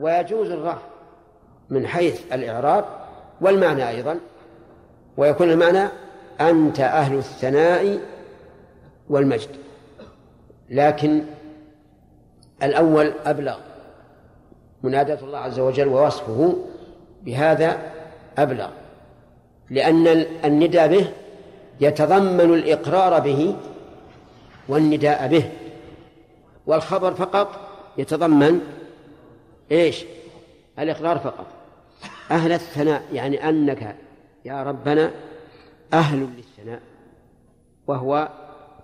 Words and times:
ويجوز 0.00 0.50
الرفع 0.50 0.82
من 1.70 1.86
حيث 1.86 2.32
الإعراب 2.32 2.84
والمعنى 3.40 3.88
أيضا 3.88 4.18
ويكون 5.16 5.50
المعنى 5.50 5.88
أنت 6.40 6.80
أهل 6.80 7.16
الثناء 7.18 7.98
والمجد. 9.10 9.48
لكن 10.70 11.22
الأول 12.62 13.12
أبلغ 13.26 13.58
مناداة 14.82 15.18
الله 15.22 15.38
عز 15.38 15.58
وجل 15.58 15.88
ووصفه 15.88 16.56
بهذا 17.22 17.78
أبلغ 18.38 18.68
لأن 19.70 20.06
النداء 20.44 20.88
به 20.88 21.10
يتضمن 21.80 22.54
الإقرار 22.54 23.20
به 23.20 23.56
والنداء 24.68 25.28
به 25.28 25.50
والخبر 26.66 27.14
فقط 27.14 27.48
يتضمن 27.98 28.60
إيش؟ 29.70 30.04
الإقرار 30.78 31.18
فقط. 31.18 31.46
أهل 32.30 32.52
الثناء 32.52 33.02
يعني 33.12 33.48
أنك 33.48 33.96
يا 34.44 34.62
ربنا 34.62 35.10
أهل 35.92 36.28
للثناء 36.36 36.80
وهو 37.86 38.28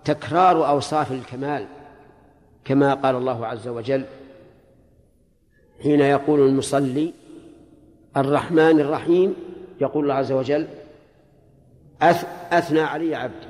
تكرار 0.05 0.69
أوصاف 0.69 1.11
الكمال 1.11 1.65
كما 2.65 2.93
قال 2.93 3.15
الله 3.15 3.47
عز 3.47 3.67
وجل 3.67 4.05
حين 5.83 5.99
يقول 5.99 6.39
المصلي 6.39 7.13
الرحمن 8.17 8.79
الرحيم 8.79 9.35
يقول 9.81 10.03
الله 10.03 10.15
عز 10.15 10.31
وجل 10.31 10.67
أثنى 12.51 12.81
علي 12.81 13.15
عبدي. 13.15 13.47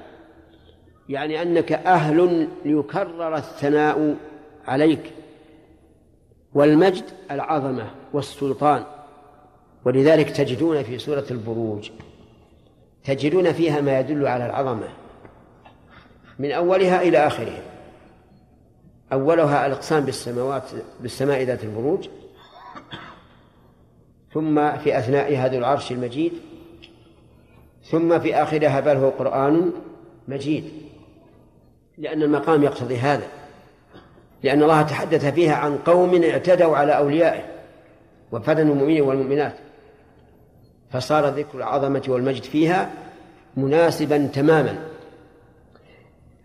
يعني 1.09 1.41
أنك 1.41 1.71
أهل 1.71 2.47
ليكرر 2.65 3.35
الثناء 3.35 4.15
عليك. 4.67 5.11
والمجد 6.53 7.03
العظمة 7.31 7.91
والسلطان. 8.13 8.83
ولذلك 9.85 10.29
تجدون 10.29 10.83
في 10.83 10.99
سورة 10.99 11.25
البروج 11.31 11.89
تجدون 13.03 13.53
فيها 13.53 13.81
ما 13.81 13.99
يدل 13.99 14.27
على 14.27 14.45
العظمة 14.45 14.87
من 16.39 16.51
أولها 16.51 17.01
إلى 17.01 17.27
آخرها. 17.27 17.61
أولها 19.13 19.65
الإقسام 19.67 20.05
بالسماوات 20.05 20.63
بالسماء 21.01 21.43
ذات 21.43 21.63
البروج 21.63 22.07
ثم 24.33 24.77
في 24.77 24.97
أثنائها 24.97 25.47
ذو 25.47 25.57
العرش 25.57 25.91
المجيد 25.91 26.33
ثم 27.83 28.19
في 28.19 28.35
آخرها 28.35 28.79
بل 28.79 28.97
هو 28.97 29.09
قرآن 29.09 29.71
مجيد. 30.27 30.71
لأن 31.97 32.23
المقام 32.23 32.63
يقتضي 32.63 32.97
هذا. 32.97 33.27
لأن 34.43 34.63
الله 34.63 34.81
تحدث 34.81 35.25
فيها 35.25 35.55
عن 35.55 35.77
قوم 35.77 36.23
اعتدوا 36.23 36.77
على 36.77 36.97
أوليائه 36.97 37.41
وفتنوا 38.31 38.73
المؤمنين 38.73 39.01
والمؤمنات. 39.01 39.53
فصار 40.91 41.27
ذكر 41.27 41.57
العظمة 41.57 42.03
والمجد 42.07 42.43
فيها 42.43 42.89
مناسبا 43.57 44.29
تماما. 44.33 44.77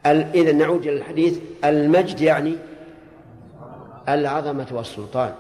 إذا 0.06 0.52
نعود 0.52 0.86
إلى 0.86 0.96
الحديث. 0.96 1.38
المجد 1.64 2.20
يعني 2.20 2.56
العظمة 4.08 4.66
والسلطان. 4.72 5.34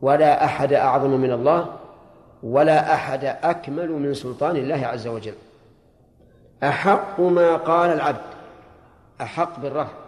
ولا 0.00 0.44
أحد 0.44 0.72
أعظم 0.72 1.10
من 1.10 1.32
الله 1.32 1.76
ولا 2.42 2.94
أحد 2.94 3.24
أكمل 3.24 3.90
من 3.90 4.14
سلطان 4.14 4.56
الله 4.56 4.86
عز 4.86 5.06
وجل. 5.06 5.34
أحق 6.62 7.20
ما 7.20 7.56
قال 7.56 7.90
العبد. 7.90 8.20
أحق 9.20 9.60
بالرفع. 9.60 9.99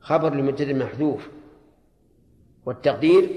خبر 0.00 0.34
لمبتدئ 0.34 0.74
محذوف 0.74 1.28
والتقدير 2.66 3.30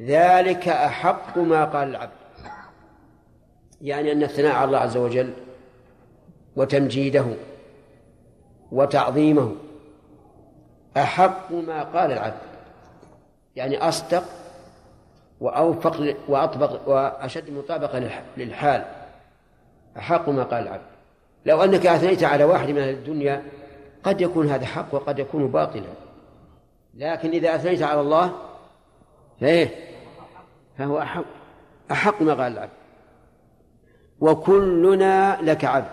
ذلك 0.00 0.68
أحق 0.68 1.38
ما 1.38 1.64
قال 1.64 1.88
العبد. 1.88 2.12
يعني 3.80 4.12
أن 4.12 4.22
الثناء 4.22 4.52
على 4.52 4.64
الله 4.64 4.78
عز 4.78 4.96
وجل 4.96 5.32
وتمجيده 6.56 7.26
وتعظيمه 8.72 9.54
أحق 10.96 11.52
ما 11.52 11.82
قال 11.82 12.12
العبد. 12.12 12.48
يعني 13.56 13.78
أصدق 13.78 14.24
وأوفق 15.40 16.16
وأطبق 16.28 16.88
وأشد 16.88 17.50
مطابقة 17.50 18.22
للحال. 18.36 18.84
أحق 19.96 20.28
ما 20.28 20.42
قال 20.42 20.62
العبد. 20.62 20.82
لو 21.46 21.64
أنك 21.64 21.86
أثنيت 21.86 22.24
على 22.24 22.44
واحد 22.44 22.68
من 22.68 22.78
الدنيا 22.78 23.42
قد 24.04 24.20
يكون 24.20 24.48
هذا 24.48 24.66
حق 24.66 24.94
وقد 24.94 25.18
يكون 25.18 25.48
باطلا. 25.48 25.92
لكن 26.94 27.30
إذا 27.30 27.54
أثنيت 27.54 27.82
على 27.82 28.00
الله 28.00 28.32
فإيه 29.40 29.70
فهو 30.78 30.98
أحق 30.98 31.24
أحق 31.90 32.22
ما 32.22 32.34
قال 32.34 32.52
العبد. 32.52 32.70
وكلنا 34.20 35.38
لك 35.42 35.64
عبد. 35.64 35.90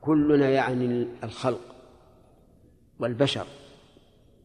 كلنا 0.00 0.48
يعني 0.48 1.06
الخلق 1.24 1.60
والبشر. 2.98 3.46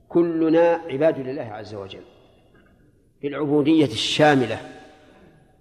كلنا 0.10 0.82
عباد 0.90 1.20
لله 1.20 1.44
عز 1.44 1.76
وجل. 1.76 2.04
بالعبودية 3.22 3.86
الشاملة 3.86 4.58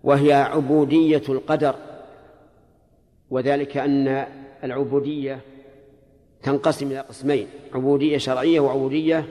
وهي 0.02 0.32
عبودية 0.32 1.22
القدر. 1.28 1.74
وذلك 3.30 3.76
أن 3.76 4.26
العبودية 4.64 5.40
تنقسم 6.44 6.86
إلى 6.86 7.00
قسمين 7.00 7.46
عبودية 7.74 8.18
شرعية 8.18 8.60
وعبودية 8.60 9.24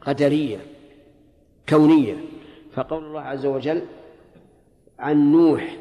قدرية 0.00 0.58
كونية. 1.68 2.16
فقول 2.72 3.04
الله 3.04 3.20
عز 3.20 3.46
وجل 3.46 3.82
عن 4.98 5.32
نوح 5.32 5.76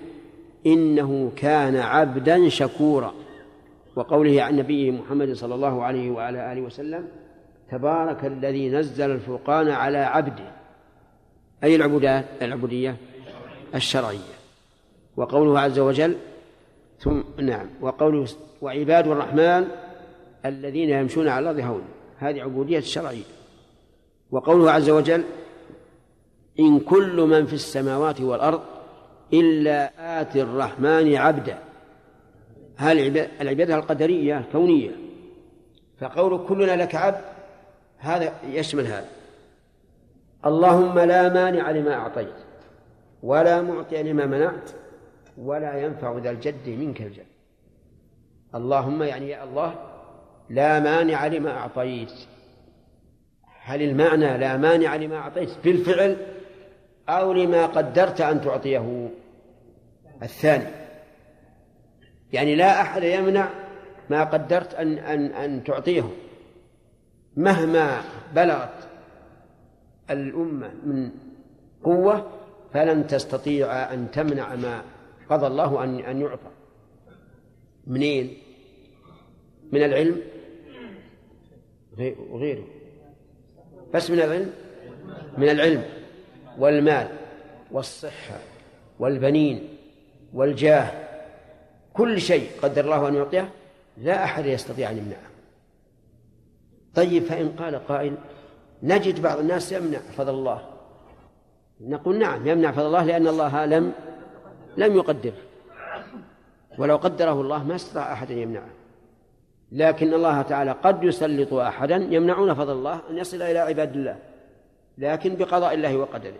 إنه 0.65 1.31
كان 1.35 1.75
عبدا 1.75 2.49
شكورا. 2.49 3.13
وقوله 3.95 4.43
عن 4.43 4.55
نبيه 4.55 4.91
محمد 4.91 5.33
صلى 5.33 5.55
الله 5.55 5.83
عليه 5.83 6.11
وعلى 6.11 6.53
آله 6.53 6.61
وسلم 6.61 7.07
تبارك 7.71 8.25
الذي 8.25 8.69
نزل 8.69 9.11
الفرقان 9.11 9.69
على 9.69 9.97
عبده. 9.97 10.51
أي 11.63 11.75
العبودات؟ 11.75 12.25
العبودية 12.41 12.95
الشرعية. 13.75 14.33
وقوله 15.17 15.59
عز 15.59 15.79
وجل 15.79 16.15
ثم 16.99 17.21
نعم. 17.39 17.67
وقوله 17.81 18.27
وعباد 18.61 19.07
الرحمن 19.07 19.67
الذين 20.45 20.89
يمشون 20.89 21.27
على 21.27 21.51
الأرض 21.51 21.69
هون 21.69 21.83
هذه 22.17 22.41
عبودية 22.41 22.77
الشرعية. 22.77 23.23
وقوله 24.31 24.71
عز 24.71 24.89
وجل 24.89 25.23
إن 26.59 26.79
كل 26.79 27.21
من 27.21 27.45
في 27.45 27.53
السماوات 27.53 28.21
والأرض 28.21 28.61
إلا 29.33 29.91
آتي 30.21 30.41
الرحمن 30.41 31.15
عبدا. 31.15 31.59
هذه 32.75 33.29
العبادة 33.41 33.75
القدرية 33.75 34.45
كونية. 34.51 34.91
فقول 35.99 36.47
كلنا 36.47 36.83
لك 36.83 36.95
عبد 36.95 37.21
هذا 37.97 38.33
يشمل 38.47 38.85
هذا. 38.85 39.09
اللهم 40.45 40.99
لا 40.99 41.33
مانع 41.33 41.71
لما 41.71 41.93
أعطيت 41.93 42.35
ولا 43.23 43.61
معطي 43.61 44.03
لما 44.03 44.25
منعت 44.25 44.69
ولا 45.37 45.85
ينفع 45.85 46.17
ذا 46.17 46.31
الجد 46.31 46.69
منك 46.69 47.01
الجد. 47.01 47.25
اللهم 48.55 49.03
يعني 49.03 49.29
يا 49.29 49.43
الله 49.43 49.92
لا 50.49 50.79
مانع 50.79 51.27
لما 51.27 51.57
أعطيت. 51.57 52.11
هل 53.61 53.81
المعنى 53.81 54.37
لا 54.37 54.57
مانع 54.57 54.95
لما 54.95 55.17
أعطيت 55.17 55.49
بالفعل 55.63 56.17
أو 57.09 57.33
لما 57.33 57.65
قدرت 57.65 58.21
أن 58.21 58.41
تعطيه؟ 58.41 59.09
الثاني. 60.23 60.67
يعني 62.33 62.55
لا 62.55 62.81
أحد 62.81 63.03
يمنع 63.03 63.49
ما 64.09 64.23
قدرت 64.23 64.73
أن 64.73 64.97
أن 64.97 65.25
أن 65.25 65.63
تعطيه. 65.63 66.09
مهما 67.37 68.01
بلغت 68.35 68.87
الأمة 70.09 70.71
من 70.85 71.11
قوة 71.83 72.27
فلن 72.73 73.07
تستطيع 73.07 73.93
أن 73.93 74.11
تمنع 74.11 74.55
ما 74.55 74.81
قضى 75.29 75.47
الله 75.47 75.83
أن 75.83 75.99
أن 75.99 76.21
يعطى. 76.21 76.51
منين؟ 77.87 78.37
من 79.71 79.83
العلم؟ 79.83 80.21
وغيره. 82.29 82.63
بس 83.93 84.09
من 84.09 84.19
العلم؟ 84.19 84.53
من 85.37 85.49
العلم 85.49 85.83
والمال 86.57 87.07
والصحة 87.71 88.39
والبنين 88.99 89.77
والجاه. 90.33 90.91
كل 91.93 92.21
شيء 92.21 92.49
قدر 92.61 92.83
الله 92.83 93.07
أن 93.07 93.15
يعطيه 93.15 93.49
لا 93.97 94.23
أحد 94.23 94.45
يستطيع 94.45 94.91
أن 94.91 94.97
يمنعه. 94.97 95.29
طيب 96.95 97.23
فإن 97.23 97.49
قال 97.49 97.87
قائل 97.87 98.15
نجد 98.83 99.21
بعض 99.21 99.39
الناس 99.39 99.71
يمنع 99.71 99.99
فضل 99.99 100.33
الله. 100.33 100.69
نقول 101.81 102.19
نعم 102.19 102.47
يمنع 102.47 102.71
فضل 102.71 102.85
الله 102.85 103.05
لأن 103.05 103.27
الله 103.27 103.65
لم 103.65 103.93
لم 104.77 104.95
يقدر 104.95 105.33
ولو 106.77 106.97
قدره 106.97 107.41
الله 107.41 107.63
ما 107.63 107.75
استطاع 107.75 108.13
أحد 108.13 108.31
أن 108.31 108.37
يمنعه. 108.37 108.69
لكن 109.73 110.13
الله 110.13 110.41
تعالى 110.41 110.71
قد 110.71 111.03
يسلط 111.03 111.53
أحدا 111.53 111.95
يمنعون 111.95 112.53
فضل 112.53 112.71
الله 112.71 113.01
أن 113.09 113.17
يصل 113.17 113.41
إلى 113.41 113.59
عباد 113.59 113.95
الله 113.95 114.19
لكن 114.97 115.35
بقضاء 115.35 115.73
الله 115.73 115.97
وقدره. 115.97 116.39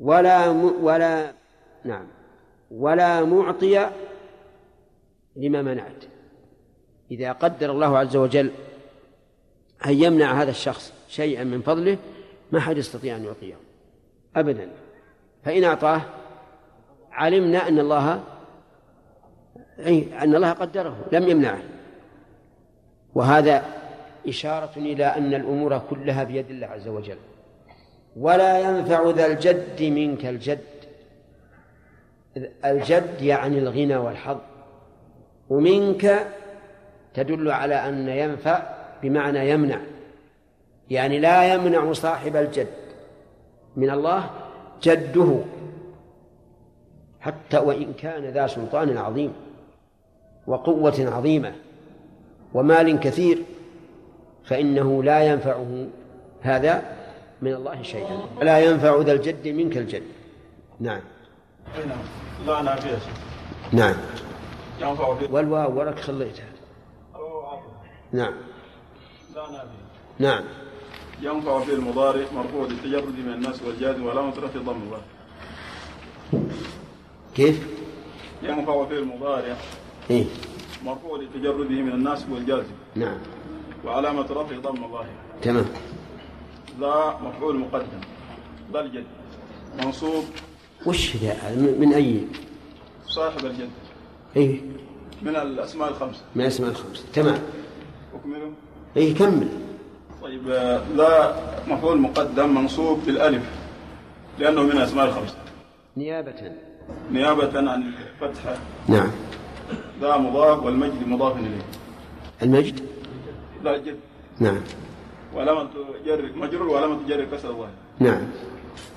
ولا 0.00 0.48
ولا 0.80 1.32
نعم 1.84 2.06
ولا 2.70 3.24
معطي 3.24 3.90
لما 5.36 5.62
منعت. 5.62 6.04
إذا 7.10 7.32
قدر 7.32 7.70
الله 7.70 7.98
عز 7.98 8.16
وجل 8.16 8.50
أن 9.86 9.92
يمنع 9.92 10.42
هذا 10.42 10.50
الشخص 10.50 10.92
شيئا 11.08 11.44
من 11.44 11.62
فضله 11.62 11.98
ما 12.52 12.60
حد 12.60 12.76
يستطيع 12.76 13.16
أن 13.16 13.24
يعطيه 13.24 13.54
أبدا. 14.36 14.68
فإن 15.44 15.64
أعطاه 15.64 16.00
علمنا 17.12 17.68
أن 17.68 17.78
الله 17.78 18.24
أي 19.78 20.22
أن 20.22 20.34
الله 20.34 20.52
قدره 20.52 20.96
لم 21.12 21.28
يمنعه. 21.28 21.62
وهذا 23.14 23.64
إشارة 24.28 24.72
إلى 24.76 25.04
أن 25.04 25.34
الأمور 25.34 25.78
كلها 25.78 26.24
بيد 26.24 26.50
الله 26.50 26.66
عز 26.66 26.88
وجل. 26.88 27.16
ولا 28.16 28.58
ينفع 28.60 29.10
ذا 29.10 29.26
الجد 29.26 29.82
منك 29.82 30.26
الجد. 30.26 30.58
الجد 32.64 33.22
يعني 33.22 33.58
الغنى 33.58 33.96
والحظ. 33.96 34.38
ومنك 35.50 36.26
تدل 37.14 37.50
على 37.50 37.74
أن 37.74 38.08
ينفع 38.08 38.62
بمعنى 39.02 39.50
يمنع. 39.50 39.80
يعني 40.90 41.18
لا 41.18 41.54
يمنع 41.54 41.92
صاحب 41.92 42.36
الجد 42.36 42.66
من 43.76 43.90
الله 43.90 44.30
جده. 44.82 45.38
حتى 47.20 47.58
وإن 47.58 47.92
كان 47.92 48.24
ذا 48.24 48.46
سلطان 48.46 48.96
عظيم 48.96 49.32
وقوة 50.46 51.10
عظيمة. 51.14 51.52
ومال 52.54 53.00
كثير 53.00 53.42
فإنه 54.44 55.02
لا 55.02 55.22
ينفعه 55.22 55.86
هذا 56.42 56.82
من 57.42 57.54
الله 57.54 57.82
شيئا. 57.82 58.20
لا 58.42 58.60
ينفع 58.60 59.00
ذا 59.00 59.12
الجد 59.12 59.48
منك 59.48 59.76
الجد. 59.76 60.02
نعم. 60.80 61.00
لا 62.46 62.62
نعم. 63.72 63.94
نعم 64.80 64.96
والواو 65.30 65.78
ولك 65.80 65.98
خليتها. 65.98 66.44
نعم. 68.12 68.32
لا 69.34 69.50
نعم. 69.50 69.66
نعم 70.18 70.44
ينفع 71.22 71.60
في 71.60 71.74
المضارع 71.74 72.24
مرفوع 72.34 72.66
للتجرد 72.66 73.18
من 73.18 73.32
الناس 73.32 73.62
والجاد 73.62 74.00
ولا 74.00 74.28
رفع 74.28 74.60
ضم 74.60 74.82
الله 74.82 75.00
كيف؟ 77.34 77.66
ينفع 78.42 78.84
في 78.84 78.98
المضارع 78.98 79.56
إيه؟ 80.10 80.24
مرفوع 80.84 81.18
لتجرده 81.18 81.82
من 81.82 81.92
الناس 81.92 82.24
والجازم. 82.30 82.72
نعم. 82.96 83.18
وعلامة 83.84 84.26
رفع 84.30 84.58
ضم 84.58 84.84
الله. 84.84 85.06
تمام. 85.42 85.64
ذا 86.80 87.18
مفعول 87.22 87.58
مقدم. 87.58 88.00
ذا 88.72 88.80
الجد. 88.80 89.04
منصوب. 89.84 90.24
وش 90.86 91.16
ذا؟ 91.16 91.54
من 91.78 91.92
أي؟ 91.92 92.20
صاحب 93.06 93.46
الجد. 93.46 93.70
إيه. 94.36 94.60
من 95.22 95.36
الأسماء 95.36 95.88
الخمسة. 95.88 96.20
من 96.34 96.42
الأسماء 96.42 96.70
الخمسة. 96.70 97.04
تمام. 97.12 97.38
أكمله. 98.14 98.52
إيه 98.96 99.14
كمل. 99.14 99.48
طيب 100.22 100.48
آه، 100.48 100.82
ذا 100.96 101.36
مفعول 101.68 102.00
مقدم 102.00 102.54
منصوب 102.54 103.00
بالألف 103.06 103.42
لأنه 104.38 104.62
من 104.62 104.72
الأسماء 104.72 105.06
الخمسة. 105.06 105.36
نيابة. 105.96 106.52
نيابة 107.12 107.70
عن 107.70 107.92
الفتحة 108.22 108.56
نعم. 108.88 109.10
ذا 110.02 110.16
مضاف 110.16 110.62
والمجد 110.62 111.08
مضاف 111.08 111.36
إليه. 111.36 111.62
المجد؟ 112.42 112.80
ذا 113.64 113.74
الجد 113.76 113.96
نعم. 114.40 114.60
وعلامة 115.34 115.68
جر 116.06 116.30
مجرور 116.36 116.68
وعلامة 116.68 116.98
جر 117.08 117.24
كسر 117.24 117.50
الظاهر. 117.50 117.70
نعم. 117.98 118.22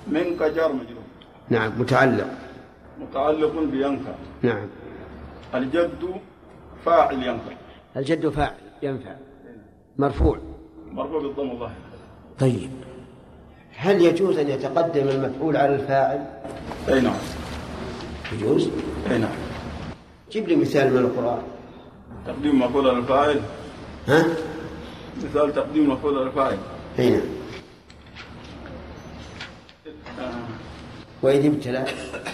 منك 0.07 0.43
جار 0.43 0.73
مجرور. 0.73 1.03
نعم 1.49 1.71
متعلق. 1.79 2.27
متعلق 3.01 3.53
بينفع. 3.71 4.11
نعم. 4.41 4.67
الجد 5.55 6.05
فاعل 6.85 7.13
ينفع. 7.13 7.55
الجد 7.97 8.29
فاعل 8.29 8.55
ينفع. 8.83 9.15
مرفوع. 9.97 10.39
مرفوع 10.91 11.21
بالضم 11.21 11.51
الظاهر. 11.51 11.75
طيب. 12.39 12.69
هل 13.77 14.01
يجوز 14.01 14.37
أن 14.37 14.49
يتقدم 14.49 15.07
المفعول 15.07 15.57
على 15.57 15.75
الفاعل؟ 15.75 16.25
أي 16.89 17.01
نعم. 17.01 17.19
يجوز؟ 18.33 18.69
أي 19.11 19.17
نعم. 19.17 19.44
جيب 20.35 20.47
لي 20.47 20.55
مثال 20.55 20.93
من 20.93 20.97
القرآن. 20.97 21.41
تقديم 22.27 22.61
مفعول 22.61 22.87
على 22.89 22.97
الفاعل 22.97 23.41
ها؟ 24.07 24.25
مثال 25.17 25.53
تقديم 25.53 25.89
مفعول 25.89 26.17
على 26.17 26.27
الفاعل 26.27 26.57
أي 26.99 27.09
نعم. 27.09 27.21
وإذ 31.21 31.45
ابتلى. 31.45 31.85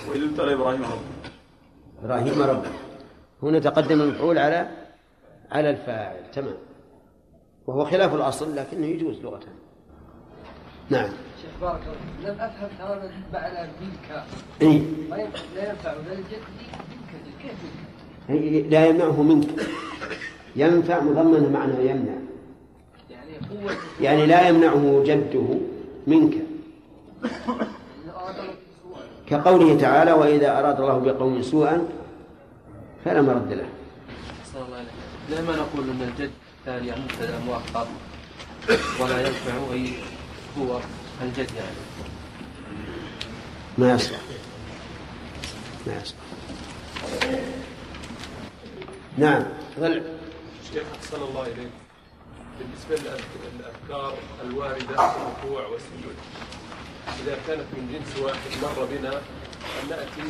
وإذ 0.09 0.23
ابتلى 0.23 0.53
إبراهيم 0.53 0.81
ربه. 0.83 1.01
إبراهيم 2.03 2.41
ربه. 2.41 2.69
هنا 3.43 3.59
تقدم 3.59 4.01
المفعول 4.01 4.37
على 4.37 4.67
على 5.51 5.69
الفاعل. 5.69 6.31
تمام. 6.33 6.57
وهو 7.67 7.85
خلاف 7.85 8.13
الأصل 8.13 8.55
لكنه 8.55 8.85
يجوز 8.85 9.21
لغة. 9.21 9.43
نعم. 10.89 11.09
شيخ 11.41 11.51
بارك 11.61 11.81
الله 11.81 12.33
لم 12.33 12.39
أفهم 12.39 12.69
تماما 12.79 13.23
معنى 13.33 13.69
منك 13.81 14.23
إيه؟ 14.61 14.81
ما 15.09 15.17
ينفع. 15.17 15.39
لا 15.55 15.69
ينفع. 15.69 15.91
الجد 15.91 16.43
منك 16.59 17.11
كيف 17.41 17.51
منك؟ 17.63 17.80
لا 18.69 18.85
يمنعه 18.87 19.21
منك. 19.21 19.47
ينفع 20.55 20.99
مضمن 20.99 21.51
معنى 21.53 21.89
يمنع. 21.89 22.13
يعني 24.01 24.25
لا 24.25 24.47
يمنعه 24.47 25.03
جده 25.05 25.47
منك. 26.07 26.33
كقوله 29.27 29.77
تعالى 29.77 30.11
وإذا 30.11 30.59
أراد 30.59 30.79
الله 30.79 30.97
بقوم 30.97 31.41
سوءا 31.41 31.87
فلا 33.05 33.21
مرد 33.21 33.53
له. 33.53 33.69
لما 35.29 35.55
نقول 35.55 35.89
أن 35.89 36.01
الجد 36.01 36.31
ثاني 36.65 36.91
مبتدا 36.91 37.39
مؤخر 37.45 37.87
ولا 38.99 39.27
ينفع 39.27 39.73
أي 39.73 39.93
هو 40.59 40.79
الجد 41.21 41.51
يعني. 41.55 41.77
ما 43.77 43.93
يصلح. 43.93 44.19
ما 45.87 45.93
يصلح. 46.01 46.17
نعم. 49.17 49.43
ظل. 49.79 50.03
شيخ 50.73 50.83
أحسن 50.97 51.21
الله 51.23 51.41
إليك. 51.41 51.71
بالنسبة 52.59 53.11
للأذكار 53.11 54.13
الواردة 54.43 55.09
في 55.09 55.17
الركوع 55.17 55.65
والسجود 55.67 56.15
إذا 57.23 57.37
كانت 57.47 57.65
من 57.73 57.89
جنس 57.93 58.23
واحد 58.23 58.49
مر 58.63 58.85
بنا 58.85 59.13
أن 59.83 59.89
نأتي 59.89 60.23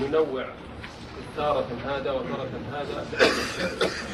ننوع 0.00 0.48
تارة 1.36 1.66
هذا 1.84 2.10
وتارة 2.12 2.50
هذا. 2.72 3.06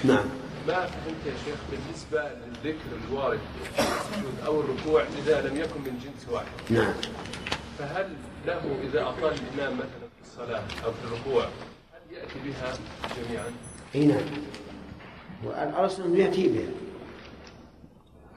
نعم. 0.05 0.25
ما 0.69 0.87
فهمت 0.87 1.27
يا 1.27 1.33
شيخ 1.45 1.59
بالنسبة 1.71 2.23
للذكر 2.23 3.09
الوارد 3.09 3.41
في 3.75 3.81
السجود 3.81 4.35
أو 4.47 4.61
الركوع 4.61 5.03
إذا 5.19 5.41
لم 5.49 5.57
يكن 5.57 5.81
من 5.81 5.99
جنس 6.05 6.29
واحد؟ 6.33 6.47
نعم. 6.71 6.95
فهل 7.79 8.17
له 8.47 8.79
إذا 8.83 9.03
أطال 9.03 9.35
الإمام 9.35 9.75
مثلا 9.75 10.09
في 10.17 10.23
الصلاة 10.23 10.63
أو 10.85 10.93
في 10.93 11.05
الركوع 11.05 11.45
هل 11.45 12.17
يأتي 12.17 12.39
بها 12.45 12.75
جميعا؟ 13.17 13.53
إي 13.97 14.07
نعم. 14.07 14.25
والأصل 15.45 16.03
أنه 16.05 16.19
يأتي 16.19 16.49
بها. 16.49 16.69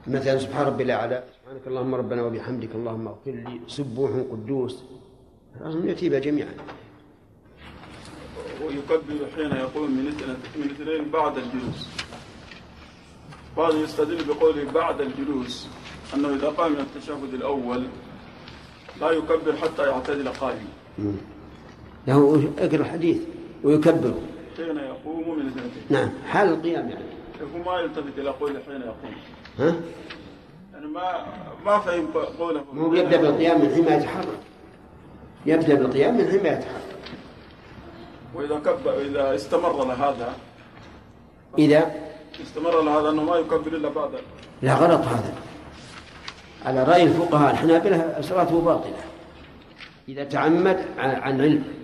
مثلا 0.07 0.37
سبحان 0.37 0.65
ربي 0.65 0.83
الأعلى 0.83 1.23
سبحانك 1.41 1.67
اللهم 1.67 1.95
ربنا 1.95 2.23
وبحمدك 2.23 2.75
اللهم 2.75 3.07
اغفر 3.07 3.31
لي 3.31 3.59
سبوح 3.67 4.11
قدوس. 4.31 4.83
الأصل 5.61 5.77
أنه 5.77 5.89
يأتي 5.89 6.09
بها 6.09 6.19
جميعا. 6.19 6.53
ويكبر 8.63 9.27
حين 9.35 9.51
يقوم 9.51 9.91
من 9.91 10.07
اثنين- 10.07 10.37
من 10.55 10.71
اثنين 10.71 11.11
بعد 11.11 11.37
الجلوس. 11.37 11.87
بعض 13.57 13.75
يستدل 13.75 14.23
بقوله 14.25 14.71
بعد 14.71 15.01
الجلوس 15.01 15.67
أنه 16.15 16.35
إذا 16.35 16.47
قام 16.47 16.71
من 16.71 16.79
التشهد 16.79 17.33
الأول 17.33 17.87
لا 19.01 19.11
يكبر 19.11 19.55
حتى 19.55 19.83
يعتدل 19.83 20.29
قائما. 20.29 20.69
له 22.07 22.51
اقرأ 22.57 22.75
الحديث 22.75 23.17
ويكبر 23.63 24.13
حين 24.59 24.77
يقوم 24.77 25.39
من 25.39 25.47
اثنتين 25.47 25.83
نعم 25.89 26.09
حال 26.27 26.49
القيام 26.49 26.89
يعني. 26.89 27.03
هو 27.55 27.71
ما 27.71 27.79
يلتفت 27.79 28.19
إلى 28.19 28.29
قوله 28.29 28.59
حين 28.67 28.81
يقوم. 28.81 29.13
ها؟ 29.59 29.75
يعني 30.73 30.87
ما 30.87 31.25
ما 31.65 31.79
فهم 31.79 32.07
قوله. 32.39 32.63
مو 32.73 32.93
يبدأ 32.93 33.17
بالقيام 33.17 33.61
من 33.61 33.73
حين 33.73 33.85
ما 33.85 33.95
يتحرك. 33.95 34.39
يبدأ 35.45 35.75
بالقيام 35.75 36.17
من 36.17 36.27
حين 36.27 36.43
ما 36.43 36.49
يتحرك. 36.49 36.99
وإذا 38.35 38.59
كبر 38.59 39.01
إذا 39.01 39.35
استمر 39.35 39.85
لهذا 39.85 40.33
إذا؟ 41.57 41.95
استمر 42.41 42.81
لهذا 42.81 43.09
أنه 43.09 43.23
ما 43.23 43.35
يكبر 43.35 43.67
إلا 43.67 43.89
بعد. 43.89 44.09
لا 44.61 44.73
غلط 44.73 45.01
هذا. 45.01 45.33
على 46.65 46.83
رأي 46.83 47.03
الفقهاء 47.03 47.51
الحنابلة 47.51 48.17
صلاته 48.21 48.61
باطلة. 48.61 49.03
إذا 50.09 50.23
تعمد 50.23 50.85
عن 50.97 51.41
علم. 51.41 51.78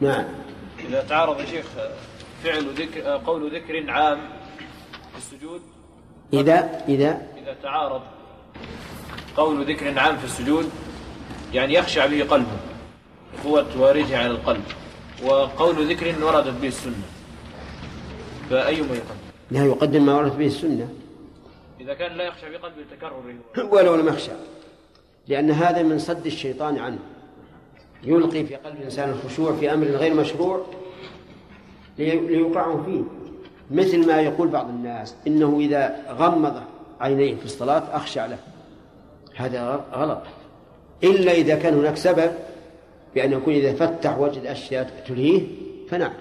نعم. 0.00 0.24
إذا 0.88 1.04
تعارض 1.08 1.40
يا 1.40 1.46
شيخ 1.46 1.66
فعل 2.44 2.64
ذكر 2.74 3.00
قول 3.00 3.54
ذكر 3.54 3.90
عام 3.90 4.18
في 5.12 5.18
السجود. 5.18 5.62
إذا 6.32 6.84
إذا. 6.88 7.26
إذا 7.42 7.56
تعارض 7.62 8.02
قول 9.36 9.72
ذكر 9.72 9.98
عام 9.98 10.16
في 10.16 10.24
السجود 10.24 10.70
يعني 11.52 11.74
يخشع 11.74 12.06
به 12.06 12.24
قلبه 12.24 12.56
قوة 13.44 13.80
وارده 13.80 14.18
على 14.18 14.30
القلب. 14.30 14.64
وقول 15.24 15.92
ذكر 15.92 16.24
وردت 16.24 16.60
به 16.60 16.68
السنة. 16.68 17.02
فأيما 18.50 18.94
يقدم؟ 18.94 19.20
لا 19.50 19.64
يقدم 19.64 20.06
ما 20.06 20.14
ورد 20.14 20.38
به 20.38 20.46
السنة. 20.46 20.88
إذا 21.80 21.94
كان 21.94 22.16
لا 22.16 22.24
يخشى 22.24 22.50
بقلبه 22.50 22.84
تكرره 22.96 23.72
ولو 23.72 23.94
لم 23.94 24.08
يخشى 24.08 24.32
لأن 25.28 25.50
هذا 25.50 25.82
من 25.82 25.98
صد 25.98 26.26
الشيطان 26.26 26.78
عنه. 26.78 26.98
يلقي 28.02 28.44
في 28.46 28.54
قلب 28.56 28.76
الإنسان 28.76 29.10
الخشوع 29.10 29.52
في 29.56 29.72
أمر 29.74 29.86
غير 29.86 30.14
مشروع 30.14 30.66
لي- 31.98 32.20
ليوقعه 32.20 32.82
فيه. 32.86 33.02
مثل 33.70 34.06
ما 34.06 34.20
يقول 34.20 34.48
بعض 34.48 34.68
الناس 34.68 35.14
إنه 35.26 35.58
إذا 35.60 35.96
غمض 36.10 36.62
عينيه 37.00 37.34
في 37.36 37.44
الصلاة 37.44 37.96
أخشع 37.96 38.26
له. 38.26 38.38
هذا 39.36 39.84
غلط. 39.92 40.22
إلا 41.04 41.32
إذا 41.32 41.54
كان 41.54 41.74
هناك 41.74 41.96
سبب 41.96 42.32
بأن 43.14 43.32
يكون 43.32 43.54
إذا 43.54 43.74
فتح 43.74 44.18
وجد 44.18 44.46
أشياء 44.46 45.04
تلهيه 45.08 45.42
فنعم 45.88 46.12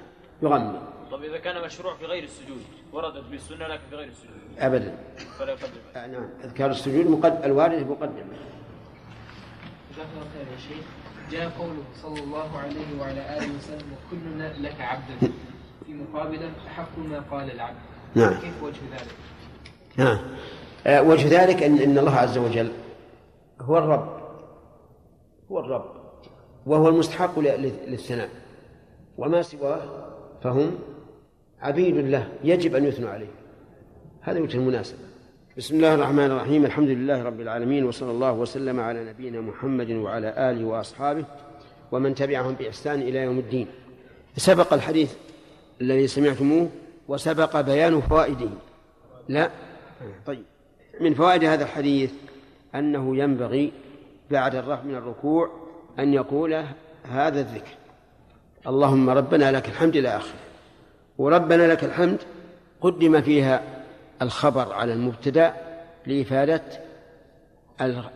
يغمض. 0.43 0.75
طب 1.11 1.23
إذا 1.23 1.37
كان 1.37 1.65
مشروع 1.65 1.95
في 1.95 2.05
غير 2.05 2.23
السجود 2.23 2.61
وردت 2.93 3.23
به 3.29 3.35
السنة 3.35 3.67
لكن 3.67 3.81
في 3.89 3.95
غير 3.95 4.07
السجود؟ 4.07 4.29
أبدا. 4.59 4.95
فلا 5.39 5.51
يقدم. 5.51 5.71
آه، 5.95 6.07
نعم. 6.07 6.27
أذكار 6.43 6.69
السجود 6.71 7.07
مقد... 7.07 7.41
الوارد 7.43 7.87
مقدم 7.89 8.25
جزاك 9.93 10.07
الله 10.15 10.25
خير 10.33 10.53
يا 10.53 10.57
شيخ. 10.57 10.85
جاء 11.31 11.49
قوله 11.49 11.83
صلى 12.01 12.23
الله 12.23 12.57
عليه 12.57 12.99
وعلى 12.99 13.37
آله 13.37 13.47
وسلم 13.57 13.87
وكلنا 13.93 14.53
لك 14.67 14.81
عبدا 14.81 15.31
في 15.85 15.93
مقابله 15.93 16.51
أحق 16.67 16.97
ما 16.97 17.19
قال 17.31 17.51
العبد. 17.51 17.77
نعم. 18.15 18.33
كيف 18.33 18.63
وجه 18.63 18.79
ذلك؟ 18.91 19.15
نعم. 19.97 20.17
آه، 20.87 21.01
وجه 21.01 21.41
ذلك 21.41 21.63
أن 21.63 21.77
إن 21.77 21.97
الله 21.97 22.15
عز 22.15 22.37
وجل 22.37 22.71
هو 23.61 23.77
الرب. 23.77 24.19
هو 25.51 25.59
الرب. 25.59 25.85
وهو 26.65 26.89
المستحق 26.89 27.39
للثناء. 27.39 28.29
وما 29.17 29.41
سواه 29.41 30.09
فهم 30.43 30.71
عبيد 31.61 31.95
له 31.95 32.27
يجب 32.43 32.75
أن 32.75 32.85
يثنوا 32.85 33.09
عليه. 33.09 33.31
هذا 34.21 34.39
وجه 34.39 34.57
المناسبة. 34.57 35.08
بسم 35.59 35.75
الله 35.75 35.93
الرحمن 35.93 36.31
الرحيم. 36.31 36.65
الحمد 36.65 36.89
لله 36.89 37.23
رب 37.23 37.41
العالمين 37.41 37.85
وصلى 37.85 38.11
الله 38.11 38.33
وسلم 38.33 38.79
على 38.79 39.05
نبينا 39.09 39.41
محمد 39.41 39.91
وعلى 39.91 40.51
آله 40.51 40.65
وأصحابه 40.65 41.25
ومن 41.91 42.15
تبعهم 42.15 42.53
بإحسان 42.53 43.01
إلى 43.01 43.19
يوم 43.19 43.39
الدين. 43.39 43.67
سبق 44.37 44.73
الحديث 44.73 45.13
الذي 45.81 46.07
سمعتموه 46.07 46.69
وسبق 47.07 47.61
بيان 47.61 48.01
فوائده. 48.01 48.49
لا؟ 49.29 49.49
طيب. 50.25 50.43
من 51.01 51.13
فوائد 51.13 51.43
هذا 51.43 51.63
الحديث 51.63 52.11
أنه 52.75 53.17
ينبغي 53.17 53.71
بعد 54.31 54.55
الرفع 54.55 54.83
من 54.83 54.95
الركوع 54.95 55.51
أن 55.99 56.13
يقول 56.13 56.63
هذا 57.03 57.39
الذكر. 57.39 57.75
اللهم 58.67 59.09
ربنا 59.09 59.51
لك 59.51 59.67
الحمد 59.69 59.95
إلى 59.95 60.09
آخره. 60.17 60.39
وربنا 61.17 61.67
لك 61.71 61.83
الحمد 61.83 62.19
قدم 62.81 63.21
فيها 63.21 63.78
الخبر 64.21 64.73
على 64.73 64.93
المبتدأ 64.93 65.53
لإفادة 66.05 66.61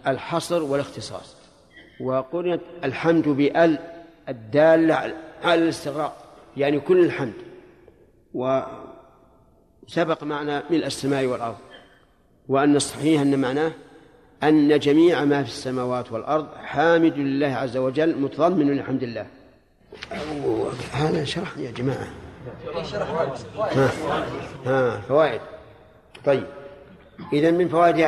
الحصر 0.08 0.64
والاختصاص. 0.64 1.36
وقرنت 2.00 2.62
الحمد 2.84 3.28
بأل 3.28 3.80
الدالة 4.30 4.96
على 5.44 5.64
الاستغراق 5.64 6.18
يعني 6.58 6.80
كل 6.80 7.06
الحمد. 7.06 7.34
وسبق 8.34 10.24
معنى 10.24 10.64
ملء 10.70 10.86
السماء 10.86 11.26
والأرض 11.26 11.58
وأن 12.50 12.76
الصحيح 12.76 13.22
أن 13.22 13.40
معناه 13.40 13.72
أن 14.44 14.80
جميع 14.80 15.26
ما 15.26 15.44
في 15.44 15.50
السماوات 15.50 16.12
والأرض 16.12 16.48
حامد 16.56 17.14
لله 17.18 17.48
عز 17.48 17.78
وجل 17.78 18.18
متضمن 18.18 18.78
لحمد 18.78 19.04
الله 19.04 19.28
هذا 20.92 21.24
شرح 21.24 21.58
يا 21.58 21.72
جماعة. 21.72 22.08
ها, 23.56 23.92
ها 24.66 25.02
فوائد. 25.02 25.42
طيب. 26.25 26.48
إذا 27.34 27.51
من 27.51 27.68
فوائد 27.68 28.08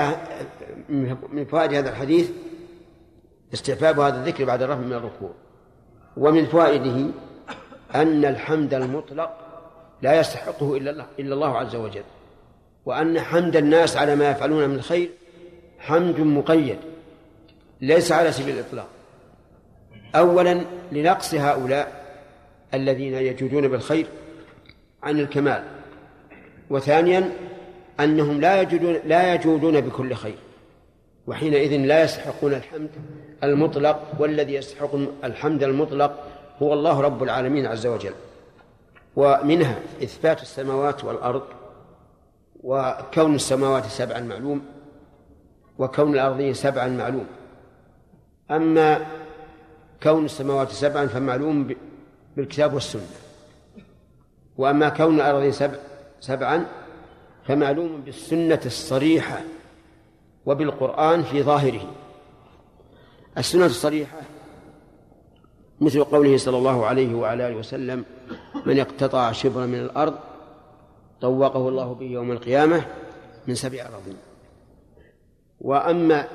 من 1.29 1.45
فوائد 1.45 1.74
هذا 1.74 1.89
الحديث 1.89 2.31
استحباب 3.53 4.00
هذا 4.00 4.15
الذكر 4.15 4.45
بعد 4.45 4.62
الرفع 4.62 4.81
من 4.81 4.93
الركوع. 4.93 5.31
ومن 6.17 6.45
فوائده 6.45 7.10
أن 7.95 8.25
الحمد 8.25 8.74
المطلق 8.74 9.38
لا 10.01 10.19
يستحقه 10.19 10.77
إلا 10.77 10.91
الله 10.91 11.05
إلا 11.19 11.34
الله 11.34 11.57
عز 11.57 11.75
وجل. 11.75 12.03
وأن 12.86 13.19
حمد 13.19 13.55
الناس 13.55 13.98
على 13.98 14.15
ما 14.15 14.29
يفعلون 14.31 14.69
من 14.69 14.75
الخير 14.75 15.10
حمد 15.79 16.19
مقيد 16.19 16.77
ليس 17.81 18.12
على 18.12 18.31
سبيل 18.31 18.55
الإطلاق. 18.55 18.88
أولا 20.15 20.62
لنقص 20.91 21.34
هؤلاء 21.34 22.05
الذين 22.74 23.13
يجودون 23.13 23.67
بالخير 23.67 24.07
عن 25.03 25.19
الكمال. 25.19 25.63
وثانيا 26.69 27.31
أنهم 28.00 28.42
لا 28.42 28.62
يجودون 28.62 29.00
لا 29.06 29.34
يجودون 29.34 29.82
بكل 29.82 30.14
خير. 30.14 30.38
وحينئذ 31.28 31.78
لا 31.78 32.04
يستحقون 32.04 32.54
الحمد 32.54 32.90
المطلق 33.44 34.02
والذي 34.20 34.54
يستحق 34.54 34.96
الحمد 35.24 35.64
المطلق 35.64 36.24
هو 36.62 36.74
الله 36.74 37.02
رب 37.02 37.24
العالمين 37.24 37.66
عز 37.66 37.88
وجل. 37.88 38.14
ومنها 39.16 39.80
إثبات 40.04 40.42
السماوات 40.42 41.04
والأرض 41.04 41.44
وكون 42.64 43.36
السماوات 43.36 43.86
سبعا 43.86 44.20
معلوم 44.20 44.62
وكون 45.78 46.14
الأرضين 46.14 46.54
سبعا 46.54 46.88
معلوم. 46.88 47.25
أما 48.52 49.06
كون 50.04 50.25
السماوات 50.25 50.72
سبعا 50.72 51.08
فمعلوم 51.08 51.75
بالكتاب 52.38 52.74
والسنة. 52.74 53.02
وأما 54.58 54.90
كون 54.90 55.16
الأرضين 55.16 55.52
سبع 55.52 55.78
سبعا 56.20 56.66
فمعلوم 57.48 58.02
بالسنة 58.06 58.62
الصريحة 58.66 59.42
وبالقرآن 60.46 61.24
في 61.24 61.44
ظاهره. 61.44 61.94
السنة 63.38 63.66
الصريحة 63.66 64.22
مثل 65.82 66.04
قوله 66.04 66.38
صلى 66.38 66.58
الله 66.58 66.86
عليه 66.86 67.16
وعلى 67.16 67.48
آله 67.48 67.56
وسلم 67.56 68.06
من 68.66 68.80
اقتطع 68.80 69.32
شبرا 69.32 69.66
من 69.66 69.80
الأرض 69.80 70.16
طوقه 71.22 71.70
الله 71.70 71.94
به 71.94 72.06
يوم 72.06 72.32
القيامة 72.32 72.86
من 73.48 73.56
سبع 73.56 73.82
أراضين. 73.82 74.18
وأما 75.62 76.28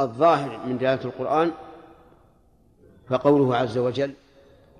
الظاهر 0.00 0.66
من 0.66 0.78
دلالة 0.78 1.04
القرآن 1.04 1.52
فقوله 3.08 3.56
عز 3.56 3.78
وجل 3.78 4.12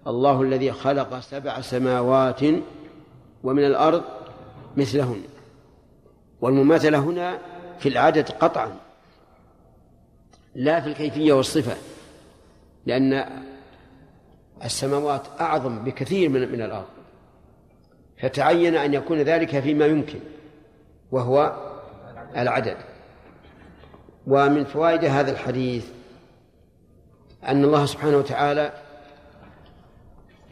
الله 0.06 0.42
الذي 0.42 0.72
خلق 0.72 1.20
سبع 1.20 1.60
سماوات 1.60 2.40
ومن 3.44 3.64
الأرض 3.64 4.02
مثلهن. 4.76 5.22
والمماثلة 6.40 6.98
هنا 6.98 7.38
في 7.78 7.88
العدد 7.88 8.30
قطعا 8.30 8.76
لا 10.54 10.80
في 10.80 10.86
الكيفية 10.86 11.32
والصفة 11.32 11.76
لأن 12.86 13.26
السماوات 14.64 15.22
أعظم 15.40 15.84
بكثير 15.84 16.28
من 16.28 16.52
من 16.52 16.62
الأرض. 16.62 16.88
فتعين 18.18 18.74
أن 18.74 18.94
يكون 18.94 19.18
ذلك 19.18 19.60
فيما 19.60 19.86
يمكن 19.86 20.20
وهو 21.12 21.56
العدد. 22.36 22.76
ومن 24.26 24.64
فوائد 24.64 25.04
هذا 25.04 25.32
الحديث 25.32 25.86
أن 27.44 27.64
الله 27.64 27.86
سبحانه 27.86 28.16
وتعالى 28.16 28.72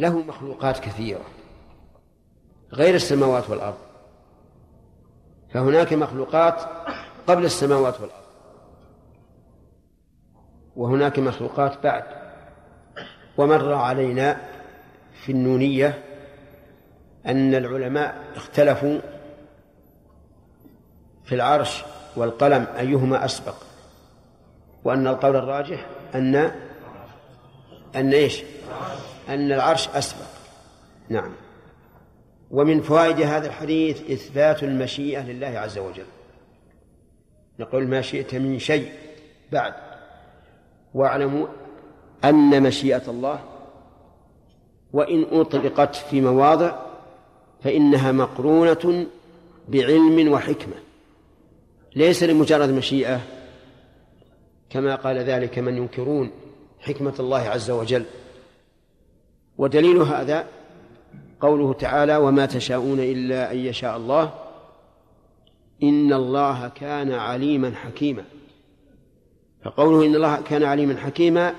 له 0.00 0.18
مخلوقات 0.18 0.78
كثيرة 0.78 1.24
غير 2.72 2.94
السماوات 2.94 3.50
والأرض. 3.50 3.91
فهناك 5.52 5.92
مخلوقات 5.92 6.62
قبل 7.26 7.44
السماوات 7.44 8.00
والأرض. 8.00 8.22
وهناك 10.76 11.18
مخلوقات 11.18 11.82
بعد. 11.82 12.04
ومر 13.38 13.74
علينا 13.74 14.36
في 15.12 15.32
النونية 15.32 16.02
أن 17.26 17.54
العلماء 17.54 18.24
اختلفوا 18.36 18.98
في 21.24 21.34
العرش 21.34 21.84
والقلم 22.16 22.66
أيهما 22.78 23.24
أسبق 23.24 23.54
وأن 24.84 25.06
القول 25.06 25.36
الراجح 25.36 25.86
أن 26.14 26.36
أن 27.96 28.12
إيش؟ 28.12 28.42
أن 29.28 29.52
العرش 29.52 29.88
أسبق. 29.88 30.26
نعم. 31.08 31.32
ومن 32.52 32.80
فوائد 32.80 33.20
هذا 33.20 33.46
الحديث 33.46 34.10
إثبات 34.10 34.62
المشيئة 34.62 35.22
لله 35.26 35.46
عز 35.46 35.78
وجل. 35.78 36.04
نقول 37.58 37.86
ما 37.86 38.00
شئت 38.00 38.34
من 38.34 38.58
شيء 38.58 38.92
بعد. 39.52 39.74
واعلموا 40.94 41.46
أن 42.24 42.62
مشيئة 42.62 43.10
الله 43.10 43.40
وإن 44.92 45.26
أطلقت 45.30 45.96
في 45.96 46.20
مواضع 46.20 46.78
فإنها 47.62 48.12
مقرونة 48.12 49.06
بعلم 49.68 50.32
وحكمة. 50.32 50.74
ليس 51.96 52.22
لمجرد 52.22 52.68
مشيئة 52.68 53.20
كما 54.70 54.94
قال 54.94 55.18
ذلك 55.18 55.58
من 55.58 55.76
ينكرون 55.76 56.30
حكمة 56.80 57.14
الله 57.20 57.38
عز 57.38 57.70
وجل. 57.70 58.04
ودليل 59.58 59.96
هذا 59.96 60.46
قوله 61.42 61.72
تعالى 61.72 62.16
وما 62.16 62.46
تشاءون 62.46 63.00
إلا 63.00 63.52
أن 63.52 63.58
يشاء 63.58 63.96
الله 63.96 64.34
إن 65.82 66.12
الله 66.12 66.68
كان 66.68 67.12
عليما 67.12 67.74
حكيما. 67.74 68.24
فقوله 69.64 70.06
إن 70.06 70.14
الله 70.14 70.40
كان 70.40 70.62
عليما 70.62 70.96
حكيما 70.96 71.54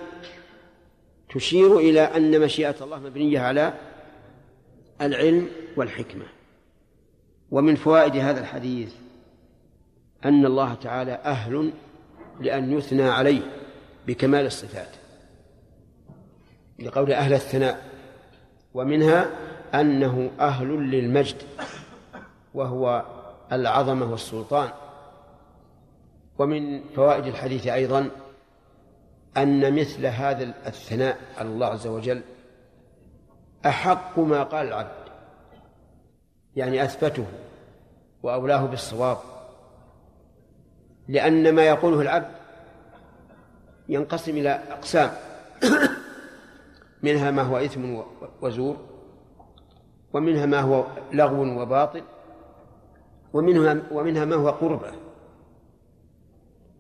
تشير 1.29 1.77
إلى 1.77 2.01
أن 2.01 2.41
مشيئة 2.41 2.75
الله 2.81 2.99
مبنية 2.99 3.39
على 3.39 3.73
العلم 5.01 5.47
والحكمة. 5.77 6.25
ومن 7.51 7.75
فوائد 7.75 8.15
هذا 8.15 8.39
الحديث 8.39 8.93
أن 10.25 10.45
الله 10.45 10.73
تعالى 10.73 11.11
أهل 11.11 11.71
لأن 12.39 12.77
يثنى 12.77 13.03
عليه 13.03 13.41
بكمال 14.07 14.45
الصفات. 14.45 14.89
لقول 16.79 17.11
أهل 17.11 17.33
الثناء. 17.33 17.93
ومنها 18.73 19.42
أنه 19.73 20.31
أهل 20.39 20.67
للمجد 20.67 21.37
وهو 22.53 23.05
العظمة 23.51 24.11
والسلطان. 24.11 24.69
ومن 26.37 26.83
فوائد 26.95 27.25
الحديث 27.25 27.67
أيضا 27.67 28.09
أن 29.37 29.79
مثل 29.79 30.05
هذا 30.05 30.53
الثناء 30.67 31.17
على 31.37 31.49
الله 31.49 31.67
عز 31.67 31.87
وجل 31.87 32.21
أحق 33.65 34.19
ما 34.19 34.43
قال 34.43 34.67
العبد 34.67 35.03
يعني 36.55 36.83
أثبته 36.83 37.25
وأولاه 38.23 38.65
بالصواب. 38.65 39.17
لأن 41.07 41.55
ما 41.55 41.63
يقوله 41.63 42.01
العبد 42.01 42.31
ينقسم 43.89 44.37
إلى 44.37 44.49
أقسام 44.49 45.11
منها 47.03 47.31
ما 47.31 47.41
هو 47.41 47.57
إثم 47.57 48.01
وزور 48.41 48.92
ومنها 50.13 50.45
ما 50.45 50.59
هو 50.59 50.85
لغو 51.11 51.61
وباطل 51.61 52.03
ومنها 53.33 53.81
ومنها 53.91 54.25
ما 54.25 54.35
هو 54.35 54.49
قربة. 54.49 54.91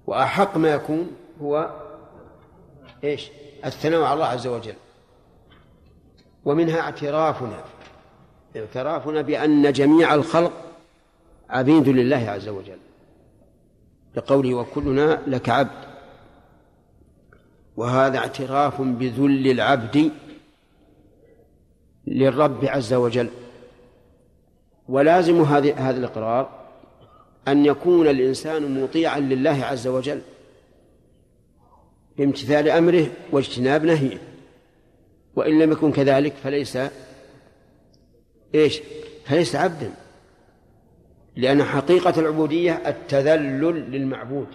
وأحق 0.07 0.57
ما 0.57 0.73
يكون 0.73 1.11
هو 1.41 1.69
إيش؟ 3.03 3.31
الثناء 3.65 4.01
على 4.01 4.13
الله 4.13 4.25
عز 4.25 4.47
وجل. 4.47 4.75
ومنها 6.45 6.79
اعترافنا. 6.79 7.63
اعترافنا 8.55 9.21
بأن 9.21 9.71
جميع 9.71 10.13
الخلق 10.13 10.53
عبيد 11.49 11.89
لله 11.89 12.29
عز 12.29 12.47
وجل. 12.47 12.77
بقوله 14.15 14.53
وكلنا 14.53 15.21
لك 15.27 15.49
عبد. 15.49 15.93
وهذا 17.77 18.17
اعتراف 18.17 18.81
بذل 18.81 19.51
العبد 19.51 20.11
للرب 22.07 22.65
عز 22.65 22.93
وجل. 22.93 23.29
ولازم 24.89 25.41
هذه 25.41 25.89
هذا 25.89 25.97
الإقرار 25.97 26.63
أن 27.47 27.65
يكون 27.65 28.07
الإنسان 28.07 28.83
مطيعا 28.83 29.19
لله 29.19 29.65
عز 29.65 29.87
وجل 29.87 30.21
بامتثال 32.17 32.69
أمره 32.69 33.07
واجتناب 33.31 33.85
نهيه. 33.85 34.17
وإن 35.35 35.59
لم 35.59 35.71
يكن 35.71 35.91
كذلك 35.91 36.33
فليس 36.33 36.77
إيش؟ 38.55 38.81
فليس 39.25 39.55
عبدا. 39.55 39.93
لأن 41.35 41.63
حقيقة 41.63 42.19
العبودية 42.19 42.71
التذلل 42.71 43.91
للمعبود. 43.91 44.47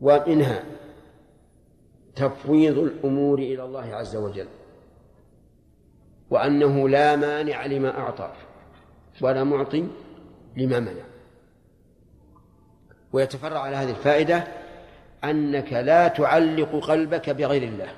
ومنها 0.00 0.64
تفويض 2.16 2.78
الأمور 2.78 3.38
إلى 3.38 3.64
الله 3.64 3.94
عز 3.94 4.16
وجل. 4.16 4.46
وأنه 6.30 6.88
لا 6.88 7.16
مانع 7.16 7.66
لما 7.66 7.98
أعطى 7.98 8.32
ولا 9.20 9.44
معطي 9.44 9.84
لما 10.56 10.80
منع. 10.80 11.02
ويتفرع 13.12 13.60
على 13.60 13.76
هذه 13.76 13.90
الفائدة 13.90 14.44
أنك 15.24 15.72
لا 15.72 16.08
تعلق 16.08 16.84
قلبك 16.84 17.30
بغير 17.30 17.62
الله. 17.62 17.88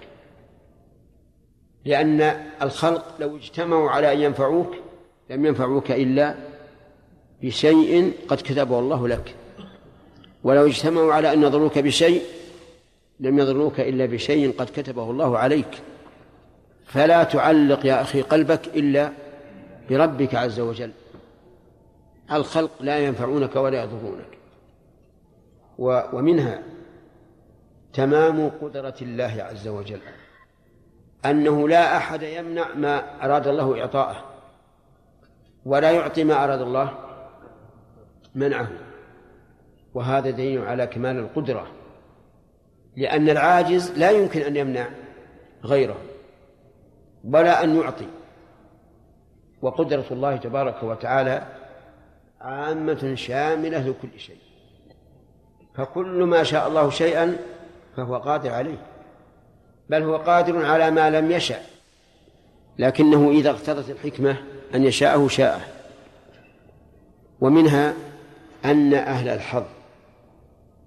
لأن 1.85 2.21
الخلق 2.63 3.15
لو 3.21 3.37
اجتمعوا 3.37 3.91
على 3.91 4.13
أن 4.13 4.21
ينفعوك 4.21 4.75
لم 5.31 5.47
ينفعوك 5.47 5.91
إلا 5.91 6.35
بشيء 7.43 8.13
قد 8.29 8.37
كتبه 8.37 8.79
الله 8.79 9.09
لك. 9.09 9.35
ولو 10.45 10.67
اجتمعوا 10.67 11.13
على 11.13 11.33
أن 11.33 11.43
يضروك 11.43 11.79
بشيء 11.79 12.23
لم 13.21 13.39
يضروك 13.39 13.81
إلا 13.81 14.07
بشيء 14.07 14.53
قد 14.59 14.67
كتبه 14.67 15.11
الله 15.11 15.39
عليك. 15.39 15.83
فلا 16.91 17.25
تعلق 17.25 17.87
يا 17.87 18.01
أخي 18.01 18.23
قلبك 18.23 18.67
إلا 18.67 19.13
بربك 19.91 20.35
عز 20.35 20.61
وجل. 20.61 20.91
الخلق 22.33 22.71
لا 22.81 22.99
ينفعونك 22.99 23.57
ولا 23.57 23.83
يضرونك. 23.83 24.39
ومنها 26.13 26.63
تمام 27.93 28.51
قدرة 28.63 28.95
الله 29.03 29.37
عز 29.51 29.69
وجل. 29.69 30.01
أنه 31.25 31.69
لا 31.69 31.97
أحد 31.97 32.23
يمنع 32.23 32.75
ما 32.75 33.25
أراد 33.25 33.47
الله 33.47 33.81
إعطاءه 33.81 34.25
ولا 35.65 35.91
يعطي 35.91 36.25
ما 36.25 36.45
أراد 36.45 36.61
الله 36.61 36.95
منعه. 38.35 38.69
وهذا 39.95 40.31
دليل 40.31 40.65
على 40.65 40.87
كمال 40.87 41.19
القدرة 41.19 41.67
لأن 42.97 43.31
العاجز 43.31 43.91
لا 43.99 44.11
يمكن 44.11 44.41
أن 44.41 44.57
يمنع 44.57 44.89
غيره. 45.65 45.97
ولا 47.25 47.65
أن 47.65 47.77
يعطي. 47.77 48.07
وقدرة 49.63 50.05
الله 50.11 50.37
تبارك 50.37 50.83
وتعالى 50.83 51.47
عامة 52.41 53.15
شاملة 53.15 53.89
لكل 53.89 54.21
شيء. 54.21 54.39
فكل 55.75 56.25
ما 56.25 56.43
شاء 56.43 56.69
الله 56.69 56.91
شيئا 56.91 57.37
فهو 57.97 58.17
قادر 58.17 58.51
عليه. 58.53 58.87
بل 59.91 60.03
هو 60.03 60.17
قادر 60.17 60.65
على 60.65 60.91
ما 60.91 61.11
لم 61.11 61.31
يشأ. 61.31 61.61
لكنه 62.79 63.31
إذا 63.31 63.51
اقتضت 63.51 63.91
الحكمة 63.91 64.37
أن 64.75 64.85
يشاءه 64.85 65.29
شاءه. 65.29 65.61
ومنها 67.41 67.95
أن 68.65 68.95
أهل 68.95 69.29
الحظ 69.29 69.65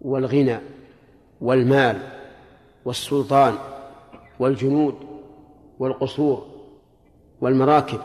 والغنى 0.02 0.60
والمال 1.42 1.98
والسلطان 2.86 3.58
والجنود 4.40 5.13
والقصور 5.80 6.48
والمراكب. 7.42 8.02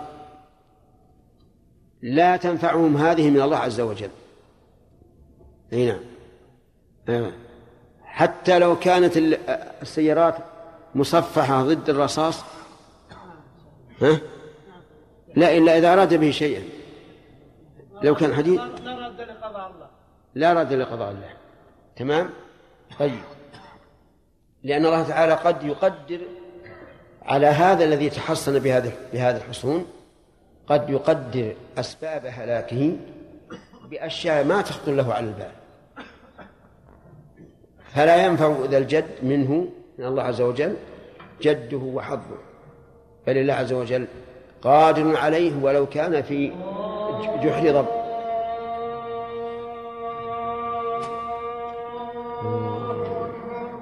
لا 2.02 2.36
تنفعهم 2.36 2.96
هذه 2.96 3.30
من 3.30 3.40
الله 3.40 3.56
عز 3.56 3.80
وجل. 3.80 4.10
أي 5.72 5.86
نعم. 5.86 6.00
أيوة. 7.08 7.32
حتى 8.04 8.58
لو 8.58 8.78
كانت 8.78 9.16
السيارات 9.82 10.34
مصفحة 10.94 11.62
ضد 11.62 11.90
الرصاص. 11.90 12.44
ها؟ 14.02 14.20
لا 15.36 15.56
إلا 15.56 15.78
إذا 15.78 15.92
أراد 15.92 16.14
به 16.14 16.30
شيئا. 16.30 16.62
لو 18.02 18.14
كان 18.14 18.34
حديد 18.34 18.60
لا 18.60 19.06
رد 19.06 19.20
لقضاء 19.20 19.70
الله. 19.70 19.88
لا 20.34 20.52
رد 20.52 20.72
لقضاء 20.72 21.10
الله. 21.10 21.32
تمام؟ 21.96 22.30
طيب. 22.98 23.20
لأن 24.62 24.86
الله 24.86 25.02
تعالى 25.02 25.32
قد 25.32 25.62
يقدر 25.62 26.20
على 27.28 27.46
هذا 27.46 27.84
الذي 27.84 28.10
تحصن 28.10 28.58
بهذا 28.58 28.92
بهذا 29.12 29.36
الحصون 29.36 29.86
قد 30.66 30.90
يقدر 30.90 31.54
أسباب 31.78 32.26
هلاكه 32.26 32.96
بأشياء 33.90 34.44
ما 34.44 34.62
تخطر 34.62 34.92
له 34.92 35.14
على 35.14 35.26
البال. 35.26 35.50
فلا 37.94 38.24
ينفع 38.26 38.56
ذا 38.64 38.78
الجد 38.78 39.06
منه 39.22 39.68
من 39.98 40.04
الله 40.04 40.22
عز 40.22 40.40
وجل 40.40 40.74
جده 41.42 41.76
وحظه. 41.76 42.38
بل 43.26 43.36
الله 43.38 43.54
عز 43.54 43.72
وجل 43.72 44.06
قادر 44.62 45.16
عليه 45.16 45.62
ولو 45.62 45.86
كان 45.86 46.22
في 46.22 46.52
جحر 47.42 47.70
ضب. 47.70 47.86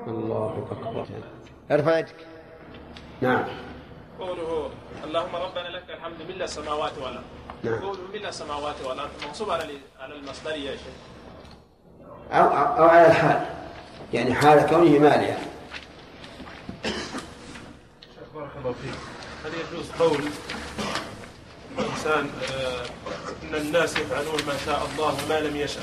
الله 0.08 0.66
أكبر. 0.70 1.06
ارفع 1.70 1.98
يدك 1.98 2.35
نعم. 3.20 3.44
قوله 4.18 4.70
اللهم 5.04 5.36
ربنا 5.36 5.68
لك 5.68 5.84
الحمد 5.90 6.22
ملء 6.28 6.44
السماوات 6.44 6.92
والأرض. 6.98 7.24
نعم. 7.64 7.78
قوله 7.78 8.00
ملء 8.14 8.28
السماوات 8.28 8.74
والأرض 8.84 9.10
منصوب 9.26 9.50
على 9.50 9.78
على 10.00 10.14
المصدريه 10.14 10.70
يا 10.70 10.76
شيخ. 10.76 10.96
أو, 12.32 12.44
أو, 12.44 12.78
أو 12.78 12.84
على 12.84 13.06
الحال. 13.06 13.46
يعني 14.12 14.34
حال 14.34 14.66
كونه 14.66 14.98
ماليا 14.98 15.38
بارك 18.34 18.50
الله 18.56 18.72
فيك. 18.72 18.94
هل 19.44 19.52
يجوز 19.54 19.90
قول 19.90 20.22
الإنسان 21.78 22.30
آه، 22.52 22.84
إن 23.42 23.54
الناس 23.54 23.96
يفعلون 23.96 24.46
ما 24.46 24.56
شاء 24.66 24.86
الله 24.86 25.24
وما 25.24 25.40
لم 25.40 25.56
يشأ؟ 25.56 25.80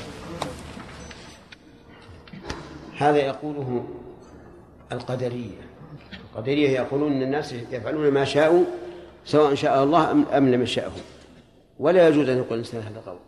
هذا 2.98 3.18
يقوله 3.18 3.88
القدرية. 4.92 5.73
القدرية 6.34 6.68
يقولون 6.68 7.12
أن 7.12 7.22
الناس 7.22 7.52
يفعلون 7.52 8.10
ما 8.10 8.24
شاءوا 8.24 8.64
سواء 9.24 9.54
شاء 9.54 9.84
الله 9.84 10.10
أم, 10.10 10.48
لم 10.48 10.62
يشاءه 10.62 10.92
ولا 11.78 12.08
يجوز 12.08 12.28
أن 12.28 12.36
يقول 12.36 12.52
الإنسان 12.52 12.80
هذا 12.82 12.98
القول 12.98 13.18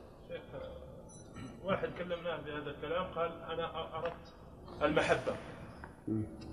واحد 1.64 1.88
كلمناه 1.98 2.36
بهذا 2.46 2.70
الكلام 2.70 3.04
قال 3.14 3.30
أنا 3.52 3.70
أردت 3.98 4.12
المحبة. 4.82 5.34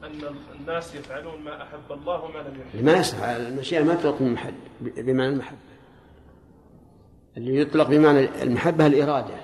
أن 0.04 0.36
الناس 0.60 0.96
يفعلون 0.96 1.42
ما 1.42 1.64
أحب 1.64 1.92
الله 1.92 2.24
وما 2.24 2.40
لم 2.40 2.62
يحب. 2.62 2.86
ما 2.86 2.94
يصح 2.94 3.24
المشيئة 3.24 3.84
ما 3.84 3.96
تطلق 3.96 4.22
من 4.22 4.34
محل 4.34 4.54
بمعنى 4.82 5.34
المحبة. 5.34 5.58
اللي 7.38 7.62
يطلق 7.62 7.88
بمعنى 7.88 8.44
المحبة 8.44 8.86
الإرادة. 8.86 9.36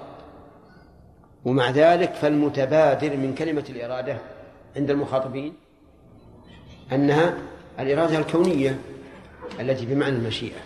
ومع 1.45 1.69
ذلك 1.69 2.13
فالمتبادر 2.13 3.17
من 3.17 3.35
كلمة 3.35 3.65
الإرادة 3.69 4.17
عند 4.75 4.89
المخاطبين 4.89 5.53
أنها 6.91 7.37
الإرادة 7.79 8.17
الكونية 8.17 8.79
التي 9.59 9.85
بمعنى 9.85 10.15
المشيئة. 10.15 10.59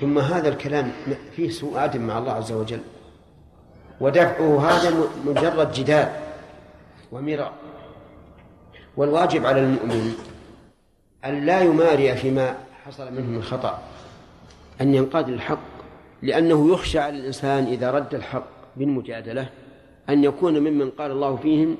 ثم 0.00 0.18
هذا 0.18 0.48
الكلام 0.48 0.92
فيه 1.36 1.50
سوء 1.50 1.84
آدم 1.84 2.00
مع 2.06 2.18
الله 2.18 2.32
عز 2.32 2.52
وجل 2.52 2.80
ودفعه 4.00 4.70
هذا 4.70 5.08
مجرد 5.26 5.72
جدال 5.72 6.12
ومراء. 7.12 7.52
والواجب 8.96 9.46
على 9.46 9.60
المؤمن 9.60 10.14
أن 11.24 11.46
لا 11.46 11.60
يماري 11.60 12.16
فيما 12.16 12.56
حصل 12.86 13.12
منه 13.12 13.26
من 13.26 13.42
خطأ 13.42 13.82
أن 14.80 14.94
ينقاد 14.94 15.30
للحق 15.30 15.58
لأنه 16.22 16.72
يخشى 16.72 16.98
على 16.98 17.18
الإنسان 17.18 17.64
إذا 17.64 17.90
رد 17.90 18.14
الحق 18.14 18.46
بالمجادلة 18.76 19.48
أن 20.08 20.24
يكون 20.24 20.58
ممن 20.58 20.90
قال 20.90 21.10
الله 21.10 21.36
فيهم 21.36 21.76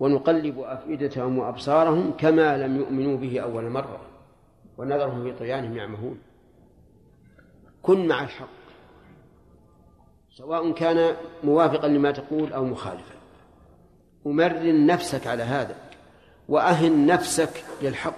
ونقلب 0.00 0.60
أفئدتهم 0.60 1.38
وأبصارهم 1.38 2.12
كما 2.18 2.56
لم 2.56 2.76
يؤمنوا 2.76 3.16
به 3.16 3.40
أول 3.40 3.70
مرة 3.70 4.00
ونذرهم 4.78 5.24
في 5.24 5.38
طغيانهم 5.38 5.76
يعمهون. 5.76 6.18
كن 7.82 8.08
مع 8.08 8.22
الحق 8.22 8.48
سواء 10.30 10.72
كان 10.72 11.16
موافقا 11.44 11.88
لما 11.88 12.10
تقول 12.10 12.52
أو 12.52 12.64
مخالفا. 12.64 13.14
ومرن 14.24 14.86
نفسك 14.86 15.26
على 15.26 15.42
هذا 15.42 15.76
وأهن 16.48 17.06
نفسك 17.06 17.64
للحق. 17.82 18.16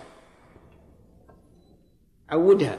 عودها 2.31 2.79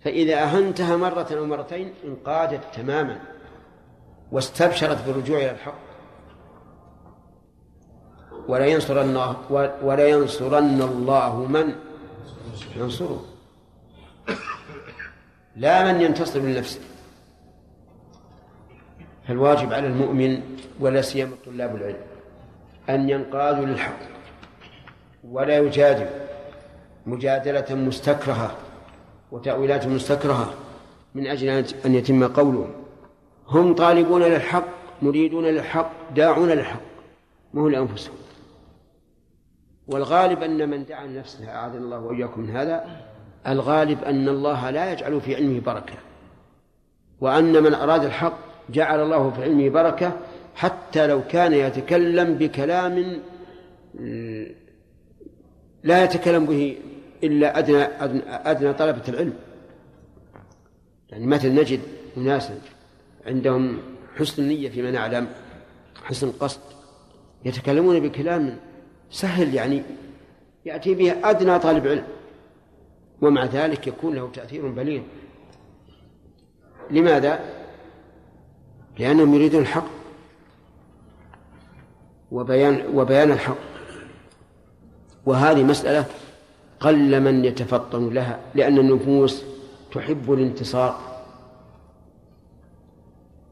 فإذا 0.00 0.42
أهنتها 0.42 0.96
مرة 0.96 1.28
أو 1.32 1.46
مرتين 1.46 1.94
انقادت 2.04 2.74
تماما 2.74 3.20
واستبشرت 4.32 5.06
بالرجوع 5.06 5.38
إلى 5.38 5.50
الحق. 5.50 5.89
ولا 8.48 8.66
ينصرن 8.66 9.34
ولا 9.82 10.08
ينصرن 10.08 10.82
الله 10.82 11.46
من 11.46 11.74
ينصره. 12.76 13.24
لا 15.56 15.92
من 15.92 16.00
ينتصر 16.00 16.40
لنفسه. 16.40 16.80
فالواجب 19.28 19.72
على 19.72 19.86
المؤمن 19.86 20.40
ولا 20.80 21.02
سيما 21.02 21.36
طلاب 21.46 21.76
العلم 21.76 21.96
أن 22.90 23.10
ينقادوا 23.10 23.66
للحق 23.66 23.98
ولا 25.30 25.58
يجادل 25.58 26.06
مجادلة 27.06 27.74
مستكرهة 27.74 28.56
وتأويلات 29.32 29.86
مستكرهة 29.86 30.54
من 31.14 31.26
أجل 31.26 31.48
أن 31.86 31.94
يتم 31.94 32.26
قولهم 32.26 32.72
هم 33.48 33.74
طالبون 33.74 34.22
للحق 34.22 34.64
مريدون 35.02 35.44
للحق 35.44 35.90
داعون 36.14 36.48
للحق 36.48 36.80
ما 37.54 37.62
هو 37.62 37.68
لأنفسهم. 37.68 38.14
والغالب 39.90 40.42
أن 40.42 40.70
من 40.70 40.84
دعا 40.84 41.06
لنفسه 41.06 41.48
أعاذنا 41.48 41.78
الله 41.78 41.98
وإياكم 41.98 42.40
من 42.40 42.50
هذا 42.50 42.84
الغالب 43.46 44.04
أن 44.04 44.28
الله 44.28 44.70
لا 44.70 44.92
يجعل 44.92 45.20
في 45.20 45.36
علمه 45.36 45.60
بركة. 45.60 45.94
وأن 47.20 47.62
من 47.62 47.74
أراد 47.74 48.04
الحق 48.04 48.38
جعل 48.70 49.02
الله 49.02 49.30
في 49.30 49.42
علمه 49.42 49.68
بركة 49.68 50.12
حتى 50.54 51.06
لو 51.06 51.22
كان 51.28 51.52
يتكلم 51.52 52.34
بكلام 52.34 53.20
لا 55.84 56.04
يتكلم 56.04 56.46
به 56.46 56.78
إلا 57.24 57.58
أدنى, 57.58 57.82
أدنى, 57.82 58.22
أدنى 58.26 58.72
طلبة 58.72 59.02
العلم. 59.08 59.32
يعني 61.10 61.26
مثل 61.26 61.54
نجد 61.54 61.80
أناسا 62.16 62.58
عندهم 63.26 63.78
حسن 64.16 64.42
النية 64.42 64.68
فيما 64.68 64.90
نعلم 64.90 65.28
حسن 66.04 66.28
القصد 66.28 66.60
يتكلمون 67.44 68.00
بكلام 68.00 68.56
سهل 69.10 69.54
يعني 69.54 69.82
يأتي 70.64 70.94
به 70.94 71.30
أدنى 71.30 71.58
طالب 71.58 71.86
علم. 71.86 72.04
ومع 73.20 73.44
ذلك 73.44 73.86
يكون 73.86 74.14
له 74.14 74.30
تأثير 74.32 74.68
بليغ. 74.68 75.02
لماذا؟ 76.90 77.40
لأنهم 78.98 79.34
يريدون 79.34 79.62
الحق. 79.62 79.86
وبيان 82.30 82.86
وبيان 82.94 83.30
الحق. 83.30 83.56
وهذه 85.26 85.62
مسألة 85.62 86.04
قل 86.80 87.20
من 87.20 87.44
يتفطن 87.44 88.08
لها 88.08 88.40
لأن 88.54 88.78
النفوس 88.78 89.44
تحب 89.92 90.32
الانتصار. 90.32 91.00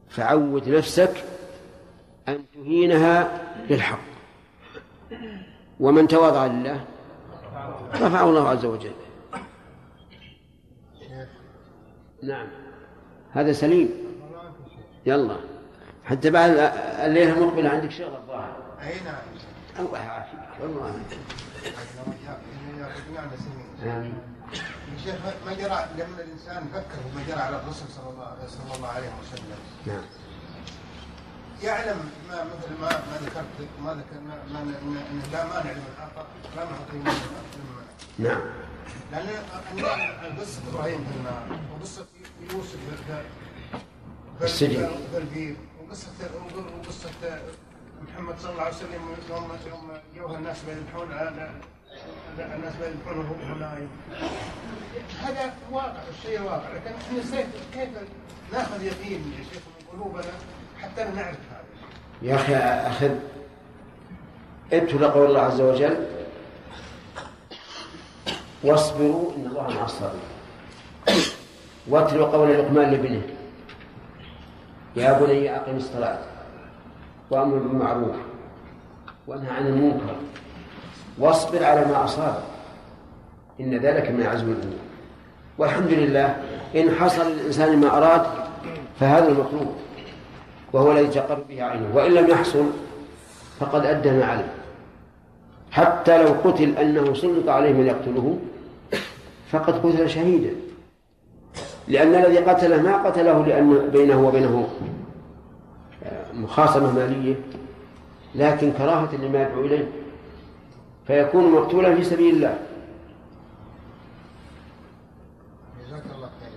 فعود 0.09 0.69
نفسك 0.69 1.23
أن 2.27 2.39
تهينها 2.53 3.41
للحق. 3.69 4.18
ومن 5.79 6.07
تواضع 6.07 6.45
لله 6.45 6.85
رفعه 7.93 8.29
الله 8.29 8.49
عز 8.49 8.65
وجل. 8.65 8.91
نعم. 12.23 12.47
هذا 13.31 13.51
سليم. 13.53 13.89
يلا. 15.05 15.35
حتى 16.03 16.29
بعد 16.29 16.49
الليلة 17.05 17.45
مقبلة 17.45 17.69
عندك 17.69 17.91
شغل 17.91 18.15
الظاهر. 18.15 18.57
أي 18.81 18.93
نعم. 19.05 19.85
الله 19.85 19.99
يعافيك. 19.99 20.39
والله. 20.61 20.93
آمين 23.83 24.13
يا 24.93 24.97
شيخ 25.03 25.15
ما 25.45 25.53
جرى 25.53 25.85
لما 25.97 26.23
الإنسان 26.23 26.63
فكر 26.73 26.97
فيما 27.09 27.23
جرى 27.27 27.41
على 27.41 27.55
الرسول 27.55 27.87
صلى 27.87 28.09
الله 28.09 28.37
صلى 28.47 28.75
الله 28.75 28.87
عليه 28.87 29.09
وسلم؟ 29.21 29.59
نعم. 29.87 30.03
يعلم 31.63 32.09
ما 32.29 32.43
مثل 32.43 32.81
ما 32.81 32.89
ما 32.89 33.17
ذكرت 33.21 33.69
ما 33.83 33.93
ذكرنا 33.93 34.43
ما 34.53 34.61
إنه 34.61 35.23
لا 35.31 35.45
مانع 35.45 35.71
لمن 35.71 35.93
اعطى 35.99 36.27
لا 36.55 36.63
معطي 36.65 36.97
لمن 36.97 37.85
نعم. 38.19 38.41
لأن 39.11 40.37
قصه 40.39 40.61
إبراهيم 40.71 41.05
في 41.11 41.17
النار 41.17 41.59
وقصة 41.79 42.05
يوسف 42.53 42.77
في 44.39 44.45
السجن. 44.45 44.89
في 45.11 45.17
البير 45.17 45.55
وقصه 45.87 46.07
وقصة 46.79 47.09
محمد 48.01 48.39
صلى 48.39 48.51
الله 48.51 48.63
عليه 48.63 48.75
وسلم 48.75 48.93
يوم 48.93 49.49
يوم 49.67 49.91
جوها 50.17 50.37
الناس 50.37 50.57
بيذبحون 50.67 51.09
على- 51.11 51.51
الناس 52.39 52.73
بيذبحون 52.75 53.17
وهو 53.17 53.55
نايم 53.55 53.89
هذا 55.21 55.53
واقع 55.71 56.03
الشيء 56.17 56.41
واقع. 56.41 56.69
لكن 56.73 56.91
إحنا 56.95 57.41
كيف 57.73 57.89
نأخذ 58.53 58.83
يقين 58.83 59.33
يا 59.39 59.43
شيخ 59.53 59.61
من 59.63 59.87
قلوبنا 59.99 60.31
حتى 60.81 61.03
نعرف؟ 61.03 61.37
يا 62.21 62.35
أخي 62.35 62.55
أخذ 62.55 63.11
اتل 64.73 65.05
قول 65.07 65.25
الله 65.25 65.41
عز 65.41 65.61
وجل 65.61 66.05
واصبروا 68.63 69.31
إن 69.37 69.45
الله 69.45 69.67
مع 69.67 69.85
الصابرين. 69.85 70.19
واتلوا 71.87 72.27
قول 72.27 72.53
لقمان 72.53 72.91
لابنه 72.91 73.21
يا 74.95 75.19
بني 75.19 75.55
أقم 75.55 75.77
الصلاة 75.77 76.19
وأمر 77.31 77.57
بالمعروف 77.57 78.15
وانهى 79.27 79.49
عن 79.51 79.67
المنكر 79.67 80.15
واصبر 81.17 81.63
على 81.63 81.85
ما 81.85 82.03
أصابك 82.03 82.43
إن 83.59 83.77
ذلك 83.77 84.11
من 84.11 84.25
عزم 84.25 84.51
الأمور 84.51 84.79
والحمد 85.57 85.89
لله 85.89 86.43
إن 86.75 86.95
حصل 86.95 87.31
للإنسان 87.31 87.79
ما 87.79 87.97
أراد 87.97 88.25
فهذا 88.99 89.27
المطلوب. 89.27 89.75
وهو 90.73 90.91
الذي 90.91 91.07
تقر 91.07 91.39
به 91.49 91.63
عينه 91.63 91.95
وإن 91.95 92.11
لم 92.11 92.27
يحصل 92.27 92.65
فقد 93.59 93.85
أدى 93.85 94.11
ما 94.11 94.25
عليه. 94.25 94.53
حتى 95.71 96.23
لو 96.23 96.33
قتل 96.43 96.77
أنه 96.77 97.13
سلط 97.13 97.49
عليه 97.49 97.73
من 97.73 97.85
يقتله 97.85 98.39
فقد 99.51 99.73
قتل 99.73 100.09
شهيدا. 100.09 100.55
لأن 101.87 102.15
الذي 102.15 102.37
قتله 102.37 102.81
ما 102.81 103.03
قتله 103.03 103.45
لأن 103.45 103.89
بينه 103.89 104.27
وبينه 104.27 104.69
مخاصمة 106.33 106.91
مالية 106.91 107.35
لكن 108.35 108.71
كراهة 108.71 109.15
لما 109.15 109.41
يدعو 109.41 109.65
إليه. 109.65 109.87
فيكون 111.07 111.51
مقتولا 111.51 111.95
في 111.95 112.03
سبيل 112.03 112.35
الله. 112.35 112.57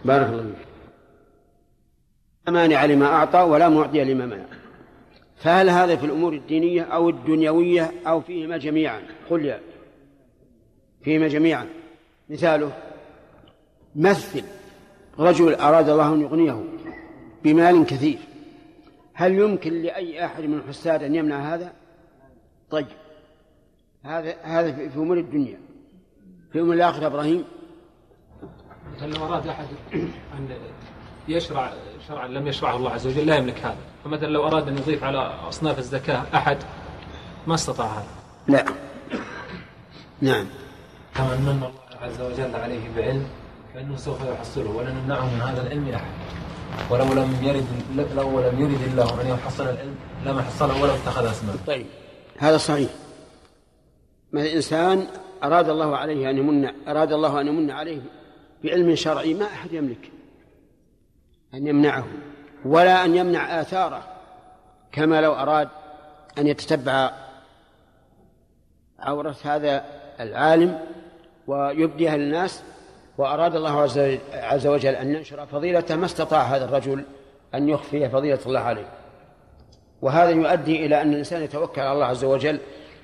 بارك 0.05 0.27
الله 0.27 0.43
فيك. 0.43 0.62
مانع 2.49 2.85
لما 2.85 3.07
أعطى 3.07 3.39
ولا 3.39 3.69
معطي 3.69 4.05
لما 4.05 4.27
منع. 4.27 4.45
فهل 5.37 5.71
هذا 5.71 5.97
في 5.97 6.07
الأمور 6.07 6.33
الدينية 6.33 6.83
أو 6.83 7.09
الدنيوية 7.09 7.93
أو 8.07 8.21
فيهما 8.21 8.57
جميعا؟ 8.57 9.03
قل 9.31 9.45
يا 9.45 9.61
فيهما 11.03 11.29
جميعا. 11.29 11.67
مثاله 12.31 12.73
مثل 13.97 14.43
رجل 15.19 15.55
أراد 15.55 15.89
الله 15.89 16.15
أن 16.15 16.21
يغنيه 16.21 16.65
بمال 17.45 17.87
كثير. 17.87 18.19
هل 19.15 19.33
يمكن 19.33 19.83
لأي 19.83 20.25
أحد 20.25 20.45
من 20.45 20.59
الحساد 20.59 21.03
أن 21.03 21.15
يمنع 21.15 21.55
هذا؟ 21.55 21.73
طيب. 22.71 22.87
هذا 24.05 24.35
هذا 24.43 24.89
في 24.89 24.97
أمور 24.97 25.19
الدنيا. 25.19 25.59
في 26.53 26.61
أمور 26.61 26.75
الآخرة 26.75 27.07
إبراهيم؟ 27.07 27.45
لو 29.03 29.25
أراد 29.27 29.49
أحد 29.49 29.67
أن 30.35 30.49
يشرع 31.29 31.73
شرعا 32.09 32.29
لم 32.29 32.47
يشرعه 32.47 32.77
الله 32.77 32.91
عز 32.91 33.07
وجل 33.07 33.27
لا 33.27 33.37
يملك 33.37 33.59
هذا. 33.59 33.77
فمثلا 34.05 34.27
لو 34.27 34.47
أراد 34.47 34.69
أن 34.69 34.79
يضيف 34.79 35.05
على 35.05 35.19
أصناف 35.49 35.79
الزكاة 35.79 36.23
أحد 36.35 36.59
ما 37.47 37.55
استطاع 37.55 37.87
هذا. 37.87 38.07
لا 38.49 38.65
نعم. 40.21 40.47
كما 41.15 41.37
من 41.37 41.49
الله 41.49 41.73
عز 42.01 42.21
وجل 42.21 42.57
عليه 42.57 42.81
بعلم 42.97 43.27
فإنه 43.75 43.97
سوف 43.97 44.19
يحصله 44.25 44.71
ولن 44.71 44.95
نمنعه 44.95 45.35
من 45.35 45.41
هذا 45.41 45.63
العلم 45.63 45.89
أحد. 45.89 46.11
ولو 46.91 47.05
لم 47.05 47.37
يرد 47.43 47.67
لو 48.17 48.41
لم 48.41 48.61
يرد 48.61 48.83
الله 48.83 49.21
أن 49.23 49.27
يحصل 49.27 49.65
العلم 49.65 49.95
لما 50.27 50.43
حصله 50.43 50.83
ولو 50.83 50.95
اتخذ 50.95 51.27
أسباب 51.27 51.57
طيب. 51.67 51.87
هذا 52.39 52.57
صحيح. 52.57 52.91
ما 54.33 54.43
الإنسان 54.43 55.07
أراد 55.45 55.69
الله 55.69 55.97
عليه 55.97 56.31
أن 56.31 56.39
يمن 56.39 56.71
أراد 56.89 57.13
الله 57.13 57.41
أن 57.41 57.47
يمن 57.47 57.71
عليه 57.71 58.01
بعلم 58.65 58.95
شرعي 58.95 59.35
ما 59.35 59.45
أحد 59.45 59.73
يملك. 59.73 60.11
أن 61.55 61.67
يمنعه 61.67 62.05
ولا 62.65 63.05
أن 63.05 63.17
يمنع 63.17 63.61
آثاره 63.61 64.03
كما 64.93 65.21
لو 65.21 65.33
أراد 65.33 65.69
أن 66.39 66.47
يتتبع 66.47 67.11
عورة 68.99 69.37
هذا 69.45 69.85
العالم 70.21 70.81
ويبديها 71.47 72.17
للناس 72.17 72.63
وأراد 73.19 73.57
الله 73.57 73.81
عز 74.33 74.67
وجل 74.67 74.95
أن 74.95 75.15
ينشر 75.15 75.47
فضيلته 75.47 75.97
ما 75.97 76.07
استطاع 76.07 76.43
هذا 76.43 76.65
الرجل 76.65 77.05
أن 77.55 77.69
يخفي 77.69 78.09
فضيلة 78.09 78.39
الله 78.47 78.61
عليه. 78.61 78.87
وهذا 80.03 80.31
يؤدي 80.31 80.87
إلى 80.87 81.03
أن 81.03 81.13
الإنسان 81.13 81.43
يتوكل 81.43 81.81
على 81.81 81.93
الله 81.93 82.07
عز 82.07 82.25
وجل 82.25 82.61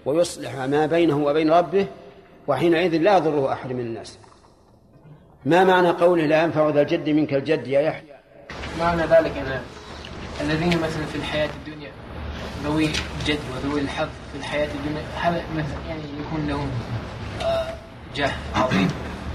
ويصلح 0.07 0.55
ما 0.57 0.87
بينه 0.87 1.25
وبين 1.25 1.51
ربه 1.51 1.87
وحينئذ 2.47 2.97
لا 2.97 3.17
يضره 3.17 3.53
أحد 3.53 3.73
من 3.73 3.81
الناس. 3.81 4.19
ما 5.45 5.65
معنى 5.65 5.91
قوله 5.91 6.27
لا 6.27 6.43
ينفع 6.43 6.69
ذا 6.69 6.81
الجد 6.81 7.09
منك 7.09 7.35
الجد 7.35 7.67
يا 7.67 7.81
يحيى؟ 7.81 8.08
معنى 8.81 9.03
ذلك 9.03 9.33
أن 9.37 9.61
الذين 10.41 10.69
مثلا 10.69 11.07
في 11.13 11.17
الحياة 11.17 11.49
الدنيا 11.67 11.91
ذوي 12.65 12.85
الجد 13.21 13.39
وذوي 13.55 13.81
الحظ 13.81 14.09
في 14.33 14.39
الحياة 14.39 14.69
الدنيا 14.75 15.03
هذا 15.17 15.43
مثلا 15.57 15.79
يعني 15.89 16.03
يكون 16.21 16.47
لهم 16.47 16.71
جاه 18.17 18.33
عظيم 18.55 18.89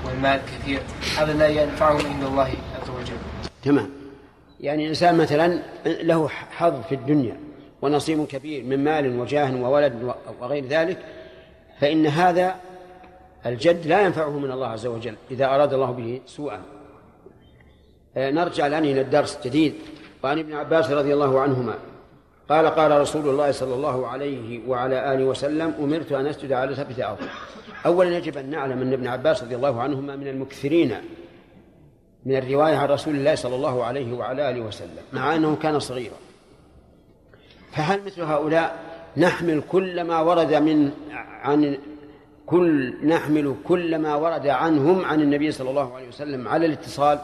والمال 0.05 0.41
كثير. 0.45 0.81
هذا 1.17 1.33
لا 1.33 1.47
ينفعهم 1.47 2.05
عند 2.05 2.23
الله 2.23 2.43
عز 2.81 2.89
وجل. 2.89 3.17
تمام. 3.63 3.89
يعني 4.59 4.89
إنسان 4.89 5.17
مثلا 5.17 5.59
له 5.85 6.27
حظ 6.27 6.81
في 6.89 6.95
الدنيا 6.95 7.37
ونصيب 7.81 8.25
كبير 8.25 8.63
من 8.63 8.83
مال 8.83 9.19
وجاه 9.19 9.55
وولد 9.55 10.13
وغير 10.41 10.65
ذلك 10.65 10.97
فإن 11.79 12.07
هذا 12.07 12.55
الجد 13.45 13.87
لا 13.87 14.01
ينفعه 14.01 14.39
من 14.39 14.51
الله 14.51 14.67
عز 14.67 14.85
وجل 14.85 15.15
إذا 15.31 15.45
أراد 15.45 15.73
الله 15.73 15.91
به 15.91 16.21
سوءا. 16.25 16.61
نرجع 18.17 18.67
الآن 18.67 18.83
إلى 18.83 19.01
الدرس 19.01 19.39
جديد 19.45 19.73
وعن 20.23 20.39
ابن 20.39 20.53
عباس 20.53 20.91
رضي 20.91 21.13
الله 21.13 21.39
عنهما 21.39 21.75
قال 22.49 22.67
قال 22.67 23.01
رسول 23.01 23.29
الله 23.29 23.51
صلى 23.51 23.73
الله 23.75 24.07
عليه 24.07 24.67
وعلى 24.67 25.13
آله 25.13 25.23
وسلم 25.23 25.73
أمرت 25.79 26.11
أن 26.11 26.25
أسجد 26.25 26.51
على 26.51 26.75
سبعة 26.75 27.09
أرض 27.09 27.17
أولا 27.85 28.17
يجب 28.17 28.37
أن 28.37 28.49
نعلم 28.49 28.81
أن 28.81 28.93
ابن 28.93 29.07
عباس 29.07 29.43
رضي 29.43 29.55
الله 29.55 29.81
عنهما 29.81 30.15
من 30.15 30.27
المكثرين 30.27 30.95
من 32.25 32.35
الرواية 32.35 32.75
عن 32.75 32.87
رسول 32.87 33.15
الله 33.15 33.35
صلى 33.35 33.55
الله 33.55 33.83
عليه 33.83 34.13
وعلى 34.13 34.49
آله 34.49 34.61
وسلم 34.61 35.03
مع 35.13 35.35
أنه 35.35 35.55
كان 35.55 35.79
صغيرا. 35.79 36.15
فهل 37.71 38.05
مثل 38.05 38.21
هؤلاء 38.21 38.79
نحمل 39.17 39.61
كل 39.69 40.03
ما 40.03 40.19
ورد 40.19 40.53
من 40.53 40.91
عن 41.41 41.77
كل 42.45 42.93
نحمل 43.07 43.55
كل 43.63 43.97
ما 43.97 44.15
ورد 44.15 44.47
عنهم 44.47 45.05
عن 45.05 45.21
النبي 45.21 45.51
صلى 45.51 45.69
الله 45.69 45.95
عليه 45.95 46.07
وسلم 46.07 46.47
على 46.47 46.65
الاتصال؟ 46.65 47.19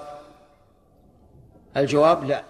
الجواب 1.77 2.25
لا. 2.25 2.43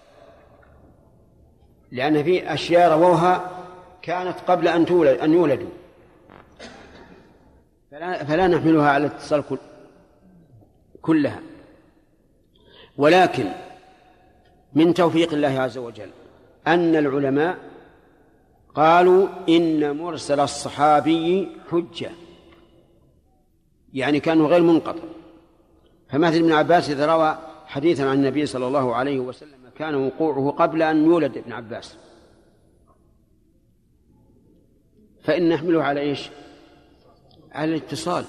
لأن 1.92 2.24
في 2.24 2.54
أشياء 2.54 2.92
رووها 2.92 3.52
كانت 4.02 4.40
قبل 4.48 4.68
أن 4.68 4.86
تولد 4.86 5.20
أن 5.20 5.34
يولدوا. 5.34 5.70
فلا, 7.92 8.24
فلا 8.24 8.48
نحملها 8.48 8.90
على 8.90 9.06
الاتصال 9.06 9.44
كل 9.50 9.58
كلها. 11.02 11.40
ولكن 12.98 13.46
من 14.74 14.94
توفيق 14.94 15.34
الله 15.34 15.60
عز 15.62 15.78
وجل 15.78 16.10
أن 16.68 16.96
العلماء 16.96 17.58
قالوا 18.76 19.28
إن 19.50 19.98
مرسل 19.98 20.40
الصحابي 20.40 21.50
حجة. 21.72 22.12
يعني 23.94 24.20
كانوا 24.20 24.48
غير 24.48 24.62
منقطع. 24.62 25.04
فمثل 26.10 26.36
ابن 26.36 26.52
عباس 26.52 26.90
إذا 26.90 27.06
روى 27.06 27.49
حديثا 27.70 28.04
عن 28.04 28.18
النبي 28.18 28.46
صلى 28.46 28.68
الله 28.68 28.96
عليه 28.96 29.20
وسلم 29.20 29.70
كان 29.78 29.96
وقوعه 29.96 30.52
قبل 30.52 30.82
أن 30.82 31.06
يولد 31.06 31.38
ابن 31.38 31.52
عباس. 31.52 31.98
فإن 35.24 35.50
نحمله 35.50 35.84
على 35.84 36.02
إيش؟ 36.02 36.30
على 37.52 37.76
الاتصال. 37.76 38.26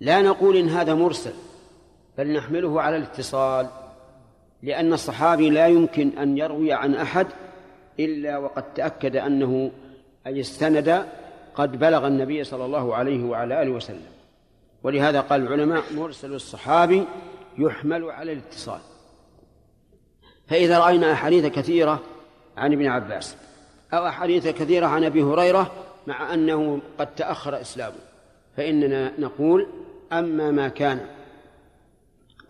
لا 0.00 0.22
نقول 0.22 0.56
إن 0.56 0.68
هذا 0.68 0.94
مرسل 0.94 1.32
بل 2.18 2.32
نحمله 2.32 2.82
على 2.82 2.96
الاتصال 2.96 3.66
لأن 4.62 4.92
الصحابي 4.92 5.50
لا 5.50 5.66
يمكن 5.66 6.18
أن 6.18 6.38
يروي 6.38 6.72
عن 6.72 6.94
أحد 6.94 7.26
إلا 8.00 8.38
وقد 8.38 8.74
تأكد 8.74 9.16
أنه 9.16 9.70
أي 10.26 10.40
استند 10.40 11.06
قد 11.54 11.78
بلغ 11.78 12.06
النبي 12.06 12.44
صلى 12.44 12.64
الله 12.64 12.94
عليه 12.94 13.24
وعلى 13.24 13.62
آله 13.62 13.70
وسلم. 13.70 14.10
ولهذا 14.82 15.20
قال 15.20 15.42
العلماء 15.42 15.82
مرسل 15.94 16.32
الصحابي 16.32 17.04
يحمل 17.58 18.10
على 18.10 18.32
الاتصال. 18.32 18.80
فإذا 20.48 20.78
رأينا 20.78 21.12
أحاديث 21.12 21.46
كثيرة 21.46 22.00
عن 22.56 22.72
ابن 22.72 22.86
عباس 22.86 23.36
أو 23.92 24.06
أحاديث 24.06 24.48
كثيرة 24.48 24.86
عن 24.86 25.04
أبي 25.04 25.22
هريرة 25.22 25.72
مع 26.06 26.34
أنه 26.34 26.80
قد 26.98 27.14
تأخر 27.14 27.60
إسلامه 27.60 27.96
فإننا 28.56 29.20
نقول 29.20 29.66
أما 30.12 30.50
ما 30.50 30.68
كان 30.68 31.06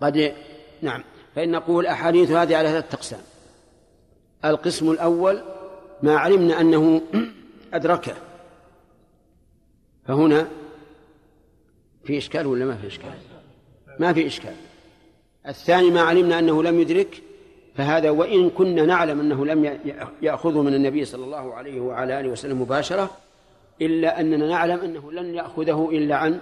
قد 0.00 0.34
نعم 0.82 1.04
فإن 1.34 1.50
نقول 1.50 1.86
أحاديث 1.86 2.30
هذه 2.30 2.56
على 2.56 2.68
ثلاثة 2.68 2.94
أقسام. 2.94 3.20
القسم 4.44 4.90
الأول 4.90 5.42
ما 6.02 6.16
علمنا 6.16 6.60
أنه 6.60 7.02
أدركه. 7.74 8.14
فهنا 10.06 10.48
في 12.04 12.18
إشكال 12.18 12.46
ولا 12.46 12.64
ما 12.64 12.76
في 12.76 12.86
إشكال؟ 12.86 13.14
ما 13.98 14.12
في 14.12 14.26
إشكال. 14.26 14.54
الثاني 15.48 15.90
ما 15.90 16.00
علمنا 16.00 16.38
أنه 16.38 16.62
لم 16.62 16.80
يدرك 16.80 17.22
فهذا 17.74 18.10
وإن 18.10 18.50
كنا 18.50 18.86
نعلم 18.86 19.20
أنه 19.20 19.46
لم 19.46 19.78
يأخذه 20.22 20.62
من 20.62 20.74
النبي 20.74 21.04
صلى 21.04 21.24
الله 21.24 21.54
عليه 21.54 21.80
وعلى 21.80 22.20
آله 22.20 22.28
وسلم 22.28 22.62
مباشرة 22.62 23.10
إلا 23.82 24.20
أننا 24.20 24.48
نعلم 24.48 24.80
أنه 24.80 25.12
لن 25.12 25.34
يأخذه 25.34 25.88
إلا 25.92 26.16
عن 26.16 26.40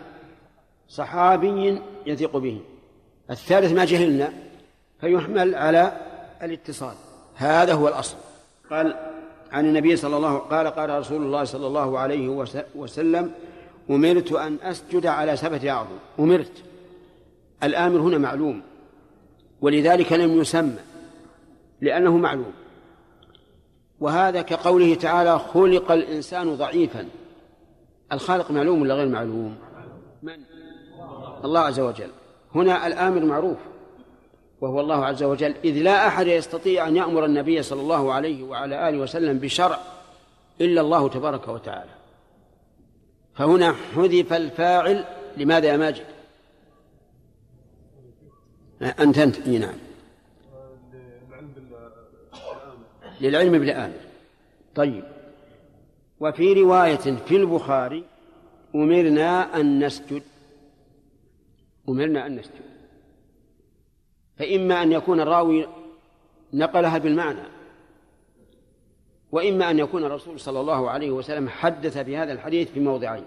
صحابي 0.89 1.79
يثق 2.07 2.37
به. 2.37 2.61
الثالث 3.31 3.73
ما 3.73 3.85
جهلنا 3.85 4.33
فيحمل 5.01 5.55
على 5.55 5.93
الاتصال. 6.43 6.95
هذا 7.35 7.73
هو 7.73 7.89
الأصل. 7.89 8.17
قال 8.71 8.97
عن 9.53 9.65
النبي 9.65 9.97
صلى 9.97 10.17
الله 10.17 10.39
قال 10.39 10.67
قال 10.67 10.91
رسول 10.91 11.23
الله 11.23 11.45
صلى 11.45 11.67
الله 11.67 11.99
عليه 11.99 12.47
وسلم 12.75 13.33
أمرت 13.91 14.33
أن 14.33 14.57
أسجد 14.63 15.07
على 15.07 15.37
سبعة 15.37 15.71
أعظم 15.71 15.97
أمرت. 16.19 16.53
الآمر 17.63 18.01
هنا 18.01 18.19
معلوم. 18.19 18.63
ولذلك 19.61 20.13
لم 20.13 20.41
يسمى 20.41 20.79
لأنه 21.81 22.17
معلوم. 22.17 22.53
وهذا 24.01 24.43
كقوله 24.43 24.95
تعالى 24.95 25.39
خلق 25.39 25.93
الإنسان 25.93 26.55
ضعيفا. 26.55 27.09
الخالق 28.13 28.51
معلوم 28.51 28.83
ولا 28.83 28.95
غير 28.95 29.09
معلوم؟ 29.09 29.57
من؟ 30.23 30.37
الله 31.45 31.61
عز 31.61 31.81
وجل. 31.81 32.11
هنا 32.55 32.87
الآمر 32.87 33.25
معروف 33.25 33.59
وهو 34.61 34.81
الله 34.81 35.05
عز 35.05 35.23
وجل. 35.23 35.55
إذ 35.65 35.83
لا 35.83 36.07
أحد 36.07 36.27
يستطيع 36.27 36.89
أن 36.89 36.97
يأمر 36.97 37.25
النبي 37.25 37.63
صلى 37.63 37.81
الله 37.81 38.13
عليه 38.13 38.45
وعلى 38.45 38.89
آله 38.89 38.99
وسلم 38.99 39.39
بشرع 39.39 39.79
إلا 40.61 40.81
الله 40.81 41.09
تبارك 41.09 41.49
وتعالى. 41.49 41.91
فهنا 43.35 43.75
حذف 43.95 44.33
الفاعل 44.33 45.05
لماذا 45.37 45.67
يا 45.67 45.77
ماجد؟ 45.77 46.05
أنت 48.83 49.19
أنت؟ 49.19 49.49
نعم. 49.49 49.75
للعلم 53.21 53.59
بالآمر. 53.59 54.01
طيب. 54.75 55.05
وفي 56.21 56.53
رواية 56.53 56.97
في 56.97 57.37
البخاري 57.37 58.05
أمرنا 58.75 59.61
أن 59.61 59.85
نسجد. 59.85 60.23
أمرنا 61.89 62.27
أن 62.27 62.37
نسجد. 62.37 62.69
فإما 64.37 64.83
أن 64.83 64.93
يكون 64.93 65.21
الراوي 65.21 65.67
نقلها 66.53 66.99
بالمعنى 66.99 67.43
وإما 69.33 69.71
أن 69.71 69.79
يكون 69.79 70.05
الرسول 70.05 70.41
صلى 70.41 70.61
الله 70.61 70.91
عليه 70.91 71.11
وسلم 71.11 71.49
حدث 71.49 71.99
بهذا 71.99 72.33
الحديث 72.33 72.71
في 72.71 72.81
موضعين 72.81 73.25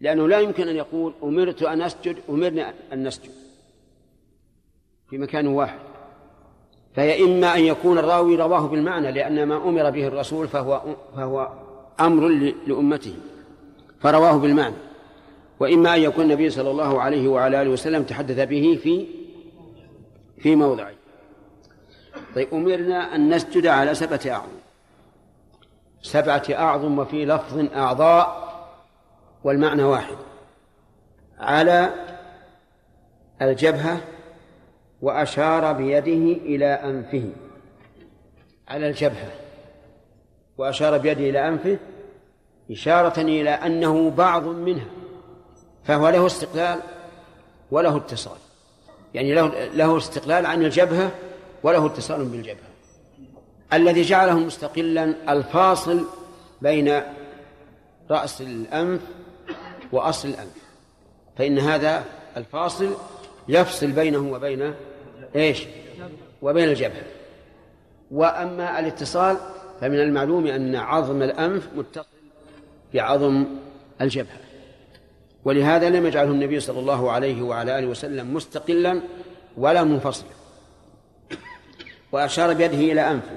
لأنه 0.00 0.28
لا 0.28 0.40
يمكن 0.40 0.68
أن 0.68 0.76
يقول 0.76 1.12
أمرت 1.22 1.62
أن 1.62 1.82
أسجد 1.82 2.16
أمرنا 2.28 2.74
أن 2.92 3.06
نسجد. 3.06 3.45
في 5.10 5.18
مكان 5.18 5.46
واحد. 5.46 5.78
فهي 6.96 7.24
إما 7.24 7.54
أن 7.54 7.60
يكون 7.60 7.98
الراوي 7.98 8.36
رواه 8.36 8.66
بالمعنى 8.66 9.12
لأن 9.12 9.46
ما 9.46 9.56
أمر 9.56 9.90
به 9.90 10.06
الرسول 10.06 10.48
فهو 10.48 10.82
فهو 11.16 11.48
أمر 12.00 12.28
لأمته 12.66 13.16
فرواه 14.00 14.36
بالمعنى. 14.36 14.76
وإما 15.60 15.94
أن 15.94 16.00
يكون 16.00 16.24
النبي 16.24 16.50
صلى 16.50 16.70
الله 16.70 17.00
عليه 17.00 17.28
وعلى 17.28 17.62
آله 17.62 17.70
وسلم 17.70 18.02
تحدث 18.02 18.48
به 18.48 18.78
في 18.82 19.06
في 20.38 20.56
موضعين 20.56 20.96
طيب 22.34 22.48
أمرنا 22.52 23.14
أن 23.14 23.34
نسجد 23.34 23.66
على 23.66 23.94
سبعة 23.94 24.20
أعظم. 24.26 24.56
سبعة 26.02 26.44
أعظم 26.50 26.98
وفي 26.98 27.24
لفظ 27.24 27.66
أعضاء 27.74 28.46
والمعنى 29.44 29.82
واحد. 29.82 30.16
على 31.38 31.94
الجبهة 33.42 34.00
وأشار 35.02 35.72
بيده 35.72 36.40
إلى 36.42 36.66
أنفه. 36.66 37.30
على 38.68 38.88
الجبهة. 38.88 39.30
وأشار 40.58 40.98
بيده 40.98 41.30
إلى 41.30 41.48
أنفه 41.48 41.78
إشارة 42.70 43.20
إلى 43.20 43.50
أنه 43.50 44.10
بعض 44.10 44.46
منها. 44.46 44.88
فهو 45.84 46.08
له 46.08 46.26
استقلال 46.26 46.80
وله 47.70 47.96
اتصال. 47.96 48.38
يعني 49.14 49.34
له 49.34 49.64
له 49.74 49.96
استقلال 49.96 50.46
عن 50.46 50.64
الجبهة 50.64 51.10
وله 51.62 51.86
اتصال 51.86 52.24
بالجبهة. 52.24 52.66
الذي 53.72 54.02
جعله 54.02 54.38
مستقلا 54.38 55.32
الفاصل 55.32 56.04
بين 56.62 57.02
رأس 58.10 58.40
الأنف 58.40 59.00
وأصل 59.92 60.28
الأنف. 60.28 60.66
فإن 61.38 61.58
هذا 61.58 62.04
الفاصل 62.36 62.94
يفصل 63.48 63.92
بينه 63.92 64.32
وبين 64.32 64.74
إيش؟ 65.36 65.66
وبين 66.42 66.68
الجبهة. 66.68 67.02
وأما 68.10 68.78
الاتصال 68.78 69.36
فمن 69.80 70.00
المعلوم 70.00 70.46
أن 70.46 70.76
عظم 70.76 71.22
الأنف 71.22 71.68
متصل 71.76 72.06
بعظم 72.94 73.44
الجبهة. 74.00 74.38
ولهذا 75.44 75.90
لم 75.90 76.06
يجعله 76.06 76.30
النبي 76.30 76.60
صلى 76.60 76.80
الله 76.80 77.10
عليه 77.10 77.42
وعلى 77.42 77.78
آله 77.78 77.86
وسلم 77.86 78.34
مستقلا 78.34 79.00
ولا 79.56 79.84
منفصلا. 79.84 80.28
وأشار 82.12 82.52
بيده 82.52 82.92
إلى 82.92 83.00
أنفه. 83.00 83.36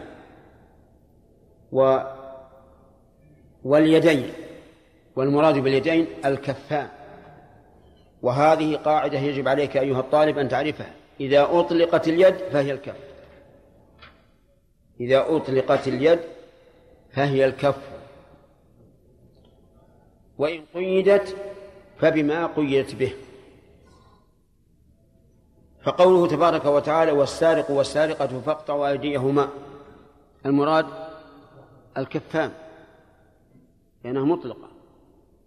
و 1.72 2.00
واليدين. 3.63 4.32
والمراد 5.15 5.58
باليدين 5.58 6.08
الكفان. 6.26 6.88
وهذه 8.21 8.75
قاعدة 8.75 9.19
يجب 9.19 9.47
عليك 9.47 9.77
أيها 9.77 9.99
الطالب 9.99 10.38
أن 10.38 10.49
تعرفها. 10.49 10.93
إذا 11.19 11.47
أطلقت 11.51 12.08
اليد 12.08 12.36
فهي 12.36 12.71
الكف. 12.71 12.95
إذا 14.99 15.25
أطلقت 15.36 15.88
اليد 15.88 16.19
فهي 17.12 17.45
الكف. 17.45 17.77
وإن 20.38 20.65
قيدت 20.73 21.36
فبما 21.99 22.47
قيدت 22.47 22.95
به. 22.95 23.13
فقوله 25.84 26.27
تبارك 26.27 26.65
وتعالى 26.65 27.12
والسارق 27.12 27.71
والسارقة 27.71 28.41
فاقطعوا 28.41 28.88
أيديهما. 28.88 29.49
المراد 30.45 30.86
الكفان 31.97 32.51
لأنها 34.03 34.23
مطلقة 34.23 34.68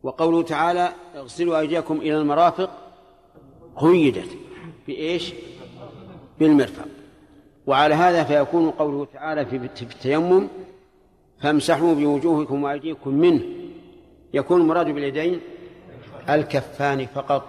وقوله 0.02 0.42
تعالى 0.42 0.92
اغسلوا 1.16 1.58
أيديكم 1.58 1.96
إلى 1.96 2.16
المرافق 2.18 2.70
قيدت 3.76 4.28
بإيش؟ 4.86 5.34
بالمرفق. 6.38 6.88
وعلى 7.66 7.94
هذا 7.94 8.24
فيكون 8.24 8.70
قوله 8.70 9.04
تعالى 9.04 9.46
في 9.46 9.56
التيمم 9.82 10.48
فامسحوا 11.40 11.94
بوجوهكم 11.94 12.62
وأيديكم 12.62 13.14
منه. 13.14 13.42
يكون 14.34 14.60
المراد 14.60 14.86
باليدين 14.86 15.40
الكفان 16.28 17.06
فقط 17.06 17.44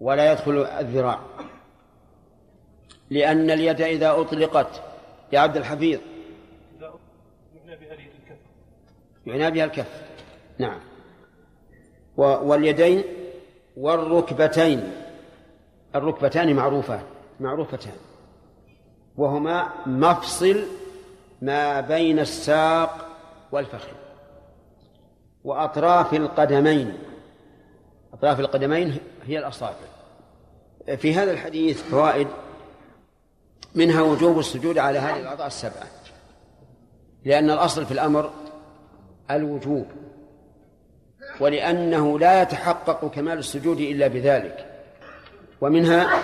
ولا 0.00 0.32
يدخل 0.32 0.58
الذراع. 0.64 1.20
لأن 3.10 3.50
اليد 3.50 3.80
إذا 3.80 4.10
أطلقت 4.20 4.82
يا 5.32 5.40
عبد 5.40 5.56
الحفيظ 5.56 6.00
يعنى 9.26 9.50
بها 9.50 9.64
الكف. 9.64 10.13
نعم. 10.58 10.80
واليدين 12.16 13.02
والركبتين. 13.76 14.92
الركبتان 15.94 16.56
معروفان 16.56 17.02
معروفتان. 17.40 17.96
وهما 19.16 19.68
مفصل 19.86 20.64
ما 21.42 21.80
بين 21.80 22.18
الساق 22.18 23.08
والفخذ. 23.52 23.88
وأطراف 25.44 26.14
القدمين 26.14 26.98
أطراف 28.12 28.40
القدمين 28.40 28.98
هي 29.26 29.38
الأصابع. 29.38 29.74
في 30.96 31.14
هذا 31.14 31.32
الحديث 31.32 31.82
فوائد 31.82 32.28
منها 33.74 34.02
وجوب 34.02 34.38
السجود 34.38 34.78
على 34.78 34.98
هذه 34.98 35.20
الأعضاء 35.20 35.46
السبعة. 35.46 35.86
لأن 37.24 37.50
الأصل 37.50 37.86
في 37.86 37.92
الأمر 37.92 38.30
الوجوب. 39.30 39.86
ولأنه 41.40 42.18
لا 42.18 42.42
يتحقق 42.42 43.10
كمال 43.10 43.38
السجود 43.38 43.80
إلا 43.80 44.06
بذلك. 44.06 44.66
ومنها 45.60 46.22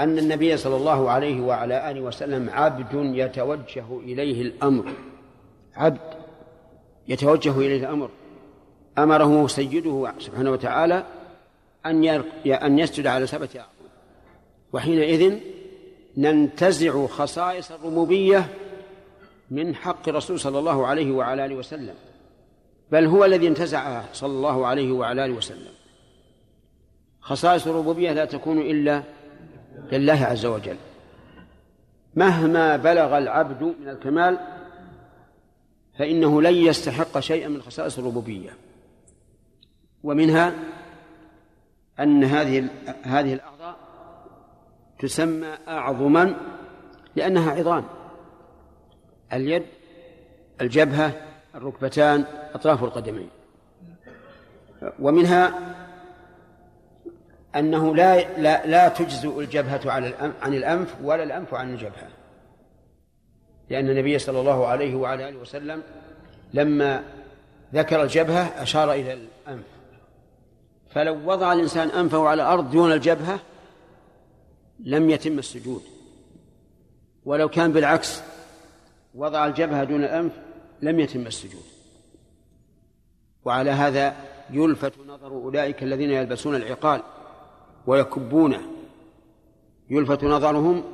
أن 0.00 0.18
النبي 0.18 0.56
صلى 0.56 0.76
الله 0.76 1.10
عليه 1.10 1.40
وعلى 1.40 1.90
آله 1.90 2.00
وسلم 2.00 2.50
عبد 2.50 3.14
يتوجه 3.16 3.98
إليه 3.98 4.42
الأمر. 4.42 4.92
عبد 5.76 6.00
يتوجه 7.08 7.58
إليه 7.58 7.80
الأمر. 7.80 8.10
أمره 8.98 9.46
سيده 9.46 10.12
سبحانه 10.18 10.50
وتعالى 10.50 11.04
أن 11.86 12.04
أن 12.46 12.78
يسجد 12.78 13.06
على 13.06 13.26
سبعة 13.26 13.48
أعظم 13.56 13.88
وحينئذ 14.72 15.38
ننتزع 16.16 17.06
خصائص 17.06 17.70
الربوبية 17.70 18.46
من 19.50 19.74
حق 19.74 20.08
الرسول 20.08 20.40
صلى 20.40 20.58
الله 20.58 20.86
عليه 20.86 21.12
وعلى 21.12 21.46
آله 21.46 21.54
وسلم. 21.54 21.94
بل 22.92 23.06
هو 23.06 23.24
الذي 23.24 23.48
انتزعها 23.48 24.04
صلى 24.12 24.32
الله 24.32 24.66
عليه 24.66 24.92
وعلى 24.92 25.24
آله 25.24 25.34
وسلم. 25.34 25.72
خصائص 27.20 27.66
الربوبية 27.66 28.12
لا 28.12 28.24
تكون 28.24 28.58
إلا 28.58 29.02
لله 29.92 30.24
عز 30.24 30.46
وجل. 30.46 30.76
مهما 32.14 32.76
بلغ 32.76 33.18
العبد 33.18 33.62
من 33.62 33.88
الكمال 33.88 34.38
فإنه 35.98 36.42
لن 36.42 36.54
يستحق 36.54 37.18
شيئا 37.18 37.48
من 37.48 37.62
خصائص 37.62 37.98
الربوبية. 37.98 38.50
ومنها 40.02 40.54
أن 42.00 42.24
هذه 42.24 42.68
هذه 43.02 43.34
الأعضاء 43.34 43.76
تسمى 44.98 45.48
أعظما 45.68 46.36
لأنها 47.16 47.50
عظام. 47.50 47.84
اليد 49.32 49.62
الجبهة 50.60 51.25
الركبتان 51.56 52.24
أطراف 52.54 52.84
القدمين. 52.84 53.28
ومنها 55.00 55.54
أنه 57.56 57.94
لا 57.94 58.38
لا, 58.38 58.66
لا 58.66 58.88
تجزئ 58.88 59.40
الجبهة 59.40 59.90
على 59.90 60.14
عن 60.42 60.54
الأنف 60.54 60.96
ولا 61.02 61.22
الأنف 61.22 61.54
عن 61.54 61.72
الجبهة. 61.72 62.08
لأن 63.70 63.90
النبي 63.90 64.18
صلى 64.18 64.40
الله 64.40 64.66
عليه 64.66 64.94
وعلى 64.94 65.28
آله 65.28 65.38
وسلم 65.38 65.82
لما 66.54 67.02
ذكر 67.74 68.02
الجبهة 68.02 68.62
أشار 68.62 68.92
إلى 68.92 69.12
الأنف. 69.12 69.64
فلو 70.90 71.30
وضع 71.32 71.52
الإنسان 71.52 71.88
أنفه 71.88 72.28
على 72.28 72.42
الأرض 72.42 72.70
دون 72.70 72.92
الجبهة 72.92 73.38
لم 74.80 75.10
يتم 75.10 75.38
السجود. 75.38 75.82
ولو 77.24 77.48
كان 77.48 77.72
بالعكس 77.72 78.22
وضع 79.14 79.46
الجبهة 79.46 79.84
دون 79.84 80.04
الأنف 80.04 80.32
لم 80.82 81.00
يتم 81.00 81.26
السجود. 81.26 81.62
وعلى 83.44 83.70
هذا 83.70 84.16
يلفت 84.50 84.92
نظر 85.08 85.28
أولئك 85.28 85.82
الذين 85.82 86.10
يلبسون 86.10 86.54
العقال 86.54 87.02
ويكبونه 87.86 88.60
يلفت 89.90 90.24
نظرهم 90.24 90.84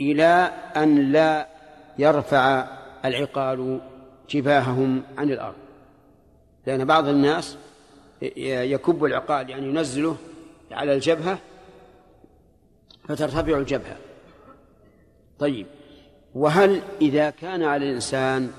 إلى 0.00 0.50
أن 0.76 1.12
لا 1.12 1.48
يرفع 1.98 2.66
العقال 3.04 3.80
جباههم 4.30 5.02
عن 5.18 5.30
الأرض. 5.30 5.56
لأن 6.66 6.84
بعض 6.84 7.08
الناس 7.08 7.56
يكب 8.46 9.04
العقال 9.04 9.50
يعني 9.50 9.66
ينزله 9.66 10.16
على 10.70 10.94
الجبهة 10.94 11.38
فترتفع 13.08 13.58
الجبهة. 13.58 13.96
طيب 15.38 15.66
وهل 16.34 16.82
إذا 17.00 17.30
كان 17.30 17.62
على 17.62 17.88
الإنسان 17.88 18.50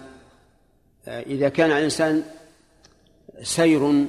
إذا 1.07 1.49
كان 1.49 1.71
على 1.71 1.79
الإنسان 1.79 2.23
سير 3.41 4.05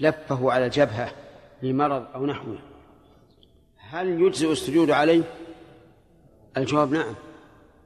لفه 0.00 0.52
على 0.52 0.66
الجبهة 0.66 1.12
لمرض 1.62 2.06
أو 2.14 2.26
نحوه 2.26 2.58
هل 3.76 4.20
يجزئ 4.22 4.52
السجود 4.52 4.90
عليه؟ 4.90 5.22
الجواب 6.56 6.92
نعم. 6.92 7.14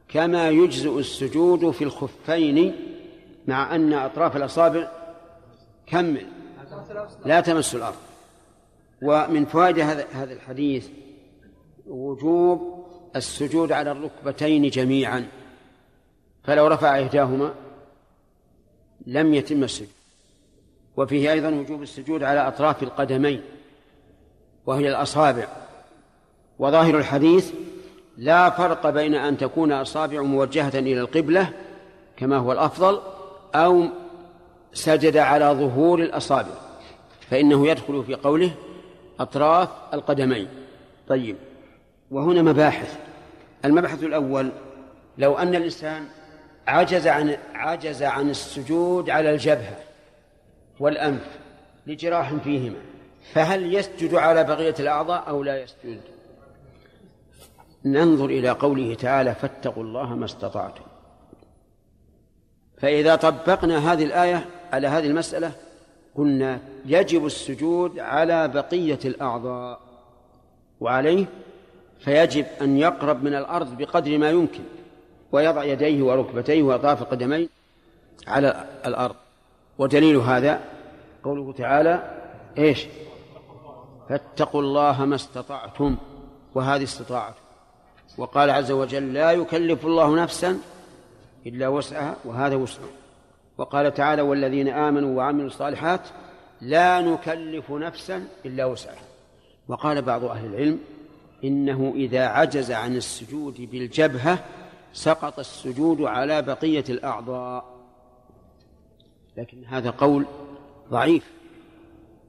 كما 0.08 0.48
يجزئ 0.48 0.98
السجود 0.98 1.70
في 1.70 1.84
الخفين 1.84 2.74
مع 3.46 3.74
أن 3.74 3.92
أطراف 3.92 4.36
الأصابع 4.36 4.90
كمل 5.86 6.26
لا 7.24 7.40
تمس 7.40 7.74
الأرض. 7.74 7.96
ومن 9.02 9.44
فوائد 9.44 9.78
هذا 9.78 10.06
هذا 10.12 10.32
الحديث 10.32 10.88
وجوب 11.86 12.86
السجود 13.16 13.72
على 13.72 13.90
الركبتين 13.90 14.68
جميعا. 14.68 15.28
فلو 16.44 16.66
رفع 16.66 17.02
إحداهما 17.02 17.54
لم 19.06 19.34
يتم 19.34 19.64
السجود. 19.64 19.88
وفيه 20.96 21.32
أيضا 21.32 21.48
وجوب 21.48 21.82
السجود 21.82 22.22
على 22.22 22.48
أطراف 22.48 22.82
القدمين 22.82 23.42
وهي 24.66 24.88
الأصابع. 24.88 25.46
وظاهر 26.58 26.98
الحديث 26.98 27.52
لا 28.18 28.50
فرق 28.50 28.90
بين 28.90 29.14
أن 29.14 29.38
تكون 29.38 29.72
أصابع 29.72 30.22
موجهة 30.22 30.78
إلى 30.78 31.00
القبلة 31.00 31.52
كما 32.16 32.36
هو 32.36 32.52
الأفضل 32.52 33.00
أو 33.54 33.84
سجد 34.72 35.16
على 35.16 35.44
ظهور 35.44 36.02
الأصابع 36.02 36.54
فإنه 37.30 37.68
يدخل 37.68 38.04
في 38.04 38.14
قوله 38.14 38.54
أطراف 39.20 39.68
القدمين. 39.94 40.48
طيب 41.08 41.36
وهنا 42.10 42.42
مباحث. 42.42 42.98
المبحث 43.64 44.04
الأول 44.04 44.50
لو 45.18 45.38
أن 45.38 45.54
الإنسان 45.54 46.04
عجز 46.70 47.06
عن 47.06 47.36
عجز 47.54 48.02
عن 48.02 48.30
السجود 48.30 49.10
على 49.10 49.30
الجبهة 49.30 49.76
والأنف 50.80 51.38
لجراح 51.86 52.34
فيهما. 52.34 52.78
فهل 53.32 53.74
يسجد 53.74 54.14
على 54.14 54.44
بقية 54.44 54.74
الأعضاء 54.80 55.28
أو 55.28 55.42
لا 55.42 55.62
يسجد؟ 55.62 56.00
ننظر 57.84 58.24
إلى 58.24 58.50
قوله 58.50 58.94
تعالى 58.94 59.34
فاتقوا 59.34 59.82
الله 59.82 60.14
ما 60.14 60.24
استطعتم. 60.24 60.84
فإذا 62.78 63.16
طبقنا 63.16 63.92
هذه 63.92 64.04
الآية 64.04 64.46
على 64.72 64.88
هذه 64.88 65.06
المسألة 65.06 65.52
قلنا 66.14 66.60
يجب 66.86 67.26
السجود 67.26 67.98
على 67.98 68.48
بقية 68.48 68.98
الأعضاء. 69.04 69.80
وعليه 70.80 71.26
فيجب 71.98 72.46
أن 72.62 72.76
يقرب 72.76 73.24
من 73.24 73.34
الأرض 73.34 73.76
بقدر 73.76 74.18
ما 74.18 74.30
يمكن. 74.30 74.62
ويضع 75.32 75.64
يديه 75.64 76.02
وركبتيه 76.02 76.62
وأطراف 76.62 77.02
القدمين 77.02 77.48
على 78.26 78.64
الأرض. 78.86 79.14
ودليل 79.78 80.16
هذا 80.16 80.60
قوله 81.24 81.52
تعالى 81.52 82.20
إيش؟ 82.58 82.86
فاتقوا 84.08 84.62
الله 84.62 85.04
ما 85.04 85.14
استطعتم 85.14 85.96
وهذه 86.54 86.82
استطاعة 86.82 87.34
وقال 88.18 88.50
عز 88.50 88.70
وجل 88.70 89.14
لا 89.14 89.32
يكلف 89.32 89.86
الله 89.86 90.16
نفسا 90.16 90.58
إلا 91.46 91.68
وسعها 91.68 92.16
وهذا 92.24 92.56
وسعه 92.56 92.88
وقال 93.58 93.94
تعالى 93.94 94.22
والذين 94.22 94.68
آمنوا 94.68 95.16
وعملوا 95.16 95.46
الصالحات 95.46 96.00
لا 96.60 97.00
نكلف 97.00 97.70
نفسا 97.70 98.24
إلا 98.46 98.64
وسعها. 98.64 99.02
وقال 99.68 100.02
بعض 100.02 100.24
أهل 100.24 100.46
العلم 100.46 100.78
إنه 101.44 101.92
إذا 101.96 102.26
عجز 102.26 102.72
عن 102.72 102.96
السجود 102.96 103.68
بالجبهة 103.70 104.38
سقط 104.92 105.38
السجود 105.38 106.02
على 106.02 106.42
بقية 106.42 106.84
الأعضاء. 106.88 107.80
لكن 109.36 109.64
هذا 109.64 109.90
قول 109.90 110.26
ضعيف. 110.90 111.30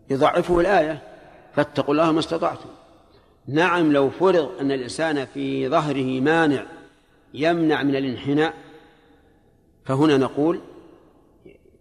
يضعفه 0.10 0.60
الآية 0.60 1.02
فاتقوا 1.56 1.94
الله 1.94 2.12
ما 2.12 2.20
استطعتم. 2.20 2.70
نعم 3.48 3.92
لو 3.92 4.10
فرض 4.10 4.52
أن 4.60 4.72
الإنسان 4.72 5.26
في 5.26 5.70
ظهره 5.70 6.22
مانع 6.22 6.66
يمنع 7.34 7.84
من 7.84 7.96
الانحناء 7.96 8.54
فهنا 9.86 10.18
نقول 10.18 10.62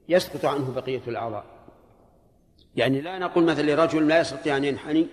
يسقط 0.08 0.44
عنه 0.44 0.72
بقية 0.72 1.02
الأعضاء. 1.08 1.44
يعني 2.76 3.00
لا 3.00 3.18
نقول 3.18 3.44
مثلا 3.44 3.70
لرجل 3.70 4.08
لا 4.08 4.20
يستطيع 4.20 4.56
أن 4.56 4.64
ينحني 4.64 5.06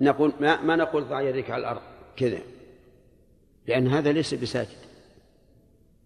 نقول 0.00 0.32
ما, 0.40 0.60
ما 0.60 0.76
نقول 0.76 1.04
ضع 1.04 1.20
يديك 1.20 1.50
على 1.50 1.60
الأرض 1.60 1.80
كذا. 2.16 2.38
لأن 3.66 3.88
هذا 3.88 4.12
ليس 4.12 4.34
بساجد. 4.34 4.87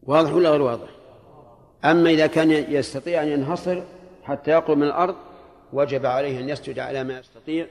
واضح 0.02 0.32
ولا 0.32 0.50
غير 0.50 0.62
واضح؟ 0.62 0.88
أما 1.84 2.10
إذا 2.10 2.26
كان 2.26 2.50
يستطيع 2.50 3.22
أن 3.22 3.28
ينحصر 3.28 3.82
حتى 4.22 4.50
يقرب 4.50 4.76
من 4.76 4.86
الأرض 4.86 5.14
وجب 5.72 6.06
عليه 6.06 6.40
أن 6.40 6.48
يسجد 6.48 6.78
على 6.78 7.04
ما 7.04 7.18
يستطيع 7.18 7.66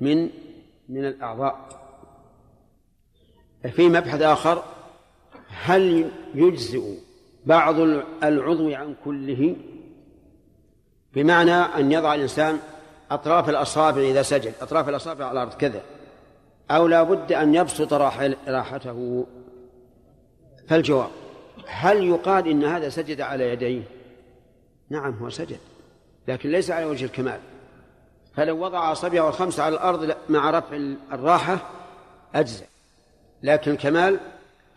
من 0.00 0.30
من 0.88 1.04
الأعضاء. 1.04 1.68
في 3.72 3.88
مبحث 3.88 4.22
آخر 4.22 4.62
هل 5.48 6.10
يجزئ 6.34 6.82
بعض 7.46 7.74
العضو 8.22 8.74
عن 8.74 8.94
كله؟ 9.04 9.56
بمعنى 11.14 11.52
أن 11.52 11.92
يضع 11.92 12.14
الإنسان 12.14 12.58
أطراف 13.10 13.48
الأصابع 13.48 14.00
إذا 14.00 14.22
سجد 14.22 14.52
أطراف 14.60 14.88
الأصابع 14.88 15.24
على 15.24 15.42
الأرض 15.42 15.54
كذا. 15.56 15.82
أو 16.70 16.86
لا 16.86 17.02
بد 17.02 17.32
أن 17.32 17.54
يبسط 17.54 17.92
راحته. 17.92 19.26
فالجواب. 20.68 21.10
هل 21.66 22.04
يقال 22.04 22.48
إن 22.48 22.64
هذا 22.64 22.88
سجد 22.88 23.20
على 23.20 23.50
يديه؟ 23.50 23.82
نعم 24.90 25.14
هو 25.14 25.30
سجد 25.30 25.58
لكن 26.28 26.50
ليس 26.50 26.70
على 26.70 26.84
وجه 26.84 27.04
الكمال. 27.04 27.40
فلو 28.34 28.64
وضع 28.64 28.92
أصابعه 28.92 29.28
الخمسة 29.28 29.62
على 29.62 29.74
الأرض 29.74 30.16
مع 30.28 30.50
رفع 30.50 30.76
الراحة 31.12 31.58
أجزع 32.34 32.64
لكن 33.42 33.70
الكمال 33.70 34.20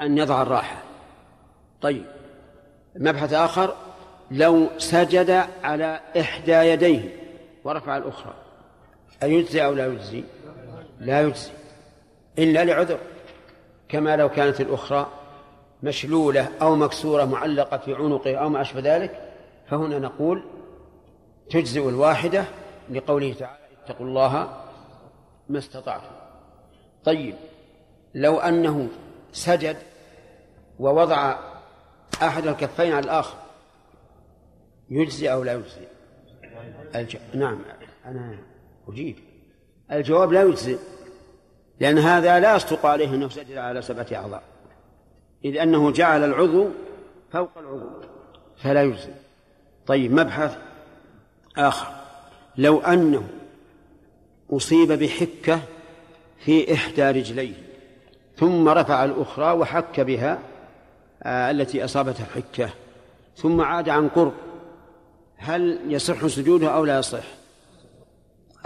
أن 0.01 0.17
يضع 0.17 0.41
الراحة. 0.41 0.83
طيب 1.81 2.05
مبحث 2.95 3.33
آخر 3.33 3.75
لو 4.31 4.67
سجد 4.77 5.45
على 5.63 5.99
إحدى 6.19 6.51
يديه 6.51 7.15
ورفع 7.63 7.97
الأخرى 7.97 8.33
أيجزي 9.23 9.65
أو 9.65 9.73
لا 9.73 9.87
يجزي؟ 9.87 10.23
لا 10.99 11.21
يجزي 11.21 11.51
إلا 12.39 12.65
لعذر 12.65 12.99
كما 13.89 14.15
لو 14.15 14.29
كانت 14.29 14.61
الأخرى 14.61 15.18
مشلولة 15.83 16.49
أو 16.61 16.75
مكسورة 16.75 17.25
معلقة 17.25 17.77
في 17.77 17.93
عنقه 17.93 18.35
أو 18.35 18.49
ما 18.49 18.61
أشبه 18.61 18.81
ذلك 18.95 19.33
فهنا 19.67 19.99
نقول 19.99 20.43
تجزئ 21.49 21.89
الواحدة 21.89 22.45
لقوله 22.89 23.33
تعالى 23.33 23.59
اتقوا 23.83 24.05
الله 24.05 24.63
ما 25.49 25.57
استطعتم. 25.59 26.11
طيب 27.03 27.35
لو 28.15 28.37
أنه 28.39 28.87
سجد 29.31 29.77
ووضع 30.79 31.35
أحد 32.23 32.47
الكفين 32.47 32.93
على 32.93 33.05
الآخر 33.05 33.37
يجزي 34.89 35.31
أو 35.31 35.43
لا 35.43 35.53
يجزي 35.53 35.87
الج... 36.95 37.17
نعم 37.33 37.59
أنا 38.05 38.37
أجيب. 38.87 39.15
الجواب 39.91 40.31
لا 40.31 40.41
يجزي 40.41 40.77
لأن 41.79 41.97
هذا 41.97 42.39
لا 42.39 42.55
يصدق 42.55 42.85
عليه 42.85 43.09
أنه 43.09 43.29
سجد 43.29 43.57
على 43.57 43.81
سبعة 43.81 44.07
أعضاء. 44.13 44.43
إذ 45.45 45.57
أنه 45.57 45.91
جعل 45.91 46.23
العضو 46.23 46.69
فوق 47.31 47.49
العضو. 47.57 47.89
فلا 48.57 48.83
يجزي. 48.83 49.13
طيب 49.87 50.11
مبحث 50.11 50.57
آخر. 51.57 51.87
لو 52.57 52.79
أنه 52.79 53.29
أصيب 54.51 54.91
بحكة 54.91 55.59
في 56.39 56.73
إحدى 56.73 57.03
رجليه 57.03 57.53
ثم 58.37 58.69
رفع 58.69 59.05
الأخرى 59.05 59.51
وحك 59.51 59.99
بها 59.99 60.39
آه 61.23 61.51
التي 61.51 61.85
أصابتها 61.85 62.25
الحكة 62.25 62.69
ثم 63.37 63.61
عاد 63.61 63.89
عن 63.89 64.09
قرب 64.09 64.33
هل 65.37 65.79
يصح 65.87 66.27
سجوده 66.27 66.69
أو 66.69 66.85
لا 66.85 66.99
يصح؟ 66.99 67.23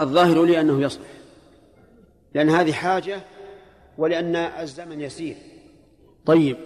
الظاهر 0.00 0.44
لي 0.44 0.60
أنه 0.60 0.80
يصح 0.80 1.00
لأن 2.34 2.50
هذه 2.50 2.72
حاجة 2.72 3.20
ولأن 3.98 4.36
الزمن 4.36 5.00
يسير. 5.00 5.36
طيب 6.26 6.56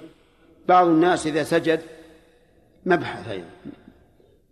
بعض 0.69 0.87
الناس 0.87 1.27
إذا 1.27 1.43
سجد 1.43 1.81
مبحث 2.87 3.29
أيضا 3.29 3.51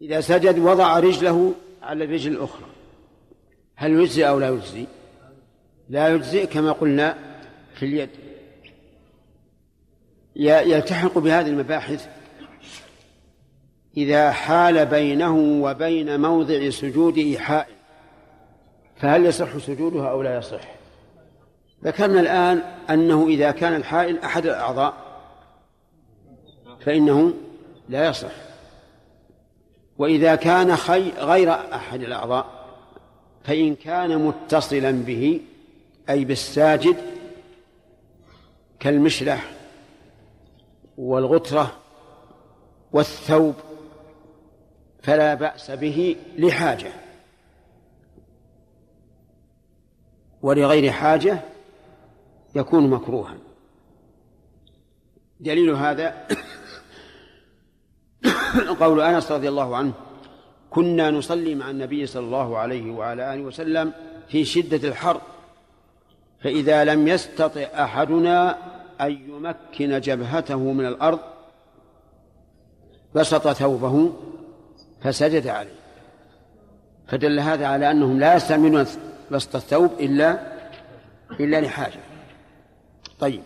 إذا 0.02 0.20
سجد 0.20 0.58
وضع 0.58 0.98
رجله 0.98 1.54
على 1.82 2.04
الرجل 2.04 2.32
الأخرى. 2.32 2.66
هل 3.76 3.92
يجزي 3.92 4.28
أو 4.28 4.38
لا 4.38 4.48
يجزي 4.48 4.86
لا 5.88 6.08
يجزي 6.08 6.46
كما 6.46 6.72
قلنا 6.72 7.18
في 7.74 7.86
اليد. 7.86 8.10
يلتحق 10.36 11.18
بهذه 11.18 11.46
المباحث 11.46 12.08
إذا 13.96 14.30
حال 14.30 14.86
بينه 14.86 15.36
وبين 15.36 16.20
موضع 16.20 16.70
سجوده 16.70 17.38
حائل. 17.38 17.74
فهل 18.96 19.26
يصح 19.26 19.58
سجودها 19.58 20.10
أو 20.10 20.22
لا 20.22 20.38
يصح؟ 20.38 20.75
ذكرنا 21.84 22.20
الآن 22.20 22.62
أنه 22.90 23.26
إذا 23.28 23.50
كان 23.50 23.74
الحائل 23.74 24.18
أحد 24.18 24.46
الأعضاء 24.46 24.94
فإنه 26.80 27.32
لا 27.88 28.08
يصح. 28.08 28.32
وإذا 29.98 30.34
كان 30.34 30.76
خي 30.76 31.10
غير 31.10 31.52
أحد 31.52 32.02
الأعضاء 32.02 32.66
فإن 33.44 33.74
كان 33.74 34.18
متصلا 34.18 34.90
به 34.90 35.40
أي 36.10 36.24
بالساجد 36.24 36.96
كالمشلح 38.80 39.50
والغترة 40.98 41.76
والثوب 42.92 43.54
فلا 45.02 45.34
بأس 45.34 45.70
به 45.70 46.16
لحاجة. 46.38 46.92
ولغير 50.42 50.92
حاجة 50.92 51.38
يكون 52.56 52.90
مكروها. 52.90 53.34
دليل 55.40 55.70
هذا 55.70 56.26
قول 58.80 59.00
أنس 59.00 59.32
رضي 59.32 59.48
الله 59.48 59.76
عنه 59.76 59.92
كنا 60.70 61.10
نصلي 61.10 61.54
مع 61.54 61.70
النبي 61.70 62.06
صلى 62.06 62.24
الله 62.24 62.58
عليه 62.58 62.90
وعلى 62.90 63.34
آله 63.34 63.42
وسلم 63.42 63.92
في 64.28 64.44
شدة 64.44 64.88
الحر 64.88 65.20
فإذا 66.40 66.84
لم 66.84 67.08
يستطع 67.08 67.60
أحدنا 67.60 68.58
أن 69.00 69.12
يمكن 69.12 70.00
جبهته 70.00 70.58
من 70.58 70.86
الأرض 70.86 71.18
بسط 73.14 73.48
ثوبه 73.48 74.12
فسجد 75.02 75.46
عليه. 75.46 75.76
فدل 77.08 77.40
هذا 77.40 77.66
على 77.66 77.90
أنهم 77.90 78.20
لا 78.20 78.36
يستعملون 78.36 78.86
بسط 79.30 79.56
الثوب 79.56 79.90
إلا 80.00 80.38
إلا 81.40 81.60
لحاجة. 81.60 82.15
طيب. 83.18 83.42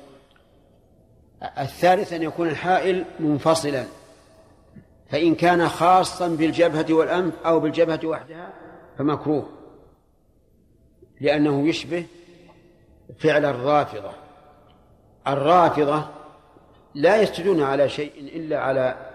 الثالث 1.58 2.12
أن 2.12 2.22
يكون 2.22 2.48
الحائل 2.48 3.04
منفصلا. 3.20 3.84
فإن 5.10 5.34
كان 5.34 5.68
خاصا 5.68 6.28
بالجبهة 6.28 6.86
والأنف 6.90 7.34
أو 7.46 7.60
بالجبهة 7.60 8.00
وحدها 8.04 8.52
فمكروه 8.98 9.48
لأنه 11.20 11.68
يشبه 11.68 12.06
فعل 13.18 13.44
الرافضة. 13.44 14.12
الرافضة 15.28 16.04
لا 16.94 17.22
يسجدون 17.22 17.62
على 17.62 17.88
شيء 17.88 18.12
إلا 18.18 18.60
على 18.60 19.10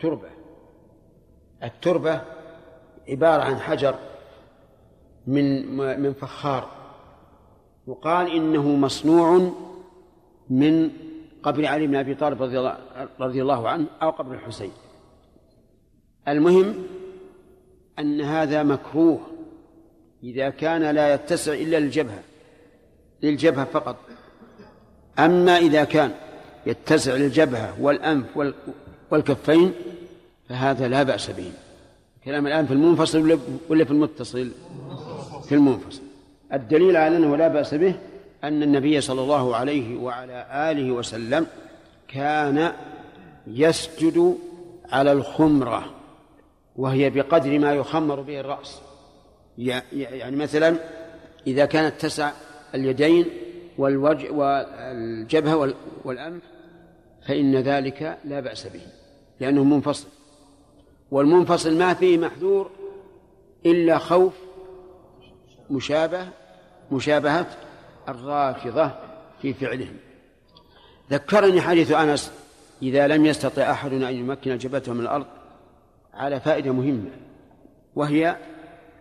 تربة. 0.00 0.28
التربة 1.62 2.20
عبارة 3.08 3.42
عن 3.42 3.58
حجر 3.58 3.94
من 5.26 5.76
من 6.00 6.12
فخار. 6.12 6.68
وقال 7.86 8.30
إنه 8.36 8.68
مصنوع 8.68 9.50
من 10.50 10.90
قبر 11.42 11.66
علي 11.66 11.86
بن 11.86 11.96
أبي 11.96 12.14
طالب 12.14 12.42
رضي 13.20 13.42
الله, 13.42 13.68
عنه 13.68 13.86
أو 14.02 14.10
قبر 14.10 14.34
الحسين. 14.34 14.72
المهم 16.28 16.74
أن 17.98 18.20
هذا 18.20 18.62
مكروه. 18.62 19.20
إذا 20.22 20.50
كان 20.50 20.82
لا 20.82 21.14
يتسع 21.14 21.52
إلا 21.52 21.76
للجبهة 21.80 22.22
للجبهة 23.22 23.64
فقط. 23.64 23.96
أما 25.18 25.58
إذا 25.58 25.84
كان 25.84 26.12
يتسع 26.66 27.14
للجبهة 27.14 27.82
والأنف 27.82 28.26
والكفين 29.10 29.72
فهذا 30.48 30.88
لا 30.88 31.02
بأس 31.02 31.30
به. 31.30 31.52
كلام 32.24 32.46
الآن 32.46 32.66
في 32.66 32.72
المنفصل 32.72 33.38
ولا 33.68 33.84
في 33.84 33.90
المتصل؟ 33.90 34.50
في 35.48 35.54
المنفصل. 35.54 36.02
الدليل 36.52 36.96
على 36.96 37.16
أنه 37.16 37.36
لا 37.36 37.48
بأس 37.48 37.74
به 37.74 37.94
أن 38.44 38.62
النبي 38.62 39.00
صلى 39.00 39.20
الله 39.20 39.56
عليه 39.56 39.98
وعلى 39.98 40.46
آله 40.70 40.92
وسلم 40.92 41.46
كان 42.08 42.72
يسجد 43.46 44.38
على 44.92 45.12
الخمرة 45.12 45.94
وهي 46.76 47.10
بقدر 47.10 47.58
ما 47.58 47.74
يخمر 47.74 48.20
به 48.20 48.40
الرأس. 48.40 48.80
يعني 49.58 50.36
مثلا 50.36 50.76
إذا 51.46 51.64
كانت 51.64 52.00
تسع 52.00 52.32
اليدين 52.74 53.26
والوجه 53.78 54.30
والجبهة 54.30 55.74
والأنف 56.04 56.42
فإن 57.26 57.56
ذلك 57.56 58.18
لا 58.24 58.40
بأس 58.40 58.66
به 58.66 58.80
لأنه 59.40 59.64
منفصل. 59.64 60.08
والمنفصل 61.10 61.78
ما 61.78 61.94
فيه 61.94 62.18
محذور 62.18 62.70
إلا 63.66 63.98
خوف 63.98 64.32
مشابه 65.70 66.28
مشابهة 66.92 67.46
الرافضة 68.08 68.90
في 69.42 69.54
فعلهم. 69.54 69.96
ذكرني 71.10 71.60
حديث 71.60 71.92
أنس 71.92 72.32
إذا 72.82 73.06
لم 73.06 73.26
يستطع 73.26 73.70
أحد 73.70 73.92
أن 73.92 74.14
يمكن 74.14 74.58
جبهته 74.58 74.92
من 74.92 75.00
الأرض 75.00 75.26
على 76.14 76.40
فائدة 76.40 76.72
مهمة 76.72 77.10
وهي 77.96 78.36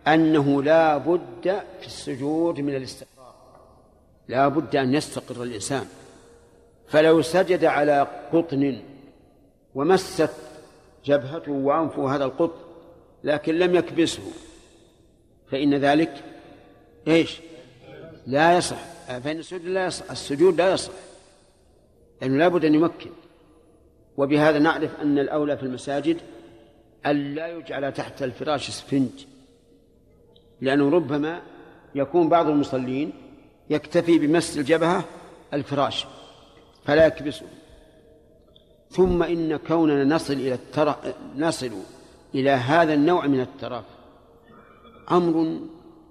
أنه 0.08 0.64
لا 0.64 0.97
بد 0.97 1.64
في 1.80 1.88
السجود 1.88 2.60
من 2.60 2.76
الاستقرار. 2.76 3.36
لا 4.28 4.47
بد 4.47 4.76
أن 4.76 4.93
يستقر 4.93 5.43
الإنسان. 5.43 5.86
فلو 6.88 7.22
سجد 7.22 7.66
على 7.66 8.08
قطن 8.34 8.82
ومست 9.76 10.30
جبهته 11.06 11.51
وأنفه 11.51 12.16
هذا 12.16 12.26
القطن 12.26 12.60
لكن 13.24 13.56
لم 13.56 13.76
يكبسه 13.76 14.24
فإن 15.51 15.76
ذلك 15.76 16.24
إيش؟ 17.08 17.41
لا 18.28 18.58
يصح. 18.58 18.95
فإن 19.06 19.39
السجود 19.39 19.66
لا 19.66 19.86
يصح 19.86 20.12
السجود 20.12 20.58
لا 20.58 20.74
يصح 20.74 20.91
لأنه 22.22 22.38
لابد 22.38 22.66
أن 22.66 22.74
يمكن. 22.76 23.10
وبهذا 24.18 24.60
نعرف 24.60 25.01
أن 25.01 25.20
الأولى 25.20 25.58
في 25.58 25.64
المساجد 25.64 26.18
أن 27.06 27.36
لا 27.36 27.47
يجعل 27.47 27.93
تحت 27.93 28.24
الفراش 28.24 28.70
اسفنج 28.70 29.10
لأنه 30.62 30.89
ربما 30.89 31.41
يكون 31.95 32.30
بعض 32.30 32.47
المصلين 32.47 33.14
يكتفي 33.70 34.20
بمس 34.20 34.58
الجبهة 34.58 35.06
الفراش 35.53 36.06
فلا 36.86 37.06
يكبسه. 37.06 37.45
ثم 38.89 39.24
إن 39.24 39.58
كوننا 39.58 40.16
نصل 40.16 40.34
إلى 40.34 40.53
التر... 40.53 40.95
نصل 41.36 41.72
إلى 42.36 42.49
هذا 42.49 42.93
النوع 42.93 43.28
من 43.28 43.41
الترف 43.41 43.86
أمر 45.12 45.60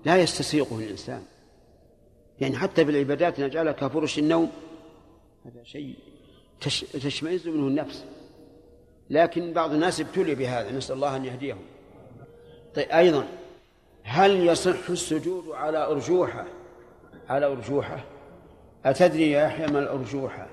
لا 0.04 0.16
يستسيغه 0.16 0.78
الإنسان. 0.78 1.22
يعني 2.40 2.56
حتى 2.56 2.84
في 2.84 2.90
العبادات 2.90 3.40
نجعلها 3.40 3.72
كفرش 3.72 4.18
النوم. 4.18 4.50
هذا 5.46 5.64
شيء 5.64 5.94
تش... 6.60 6.80
تشمئز 6.80 7.48
منه 7.48 7.68
النفس. 7.68 8.04
لكن 9.10 9.52
بعض 9.52 9.72
الناس 9.72 10.00
ابتلي 10.00 10.34
بهذا 10.34 10.72
نسأل 10.72 10.96
الله 10.96 11.16
أن 11.16 11.24
يهديهم. 11.24 11.62
طيب 12.74 12.88
أيضا 12.88 13.26
هل 14.02 14.46
يصح 14.46 14.90
السجود 14.90 15.48
على 15.48 15.86
أرجوحة؟ 15.86 16.46
على 17.28 17.46
أرجوحة. 17.46 18.04
أتدري 18.84 19.30
يا 19.30 19.44
يحيى 19.44 19.66
ما 19.66 19.78
الأرجوحة؟ 19.78 20.46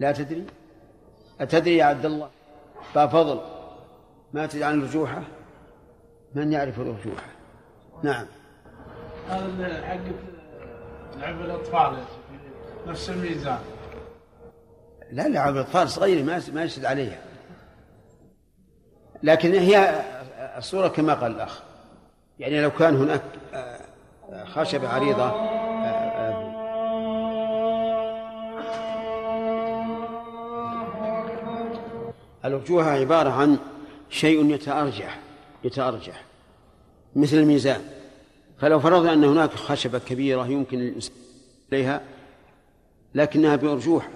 لا 0.00 0.12
تدري؟ 0.12 0.44
أتدري 1.40 1.76
يا 1.76 1.84
عبد 1.84 2.06
الله؟ 2.06 2.30
فضل. 2.94 3.40
ما 4.32 4.46
تدري 4.46 4.64
عن 4.64 4.74
الأرجوحة 4.78 5.22
من 6.34 6.52
يعرف 6.52 6.80
الأرجوحة 6.80 7.26
نعم. 8.02 8.26
هذا 9.28 9.86
حق 9.86 9.98
لعب 11.18 11.40
الأطفال 11.40 11.98
نفس 12.86 13.10
الميزان. 13.10 13.58
لا 15.12 15.28
لعب 15.28 15.54
الأطفال 15.54 15.88
صغيرة 15.88 16.22
ما 16.22 16.42
ما 16.52 16.64
يشد 16.64 16.84
عليها. 16.84 17.18
لكن 19.22 19.54
هي 19.54 20.02
الصورة 20.56 20.88
كما 20.88 21.14
قال 21.14 21.32
الأخ. 21.32 21.62
يعني 22.38 22.62
لو 22.62 22.70
كان 22.70 22.96
هناك 22.96 23.22
خشبة 24.44 24.88
عريضة 24.88 25.58
الوجوه 32.44 32.84
عبارة 32.84 33.30
عن 33.30 33.58
شيء 34.10 34.50
يتأرجح 34.50 35.18
يتأرجح 35.64 36.24
مثل 37.16 37.36
الميزان. 37.36 37.97
فلو 38.58 38.80
فرضنا 38.80 39.12
أن 39.12 39.24
هناك 39.24 39.50
خشبة 39.50 39.98
كبيرة 39.98 40.46
يمكن 40.46 40.80
الإنسان 40.80 41.14
إليها 41.72 42.00
لكنها 43.14 43.56
بأرجوحة 43.56 44.10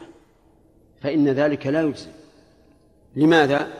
فإن 1.00 1.28
ذلك 1.28 1.66
لا 1.66 1.82
يجزي. 1.82 2.10
لماذا؟ 3.16 3.72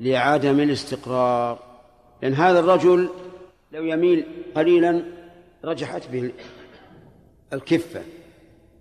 لعدم 0.00 0.60
الاستقرار. 0.60 1.58
لأن 2.22 2.34
هذا 2.34 2.60
الرجل 2.60 3.08
لو 3.72 3.84
يميل 3.84 4.26
قليلا 4.54 5.04
رجحت 5.64 6.02
به 6.12 6.32
الكفة 7.52 8.02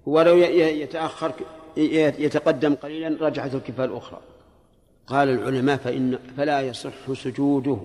ولو 0.05 0.37
يتأخر 0.37 1.31
يتقدم 1.77 2.75
قليلا 2.75 3.25
رجحت 3.27 3.55
الكفة 3.55 3.85
الأخرى. 3.85 4.19
قال 5.07 5.29
العلماء 5.29 5.77
فإن 5.77 6.19
فلا 6.37 6.61
يصح 6.61 7.13
سجوده 7.13 7.77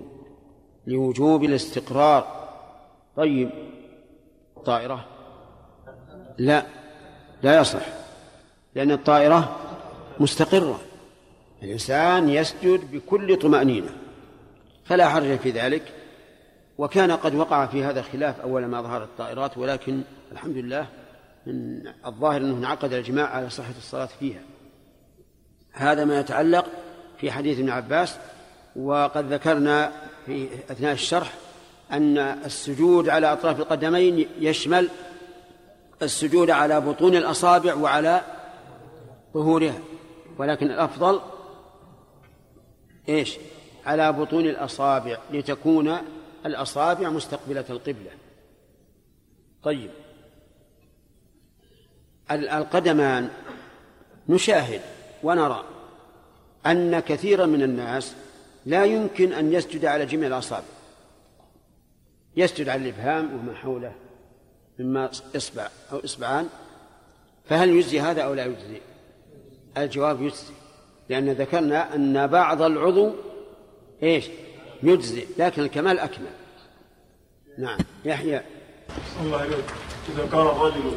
لوجوب 0.87 1.45
الاستقرار. 1.45 2.48
طيب. 3.19 3.51
الطائرة 4.57 5.05
لا 6.39 6.63
لا 7.43 7.61
يصح 7.61 7.83
لأن 8.75 8.91
الطائرة 8.93 9.57
مستقرة. 10.21 10.81
الإنسان 11.63 12.29
يسجد 12.29 12.93
بكل 12.93 13.37
طمأنينة 13.37 13.89
فلا 14.85 15.09
حرج 15.09 15.37
في 15.37 15.51
ذلك. 15.51 15.83
وكان 16.79 17.13
قد 17.13 17.35
وقع 17.35 17.67
في 17.67 17.85
هذا 17.85 18.01
الخلاف 18.01 18.41
أول 18.41 18.65
ما 18.67 18.83
ظهرت 18.83 19.09
الطائرات 19.09 19.59
ولكن 19.59 20.03
الحمد 20.33 20.57
لله 20.57 20.87
من 21.47 21.83
الظاهر 22.07 22.41
أنه 22.41 22.59
انعقد 22.59 22.93
الإجماع 22.93 23.27
على 23.27 23.51
صحة 23.51 23.75
الصلاة 23.79 24.09
فيها. 24.21 24.41
هذا 25.73 26.05
ما 26.05 26.21
يتعلق 26.21 26.67
في 27.21 27.31
حديث 27.31 27.59
ابن 27.59 27.71
عباس 27.71 28.19
وقد 28.77 29.33
ذكرنا 29.33 29.93
في 30.27 30.49
أثناء 30.71 30.93
الشرح 30.93 31.33
أن 31.93 32.19
السجود 32.19 33.09
على 33.09 33.33
أطراف 33.33 33.61
القدمين 33.61 34.29
يشمل 34.41 34.89
السجود 36.03 36.51
على 36.51 36.81
بطون 36.81 37.17
الأصابع 37.17 37.75
وعلى 37.75 38.23
ظهورها 39.35 39.79
ولكن 40.39 40.67
الأفضل 40.67 41.21
إيش؟ 43.09 43.37
على 43.87 44.13
بطون 44.13 44.45
الأصابع 44.45 45.19
لتكون 45.33 45.97
الأصابع 46.47 47.09
مستقبلة 47.11 47.65
القبلة. 47.71 48.11
طيب. 49.63 49.91
القدمان 52.31 53.29
نشاهد 54.29 54.81
ونرى 55.23 55.65
أن 56.67 57.01
كثيرا 57.01 57.47
من 57.47 57.63
الناس 57.63 58.15
لا 58.67 58.85
يمكن 58.85 59.33
أن 59.33 59.53
يسجد 59.53 59.85
على 59.85 60.07
جميع 60.07 60.29
الأصابع. 60.29 60.78
يسجد 62.39 62.69
على 62.69 62.83
الإبهام 62.83 63.35
وما 63.35 63.55
حوله 63.55 63.93
مما 64.79 65.11
إصبع 65.37 65.69
أو 65.93 66.01
إصبعان 66.05 66.49
فهل 67.49 67.69
يجزي 67.69 68.01
هذا 68.01 68.23
أو 68.23 68.35
لا 68.35 68.45
يجزي؟ 68.45 68.81
الجواب 69.77 70.23
يجزي 70.23 70.53
لأن 71.09 71.31
ذكرنا 71.31 71.95
أن 71.95 72.27
بعض 72.27 72.63
العضو 72.63 73.13
إيش؟ 74.03 74.25
يجزي 74.83 75.27
لكن 75.39 75.63
الكمال 75.63 75.99
أكمل. 75.99 76.31
نعم 77.59 77.79
يحيى. 78.05 78.43
الله 79.23 79.39
عليك 79.39 79.65
إذا 80.09 80.27
كان 80.33 80.41
الرجل 80.41 80.93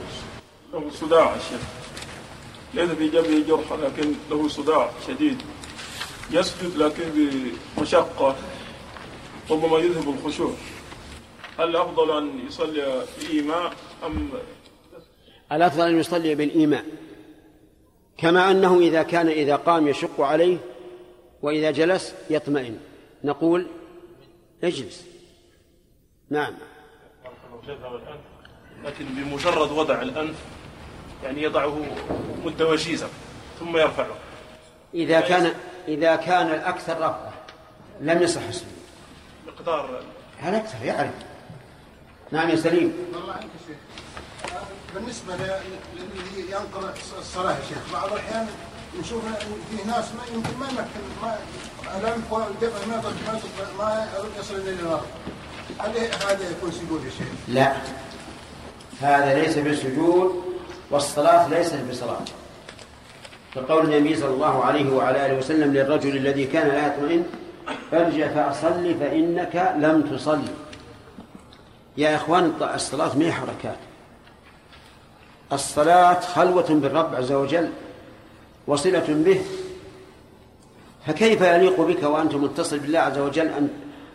له 0.74 0.90
صداع 0.90 1.36
الشيخ 1.36 1.62
ليس 2.74 2.90
في 2.90 3.08
جبهة 3.08 3.48
جرح 3.48 3.74
لكن 3.74 4.14
له 4.30 4.48
صداع 4.48 4.92
شديد 5.08 5.42
يسجد 6.32 6.78
لكن 6.78 7.04
بمشقة 7.78 8.36
ربما 9.52 9.78
يذهب 9.78 10.10
الخشوع. 10.10 10.54
هل 11.62 11.70
الأفضل 11.70 12.18
أن 12.18 12.48
يصلي 12.48 13.06
بإيماء 13.20 13.74
أم 14.04 14.30
الأفضل 15.52 15.88
أن 15.88 16.00
يصلي 16.00 16.36
بالإيماء. 16.36 16.86
كما 18.18 18.52
أنه 18.52 18.80
إذا 18.80 19.04
كان 19.04 19.28
إذا 19.28 19.56
قام 19.56 19.88
يشق 19.88 20.22
عليه 20.22 20.58
وإذا 21.42 21.72
جلس 21.72 22.16
يطمئن. 22.30 22.80
نقول 23.24 23.68
اجلس. 24.64 25.06
نعم. 26.30 26.54
لكن 28.86 29.06
بمجرد 29.06 29.72
وضع 29.72 30.02
الأنف 30.02 30.36
يعني 31.24 31.44
يضعه 31.44 31.86
مدة 32.46 32.68
وجيزة 32.68 33.08
ثم 33.60 33.78
يرفعه. 33.78 34.16
إذا 34.94 35.20
كان 35.20 35.54
إذا 35.88 36.16
كان 36.16 36.48
الأكثر 36.48 36.94
رفعة 36.94 37.34
لم 38.02 38.22
يصح 38.22 38.48
السجود 38.48 38.72
مقدار 39.48 40.04
هذا 40.40 40.58
أكثر 40.58 40.86
يعرف. 40.86 41.31
نعم 42.32 42.50
يا 42.50 42.56
سليم. 42.56 42.94
والله 43.14 43.34
عنك 43.34 43.50
شيخ 43.68 43.78
بالنسبة 44.96 45.34
للي 45.36 46.52
ينقل 46.52 46.90
الصلاة 47.20 47.52
يا 47.52 47.64
شيخ 47.70 47.94
بعض 47.94 48.12
الأحيان 48.14 48.48
نشوف 49.00 49.22
في 49.70 49.88
ناس 49.88 50.06
ما 50.06 50.24
يمكن 50.36 50.58
ما 50.60 50.68
يمكن 50.70 51.02
ما 51.22 51.38
الأنف 52.00 52.34
والدفع 52.34 52.86
ما 52.88 53.02
ما 53.78 54.08
ما 54.24 54.30
يصل 54.40 54.56
إلى 54.56 54.70
الأرض. 54.70 55.06
هل 55.80 55.92
هذا 55.98 56.50
يكون 56.50 56.72
سجود 56.72 57.04
يا 57.06 57.10
شيخ؟ 57.10 57.28
لا. 57.48 57.74
هذا 59.02 59.42
ليس 59.42 59.58
بسجود 59.58 60.44
والصلاة 60.92 61.48
ليست 61.48 61.80
بصلاة. 61.92 62.22
كقول 63.56 63.94
النبي 63.94 64.16
صلى 64.16 64.34
الله 64.34 64.66
عليه 64.66 64.94
وعلى 64.94 65.26
آله 65.26 65.38
وسلم 65.38 65.74
للرجل 65.74 66.18
الذي 66.18 66.46
كان 66.46 66.68
لا 66.68 66.88
يطمئن 66.88 67.24
ارجع 67.94 68.28
فأصلي 68.28 68.96
فإنك 68.96 69.76
لم 69.78 70.02
تصلي. 70.02 70.54
يا 71.98 72.16
إخوان 72.16 72.54
الصلاة 72.76 73.18
ما 73.18 73.26
هي 73.26 73.32
حركات. 73.32 73.78
الصلاة 75.54 76.20
خلوة 76.20 76.68
بالرب 76.70 77.16
عز 77.16 77.32
وجل 77.32 77.70
وصلة 78.68 79.06
به. 79.10 79.42
فكيف 81.08 81.42
يليق 81.42 81.82
بك 81.82 82.04
وأنت 82.04 82.36
متصل 82.36 82.80
بالله 82.80 83.00
عز 83.00 83.18
وجل 83.18 83.48
أن 83.48 83.70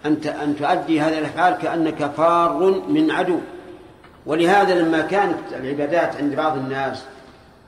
أنت 0.06 0.26
أن 0.26 0.56
تؤدي 0.56 1.00
هذه 1.00 1.18
الأفعال 1.18 1.54
كأنك 1.54 2.10
فار 2.16 2.82
من 2.88 3.10
عدو؟ 3.10 3.38
ولهذا 4.26 4.74
لما 4.74 5.00
كانت 5.00 5.38
العبادات 5.52 6.16
عند 6.16 6.34
بعض 6.34 6.56
الناس 6.56 7.04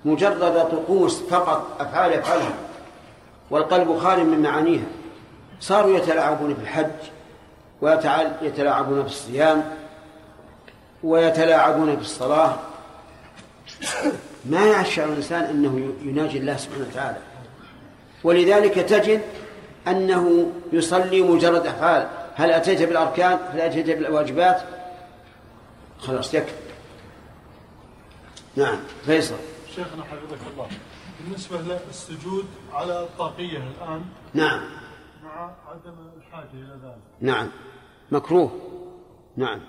مجرد 0.05 0.55
طقوس 0.55 1.21
فقط 1.21 1.77
أفعال 1.81 2.13
يفعلها 2.13 2.55
والقلب 3.51 3.99
خال 3.99 4.27
من 4.27 4.43
معانيها 4.43 4.87
صاروا 5.61 5.97
يتلاعبون 5.97 6.55
في 6.55 6.63
الحج 6.63 6.91
ويتلاعبون 7.81 9.03
في 9.03 9.09
الصيام 9.09 9.65
ويتلاعبون 11.03 11.97
في 11.97 12.03
الصلاة. 12.03 12.59
ما 14.45 14.81
يشعر 14.81 15.09
الإنسان 15.09 15.45
أنه 15.45 15.95
يناجي 16.03 16.39
الله 16.39 16.57
سبحانه 16.57 16.87
وتعالى. 16.91 17.19
ولذلك 18.25 18.75
تجد 18.75 19.21
أنه 19.89 20.53
يصلي 20.73 21.23
مجرد 21.23 21.67
أفعال. 21.67 22.09
هل 22.35 22.51
أتيت 22.51 22.83
بالأركان؟ 22.83 23.39
هل 23.53 23.61
أتيت 23.61 23.87
بالواجبات؟ 23.87 24.63
خلاص 25.99 26.35
يكفي. 26.35 26.53
نعم 28.57 28.79
فيصل. 29.07 29.35
شيخنا 29.75 30.05
حفظك 30.05 30.39
الله. 30.53 30.69
بالنسبة 31.21 31.59
للسجود 31.59 32.47
على 32.73 33.01
الطاقية 33.01 33.59
الآن. 33.59 34.05
نعم. 34.35 34.61
مع 35.25 35.51
عدم 35.69 35.95
الحاجة 36.17 36.53
إلى 36.55 36.79
ذلك. 36.83 37.03
نعم. 37.21 37.49
مكروه. 38.11 38.51
نعم. 39.37 39.61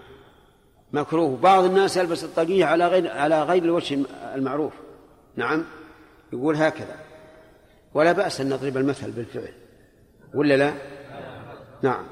مكروه. 0.93 1.37
بعض 1.37 1.63
الناس 1.63 1.97
يلبس 1.97 2.23
الطاقية 2.23 2.65
على 2.65 2.87
غير 2.87 3.11
على 3.11 3.43
غير 3.43 3.63
الوجه 3.63 3.99
المعروف. 4.35 4.73
نعم. 5.35 5.65
يقول 6.33 6.55
هكذا. 6.55 6.95
ولا 7.93 8.11
بأس 8.11 8.41
أن 8.41 8.49
نضرب 8.49 8.77
المثل 8.77 9.11
بالفعل. 9.11 9.53
ولا 10.33 10.57
لا؟ 10.57 10.73
نعم. 11.81 12.03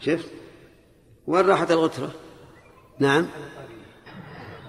شفت؟ 0.00 0.28
وين 1.26 1.46
راحت 1.46 1.70
الغترة؟ 1.70 2.10
نعم. 2.98 3.26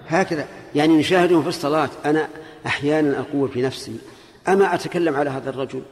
هكذا. 0.06 0.48
يعني 0.74 0.98
نشاهدهم 0.98 1.42
في 1.42 1.48
الصلاة. 1.48 1.90
أنا 2.04 2.28
أحيانا 2.66 3.20
أقول 3.20 3.48
في 3.48 3.62
نفسي 3.62 3.98
أما 4.48 4.74
أتكلم 4.74 5.16
على 5.16 5.30
هذا 5.30 5.50
الرجل؟ 5.50 5.82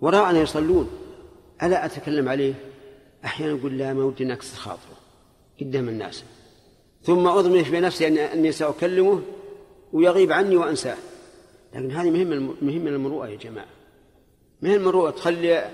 وراءنا 0.00 0.38
يصلون. 0.40 1.07
ألا 1.62 1.84
أتكلم 1.84 2.28
عليه؟ 2.28 2.54
أحيانا 3.24 3.60
أقول 3.60 3.78
لا 3.78 3.92
ما 3.92 4.04
ودي 4.04 4.24
نكسر 4.24 4.56
خاطره 4.56 4.96
قدام 5.60 5.88
الناس. 5.88 6.24
ثم 7.02 7.26
أضمن 7.26 7.64
في 7.64 7.80
نفسي 7.80 8.32
أني 8.32 8.52
سأكلمه 8.52 9.22
ويغيب 9.92 10.32
عني 10.32 10.56
وأنساه. 10.56 10.96
لكن 11.74 11.90
هذه 11.90 12.10
مهمة 12.10 12.54
مهمة 12.62 12.90
المروءة 12.90 13.28
يا 13.28 13.36
جماعة. 13.36 13.66
مهم 14.62 14.74
المروءة 14.74 15.10
تخلي 15.10 15.70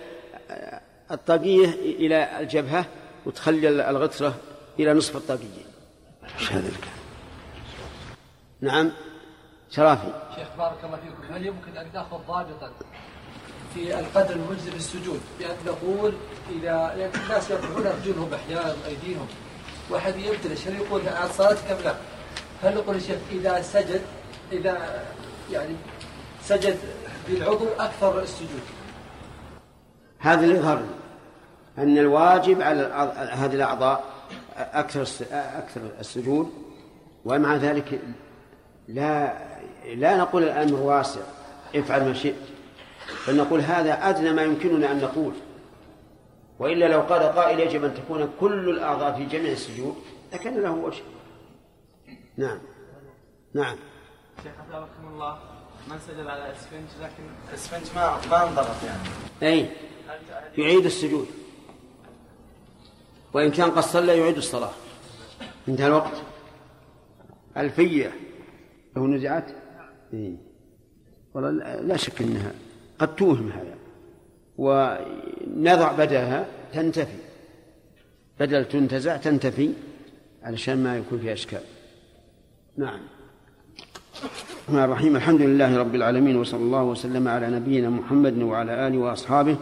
الطاقية 1.10 1.68
إلى 1.74 2.40
الجبهة 2.40 2.86
وتخلي 3.26 3.68
الغترة 3.68 4.34
إلى 4.78 4.94
نصف 4.94 5.16
الطاقية. 5.16 5.64
إيش 6.38 6.52
هذا 6.52 6.68
الكلام؟ 6.68 6.94
نعم. 8.60 8.92
شرافي. 9.70 10.34
شيخ 10.36 10.48
بارك 10.58 10.84
الله 10.84 10.96
فيكم. 10.96 11.34
هل 11.34 11.46
يمكن 11.46 11.76
أن 11.76 11.86
ناخذ 11.94 12.16
ضابطا؟ 12.16 12.72
في 13.74 13.98
القدر 13.98 14.34
المجزي 14.34 14.70
في 14.70 14.76
السجود 14.76 15.20
بأن 15.38 15.56
نقول 15.66 16.12
إذا 16.50 16.94
يعني 16.98 17.12
الناس 17.24 17.50
يرفعون 17.50 17.86
أرجلهم 17.86 18.34
أحيانا 18.34 18.74
ايديهم 18.86 19.26
واحد 19.90 20.16
يبتلش 20.16 20.68
هل 20.68 20.76
يقول 20.76 21.08
على 21.08 21.28
صلاتك 21.32 21.70
أم 21.70 21.78
لا؟ 21.84 21.94
هل 22.62 22.74
نقول 22.74 22.96
الشيخ 22.96 23.18
إذا 23.32 23.62
سجد 23.62 24.00
إذا 24.52 25.04
يعني 25.52 25.74
سجد 26.44 26.76
بالعضو 27.28 27.66
أكثر 27.78 28.22
السجود 28.22 28.60
هذا 30.18 30.44
اللي 30.44 30.54
يظهر 30.54 30.82
أن 31.78 31.98
الواجب 31.98 32.62
على 32.62 32.82
هذه 33.32 33.54
الأعضاء 33.54 34.04
أكثر 34.56 35.06
أكثر 35.32 35.80
السجود 36.00 36.52
ومع 37.24 37.56
ذلك 37.56 38.00
لا 38.88 39.32
لا 39.94 40.16
نقول 40.16 40.42
الأمر 40.42 40.80
واسع 40.80 41.20
افعل 41.74 42.04
ما 42.04 42.14
شئت 42.14 42.53
بل 43.28 43.36
نقول 43.36 43.60
هذا 43.60 44.08
أدنى 44.08 44.32
ما 44.32 44.42
يمكننا 44.42 44.92
أن 44.92 45.00
نقول. 45.00 45.32
وإلا 46.58 46.88
لو 46.88 47.00
قال 47.00 47.22
قائل 47.22 47.60
يجب 47.60 47.84
أن 47.84 47.94
تكون 47.94 48.32
كل 48.40 48.68
الأعضاء 48.68 49.16
في 49.16 49.24
جميع 49.24 49.52
السجود 49.52 49.94
لكان 50.32 50.62
له 50.62 50.70
وجه. 50.70 51.02
نعم. 52.36 52.58
نعم. 53.54 53.76
شيخ 54.42 54.52
أثابكم 54.68 55.08
الله. 55.12 55.38
من 55.90 55.98
سجد 55.98 56.26
على 56.26 56.52
اسفنج 56.52 56.88
لكن 57.02 57.22
الإسفنج 57.48 57.82
ما 57.96 58.20
ما 58.30 58.48
انضغط 58.48 58.82
يعني. 58.84 59.08
أي. 59.42 59.68
يعيد 60.58 60.84
السجود. 60.84 61.26
وإن 63.32 63.50
كان 63.50 63.70
قد 63.70 63.82
صلى 63.82 64.18
يعيد 64.18 64.36
الصلاة. 64.36 64.72
انتهى 65.68 65.86
الوقت. 65.86 66.22
ألفية. 67.56 68.12
لو 68.96 69.06
نزعت 69.06 69.50
إيه. 70.12 70.36
والله 71.34 71.80
لا 71.80 71.96
شك 71.96 72.22
أنها 72.22 72.52
قد 72.98 73.16
توهم 73.16 73.50
هذا. 73.50 73.74
ونضع 74.58 75.92
بدلها 75.92 76.46
تنتفي. 76.72 77.18
بدل 78.40 78.64
تنتزع 78.64 79.16
تنتفي 79.16 79.70
علشان 80.42 80.82
ما 80.82 80.96
يكون 80.96 81.18
فيها 81.18 81.32
إشكال. 81.32 81.60
نعم. 82.76 83.00
الرحمن 84.68 84.84
الرحيم. 84.84 85.16
الحمد 85.16 85.40
لله 85.40 85.78
رب 85.78 85.94
العالمين 85.94 86.36
وصلى 86.36 86.60
الله 86.60 86.82
وسلم 86.82 87.28
على 87.28 87.50
نبينا 87.50 87.90
محمد 87.90 88.42
وعلى 88.42 88.86
آله 88.86 88.98
وأصحابه 88.98 89.56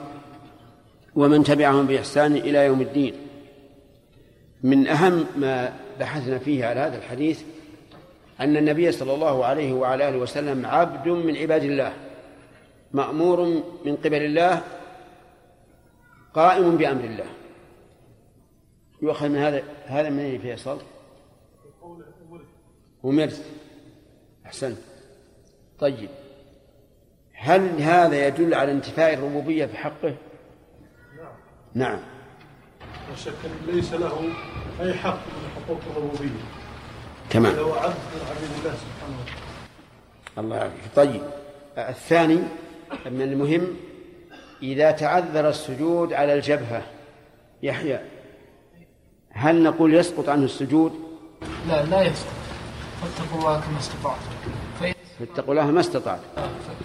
ومن 1.14 1.44
تبعهم 1.44 1.86
بإحسان 1.86 2.36
إلى 2.36 2.66
يوم 2.66 2.80
الدين. 2.80 3.14
من 4.62 4.86
أهم 4.86 5.24
ما 5.36 5.72
بحثنا 6.00 6.38
فيه 6.38 6.64
على 6.64 6.80
هذا 6.80 6.98
الحديث 6.98 7.42
أن 8.40 8.56
النبي 8.56 8.92
صلى 8.92 9.14
الله 9.14 9.44
عليه 9.44 9.72
وعلى 9.72 10.08
آله 10.08 10.18
وسلم 10.18 10.66
عبد 10.66 11.08
من 11.08 11.36
عباد 11.36 11.62
الله. 11.62 11.92
مأمور 12.92 13.62
من 13.84 13.96
قبل 13.96 14.22
الله 14.22 14.62
قائم 16.34 16.76
بأمر 16.76 17.04
الله. 17.04 17.26
يؤخذ 19.02 19.28
من 19.28 19.38
هذا؟ 19.38 19.62
هذا 19.86 20.10
من 20.10 20.18
أين 20.18 20.40
فيصل؟ 20.40 20.78
أمرت 23.04 23.44
أحسنت. 24.46 24.78
طيب. 25.78 26.08
هل 27.34 27.82
هذا 27.82 28.26
يدل 28.26 28.54
على 28.54 28.72
انتفاء 28.72 29.14
الربوبية 29.14 29.66
في 29.66 29.76
حقه؟ 29.76 30.16
نعم. 31.74 31.98
لا 33.10 33.16
شك 33.16 33.32
ليس 33.66 33.92
له 33.92 34.32
أي 34.80 34.94
حق 34.94 35.14
من 35.26 35.50
حقوق 35.56 35.80
الربوبية. 35.90 36.40
تمام. 37.30 37.54
هو 37.54 37.72
عبد 37.72 37.94
من 37.94 38.26
عبيد 38.30 38.50
الله 38.58 38.74
سبحانه 38.74 39.16
وتعالى. 39.20 39.42
الله 40.38 40.56
يعافيك. 40.56 40.94
طيب. 40.96 41.22
الثاني 41.78 42.38
من 43.06 43.22
المهم 43.22 43.76
إذا 44.62 44.90
تعذر 44.90 45.48
السجود 45.48 46.12
على 46.12 46.34
الجبهة. 46.34 46.82
يحيى 47.62 48.00
هل 49.30 49.62
نقول 49.62 49.94
يسقط 49.94 50.28
عنه 50.28 50.44
السجود؟ 50.44 50.92
لا 51.68 51.84
لا 51.84 52.02
يسقط. 52.02 52.32
فاتقوا 53.02 53.38
الله 53.38 53.60
كما 53.60 53.78
استطعتم 53.78 54.30
فإن 54.80 54.94
فاتقوا 55.18 55.54
الله 55.54 55.70
ما 55.70 55.80
استطعت. 55.80 56.20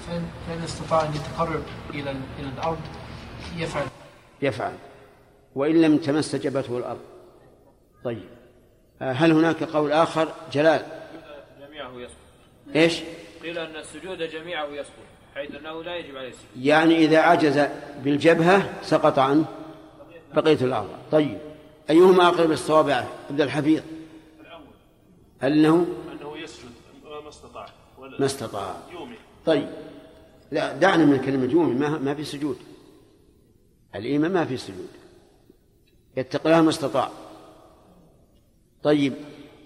فإن 0.07 0.25
فإن 0.47 0.63
استطاع 0.63 1.05
أن 1.05 1.13
يتقرب 1.15 1.63
إلى 1.89 2.11
إلى 2.11 2.49
الأرض 2.57 2.79
يفعل. 3.57 3.85
يفعل. 4.41 4.73
وإن 5.55 5.81
لم 5.81 5.97
تمس 5.97 6.35
جبهته 6.35 6.77
الأرض. 6.77 7.01
طيب. 8.03 8.29
آه، 9.01 9.11
هل 9.11 9.31
هناك 9.31 9.63
قول 9.63 9.91
آخر؟ 9.91 10.33
جلال. 10.51 10.85
جميعه 11.59 11.91
يسقط. 11.91 12.75
إيش؟ 12.75 13.01
قيل 13.43 13.57
أن 13.57 13.75
السجود 13.75 14.17
جميعه 14.17 14.65
يسقط. 14.65 15.16
حيث 15.37 15.55
أنه 15.55 15.83
لا 15.83 15.95
يجب 15.95 16.17
عليه 16.17 16.29
السجود 16.29 16.65
يعني 16.65 16.97
إذا 16.97 17.19
عجز 17.19 17.67
بالجبهة 18.03 18.83
سقط 18.83 19.19
عنه 19.19 19.45
بقية 20.35 20.61
الأعضاء 20.61 20.99
طيب 21.11 21.37
أيهما 21.89 22.27
أقرب 22.27 22.49
للصواب 22.49 22.89
يا 22.89 23.07
عبد 23.29 23.41
الحفيظ؟ 23.41 23.81
أنه؟ 25.43 25.87
أنه 26.11 26.37
يسجد 26.37 26.69
ما 27.23 27.29
استطاع. 27.29 27.65
ما 28.19 28.25
استطاع. 28.25 28.75
يومي. 28.91 29.15
طيب 29.45 29.69
لا 30.51 30.75
دعنا 30.75 31.05
من 31.05 31.17
كلمة 31.17 31.51
يومي 31.51 31.73
ما, 31.73 31.89
ما 31.89 32.13
في 32.13 32.23
سجود. 32.23 32.57
الإيمان 33.95 34.33
ما 34.33 34.45
في 34.45 34.57
سجود. 34.57 34.89
يتقي 36.17 36.49
الله 36.49 36.61
ما 36.61 36.69
استطاع. 36.69 37.09
طيب 38.83 39.13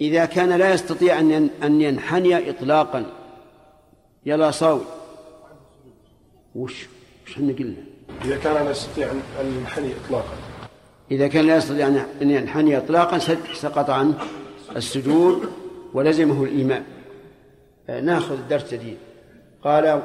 إذا 0.01 0.25
كان 0.25 0.49
لا 0.49 0.73
يستطيع 0.73 1.19
أن 1.19 1.49
أن 1.63 1.81
ينحني 1.81 2.49
إطلاقا 2.49 3.05
يلا 4.25 4.51
صاوي 4.51 5.00
وش 6.55 6.87
وش 7.25 7.31
إحنا 7.31 7.53
قلنا؟ 7.53 7.83
إذا 8.25 8.37
كان 8.37 8.53
لا 8.53 8.71
يستطيع 8.71 9.11
أن 9.41 9.57
ينحني 9.59 9.91
إطلاقا. 10.05 10.35
إذا 11.11 11.27
كان 11.27 11.47
لا 11.47 11.57
يستطيع 11.57 11.87
أن 12.21 12.31
ينحني 12.31 12.77
إطلاقا 12.77 13.17
سقط 13.53 13.89
عنه 13.89 14.17
السجود 14.75 15.49
ولزمه 15.93 16.43
الإيمان. 16.43 16.83
آه، 17.89 18.01
نأخذ 18.01 18.37
درس 18.49 18.73
جديد. 18.73 18.97
قال 19.63 20.01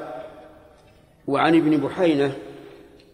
وعن 1.26 1.54
ابن 1.54 1.76
بحينة 1.76 2.32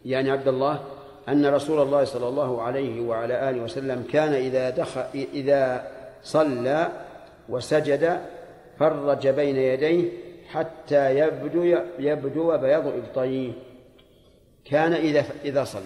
يعني 0.05 0.30
عبد 0.30 0.49
الله 0.49 0.80
أن 1.28 1.47
رسول 1.47 1.83
الله 1.83 2.05
صلى 2.05 2.28
الله 2.28 2.62
عليه 2.62 3.01
وعلى 3.01 3.51
آله 3.51 3.62
وسلم 3.62 4.05
كان 4.12 4.33
إذا 4.33 4.70
دخل 4.70 5.05
إذا 5.14 5.89
صلى 6.22 6.89
وسجد 7.49 8.20
فرج 8.78 9.28
بين 9.28 9.57
يديه 9.57 10.09
حتى 10.53 11.19
يبدو 11.19 11.79
يبدو 11.99 12.59
بياض 12.59 12.87
إبطيه 12.87 13.53
كان 14.65 14.93
إذا 14.93 15.25
إذا 15.45 15.65
صلى. 15.65 15.83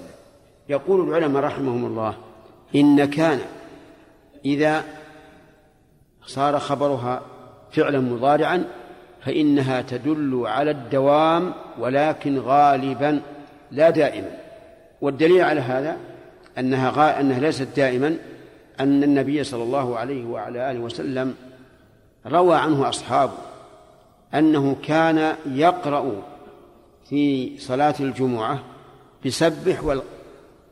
يقول 0.68 1.08
العلماء 1.08 1.42
رحمهم 1.42 1.86
الله 1.86 2.14
إن 2.74 3.04
كان 3.04 3.40
إذا 4.44 4.84
صار 6.26 6.58
خبرها 6.58 7.22
فعلا 7.72 8.00
مضارعا 8.00 8.64
فإنها 9.20 9.82
تدل 9.82 10.42
على 10.46 10.70
الدوام 10.70 11.54
ولكن 11.78 12.38
غالبا 12.38 13.20
لا 13.70 13.90
دائما. 13.90 14.30
والدليل 15.00 15.42
على 15.42 15.60
هذا 15.60 15.96
أنها 16.58 16.90
غا... 16.90 17.20
أنها 17.20 17.40
ليست 17.40 17.68
دائما 17.76 18.16
أن 18.80 19.02
النبي 19.02 19.44
صلى 19.44 19.62
الله 19.62 19.98
عليه 19.98 20.24
وعلى 20.24 20.70
آله 20.70 20.80
وسلم 20.80 21.34
روى 22.26 22.56
عنه 22.56 22.88
أصحابه. 22.88 23.45
أنه 24.34 24.76
كان 24.82 25.36
يقرأ 25.46 26.22
في 27.08 27.58
صلاة 27.58 27.94
الجمعة 28.00 28.62
بسبح 29.26 29.84
وال... 29.84 30.02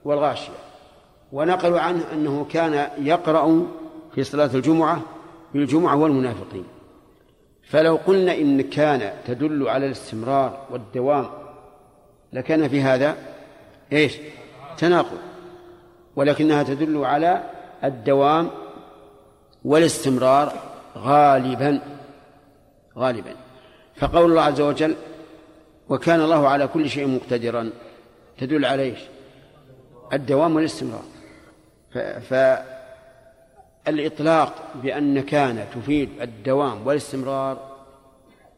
والغاشية. 0.04 0.52
ونقلوا 1.32 1.80
عنه 1.80 2.04
أنه 2.12 2.46
كان 2.50 2.88
يقرأ 2.98 3.66
في 4.14 4.24
صلاة 4.24 4.50
الجمعة 4.54 5.00
بالجمعة 5.54 5.96
والمنافقين. 5.96 6.64
فلو 7.62 7.96
قلنا 8.06 8.34
إن 8.34 8.60
كان 8.60 9.12
تدل 9.26 9.68
على 9.68 9.86
الاستمرار 9.86 10.66
والدوام 10.70 11.26
لكان 12.32 12.68
في 12.68 12.80
هذا 12.80 13.16
إيش؟ 13.92 14.18
تناقض. 14.78 15.18
ولكنها 16.16 16.62
تدل 16.62 17.04
على 17.04 17.50
الدوام 17.84 18.50
والاستمرار 19.64 20.52
غالبا 20.96 21.80
غالبا. 22.98 23.43
فقول 23.96 24.30
الله 24.30 24.42
عز 24.42 24.60
وجل 24.60 24.94
وكان 25.88 26.20
الله 26.20 26.48
على 26.48 26.66
كل 26.66 26.90
شيء 26.90 27.06
مقتدرا. 27.06 27.70
تدل 28.38 28.64
على 28.64 28.82
إيش؟ 28.82 28.98
الدوام 30.12 30.56
والاستمرار. 30.56 31.04
فالإطلاق 33.86 34.54
بأن 34.82 35.20
كان 35.22 35.66
تفيد 35.74 36.08
الدوام 36.20 36.86
والاستمرار 36.86 37.76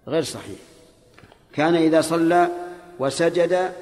غير 0.08 0.22
صحيح. 0.22 0.58
كان 1.52 1.74
إذا 1.74 2.00
صلى 2.00 2.48
وسجد 2.98 3.72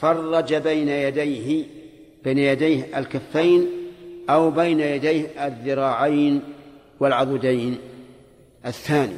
فرج 0.00 0.54
بين 0.54 0.88
يديه 0.88 1.64
بين 2.24 2.38
يديه 2.38 2.98
الكفين 2.98 3.68
أو 4.30 4.50
بين 4.50 4.80
يديه 4.80 5.46
الذراعين 5.46 6.42
والعضدين. 7.00 7.78
الثاني 8.66 9.16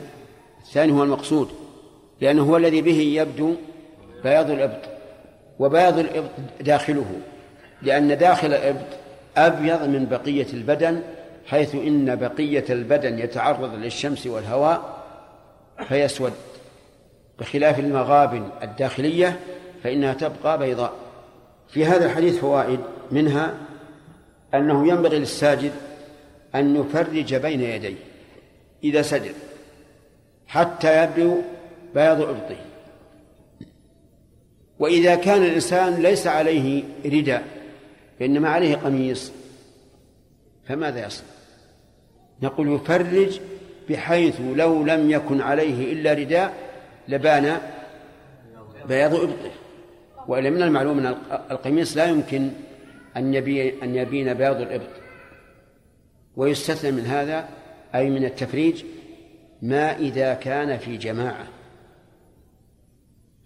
الثاني 0.60 0.92
هو 0.92 1.02
المقصود. 1.02 1.59
لأنه 2.20 2.42
هو 2.42 2.56
الذي 2.56 2.82
به 2.82 3.00
يبدو 3.00 3.54
بياض 4.24 4.50
الإبط 4.50 4.88
وبياض 5.58 5.98
الإبط 5.98 6.30
داخله 6.60 7.20
لأن 7.82 8.18
داخل 8.18 8.48
الإبط 8.48 8.86
أبيض 9.36 9.82
من 9.82 10.06
بقية 10.06 10.46
البدن 10.52 11.02
حيث 11.46 11.74
إن 11.74 12.16
بقية 12.16 12.64
البدن 12.70 13.18
يتعرض 13.18 13.74
للشمس 13.74 14.26
والهواء 14.26 15.04
فيسود. 15.88 16.32
بخلاف 17.38 17.78
المغابن 17.78 18.48
الداخلية 18.62 19.40
فإنها 19.82 20.14
تبقى 20.14 20.58
بيضاء. 20.58 20.92
في 21.68 21.84
هذا 21.84 22.06
الحديث 22.06 22.38
فوائد 22.38 22.80
منها 23.10 23.54
أنه 24.54 24.88
ينبغي 24.88 25.18
للساجد 25.18 25.72
أن 26.54 26.76
يفرج 26.76 27.34
بين 27.34 27.60
يديه 27.60 27.96
إذا 28.84 29.02
سجد 29.02 29.34
حتى 30.46 31.04
يبدو 31.04 31.36
بياض 31.94 32.20
إبطه 32.20 32.56
وإذا 34.78 35.14
كان 35.14 35.42
الإنسان 35.42 36.02
ليس 36.02 36.26
عليه 36.26 36.82
رداء 37.06 37.44
وإنما 38.20 38.48
عليه 38.48 38.76
قميص 38.76 39.32
فماذا 40.68 41.06
يصنع؟ 41.06 41.28
نقول 42.42 42.74
يفرج 42.74 43.40
بحيث 43.90 44.40
لو 44.54 44.84
لم 44.84 45.10
يكن 45.10 45.40
عليه 45.40 45.92
إلا 45.92 46.12
رداء 46.12 46.54
لبان 47.08 47.58
بياض 48.88 49.14
إبطه 49.14 49.50
وإلا 50.28 50.50
من 50.50 50.62
المعلوم 50.62 50.98
أن 50.98 51.16
القميص 51.50 51.96
لا 51.96 52.04
يمكن 52.04 52.50
أن 53.16 53.34
يبين 53.34 53.82
أن 53.82 53.96
يبين 53.96 54.34
بياض 54.34 54.60
الإبط 54.60 54.90
ويستثنى 56.36 56.90
من 56.90 57.06
هذا 57.06 57.48
أي 57.94 58.10
من 58.10 58.24
التفريج 58.24 58.84
ما 59.62 59.98
إذا 59.98 60.34
كان 60.34 60.78
في 60.78 60.96
جماعة. 60.96 61.46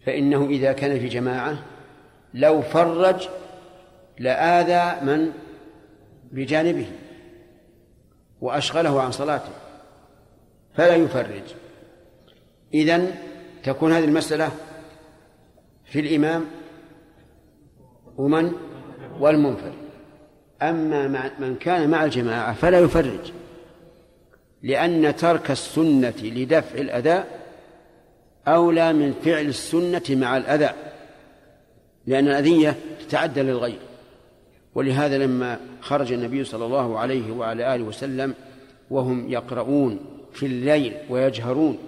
فإنه 0.07 0.46
إذا 0.46 0.72
كان 0.72 1.00
في 1.00 1.09
جماعة 1.09 1.59
لو 2.34 2.62
فرج 2.62 3.28
لآذى 4.18 5.07
من 5.07 5.32
بجانبه 6.32 6.86
وأشغله 8.40 9.02
عن 9.02 9.12
صلاته 9.12 9.52
فلا 10.74 10.94
يفرج. 10.94 11.42
إذن 12.74 13.14
تكون 13.64 13.92
هذه 13.92 14.05
المسألة 14.05 14.50
في 15.84 16.00
الإمام 16.00 16.44
ومن؟ 18.16 18.52
والمنفرد. 19.20 19.84
أما 20.62 21.30
من 21.38 21.57
كان 21.57 21.90
مع 21.90 22.05
الجماعة 22.05 22.55
فلا 22.55 22.78
يفرج 22.78 23.32
لأن 24.62 25.16
ترك 25.16 25.50
السنة 25.50 26.14
لدفع 26.22 26.78
الأذى 26.78 27.24
أولى 28.49 28.92
من 28.92 29.12
فعل 29.12 29.47
السنة 29.47 30.03
مع 30.11 30.36
الأذى 30.36 30.70
لأن 32.07 32.28
الأذية 32.28 32.78
تتعدى 33.01 33.42
للغير. 33.42 33.78
ولهذا 34.74 35.18
لما 35.18 35.61
خرج 35.80 36.12
النبي 36.12 36.45
صلى 36.45 36.66
الله 36.66 36.99
عليه 36.99 37.32
وعلى 37.32 37.74
آله 37.74 37.84
وسلم 37.84 38.34
وهم 38.90 39.32
يقرؤون 39.32 40.01
في 40.32 40.47
الليل 40.47 40.95
ويجهرون 41.11 41.78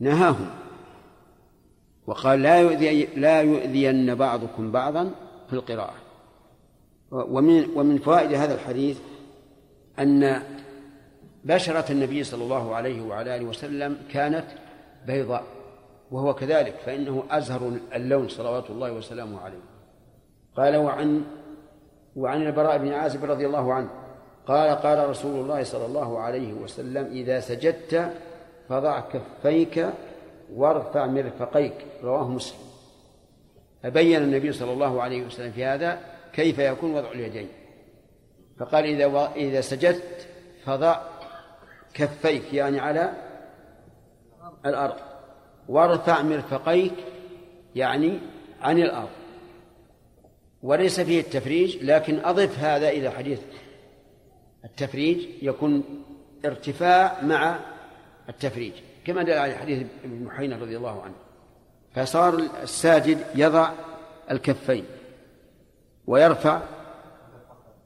نهاهم. 0.00 0.50
وقال 2.06 2.42
لا 2.42 2.60
يؤذي 2.60 3.08
لا 3.16 3.40
يؤذين 3.40 4.14
بعضكم 4.14 4.72
بعضا 4.72 5.10
في 5.48 5.52
القراءة. 5.52 5.94
ومن 7.10 7.66
ومن 7.74 7.98
فوائد 7.98 8.32
هذا 8.32 8.54
الحديث 8.54 8.98
أن 9.98 10.42
بشرة 11.44 11.92
النبي 11.92 12.24
صلى 12.24 12.44
الله 12.44 12.74
عليه 12.74 13.02
وعلى 13.02 13.36
آله 13.36 13.44
وسلم 13.44 13.96
كانت 14.12 14.44
بيضاء. 15.06 15.59
وهو 16.10 16.34
كذلك 16.34 16.74
فإنه 16.74 17.24
أزهر 17.30 17.72
اللون 17.94 18.28
صلوات 18.28 18.70
الله 18.70 18.92
وسلامه 18.92 19.40
عليه. 19.40 19.60
قال 20.56 20.76
وعن 20.76 21.24
وعن 22.16 22.46
البراء 22.46 22.78
بن 22.78 22.92
عازب 22.92 23.24
رضي 23.24 23.46
الله 23.46 23.74
عنه 23.74 23.90
قال 24.46 24.70
قال 24.70 25.10
رسول 25.10 25.40
الله 25.40 25.64
صلى 25.64 25.86
الله 25.86 26.20
عليه 26.20 26.52
وسلم 26.52 27.06
إذا 27.06 27.40
سجدت 27.40 28.12
فضع 28.68 29.00
كفيك 29.00 29.86
وارفع 30.54 31.06
مرفقيك. 31.06 31.74
رواه 32.02 32.28
مسلم. 32.28 32.58
فبين 33.82 34.22
النبي 34.22 34.52
صلى 34.52 34.72
الله 34.72 35.02
عليه 35.02 35.26
وسلم 35.26 35.52
في 35.52 35.64
هذا 35.64 35.98
كيف 36.32 36.58
يكون 36.58 36.94
وضع 36.94 37.10
اليدين. 37.12 37.48
فقال 38.58 38.84
إذا 38.84 39.32
إذا 39.36 39.60
سجدت 39.60 40.28
فضع 40.64 41.02
كفيك 41.94 42.54
يعني 42.54 42.80
على 42.80 43.12
الأرض. 44.66 45.09
وارفع 45.70 46.22
مرفقيك 46.22 46.92
يعني 47.74 48.18
عن 48.60 48.78
الأرض. 48.78 49.08
وليس 50.62 51.00
فيه 51.00 51.20
التفريج 51.20 51.84
لكن 51.84 52.20
أضف 52.24 52.58
هذا 52.58 52.88
إلى 52.88 53.10
حديث 53.10 53.40
التفريج 54.64 55.18
يكون 55.42 55.84
ارتفاع 56.44 57.22
مع 57.22 57.58
التفريج 58.28 58.72
كما 59.04 59.22
دل 59.22 59.32
على 59.32 59.54
حديث 59.54 59.86
ابن 60.04 60.24
محينا 60.24 60.56
رضي 60.56 60.76
الله 60.76 61.02
عنه. 61.02 61.14
فصار 61.94 62.42
الساجد 62.62 63.18
يضع 63.34 63.70
الكفين 64.30 64.84
ويرفع 66.06 66.62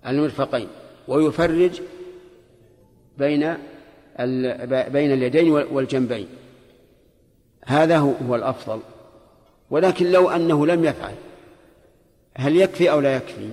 المرفقين 0.07 0.69
ويفرج 1.09 1.81
بين 3.19 3.57
بين 4.89 5.13
اليدين 5.13 5.53
والجنبين. 5.53 6.29
هذا 7.65 7.99
هو, 7.99 8.35
الأفضل. 8.35 8.81
ولكن 9.71 10.13
لو 10.13 10.31
أنه 10.31 10.67
لم 10.67 10.85
يفعل 10.85 11.15
هل 12.37 12.57
يكفي 12.57 12.91
أو 12.91 13.01
لا 13.01 13.17
يكفي؟ 13.17 13.51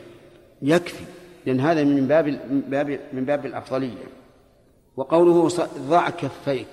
يكفي 0.61 1.03
لأن 1.45 1.59
هذا 1.59 1.83
من 1.83 2.07
باب 2.07 2.27
من 2.27 2.61
باب 2.67 2.99
من 3.13 3.25
باب 3.25 3.45
الأفضلية. 3.45 4.03
وقوله 4.97 5.49
ضع 5.77 6.09
كفيك 6.09 6.67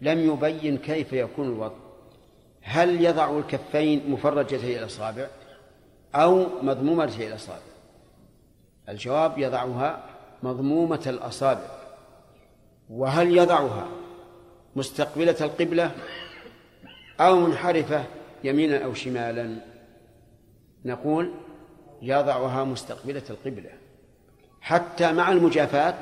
لم 0.00 0.18
يبين 0.18 0.78
كيف 0.78 1.12
يكون 1.12 1.48
الوضع. 1.48 1.74
هل 2.62 3.04
يضع 3.04 3.38
الكفين 3.38 4.10
مفرجتي 4.10 4.78
الأصابع 4.78 5.26
أو 6.14 6.46
مضمومتي 6.62 7.28
الأصابع؟ 7.28 7.58
الجواب 8.88 9.38
يضعها 9.38 10.04
مضمومة 10.42 11.02
الأصابع. 11.06 11.78
وهل 12.90 13.36
يضعها 13.36 13.86
مستقبلة 14.76 15.36
القبلة؟ 15.40 15.90
أو 17.20 17.40
منحرفة 17.40 18.04
يمينا 18.44 18.84
أو 18.84 18.94
شمالا. 18.94 19.56
نقول 20.84 21.34
يضعها 22.02 22.64
مستقبلة 22.64 23.22
القبلة. 23.30 23.70
حتى 24.60 25.12
مع 25.12 25.32
المجافاة 25.32 25.94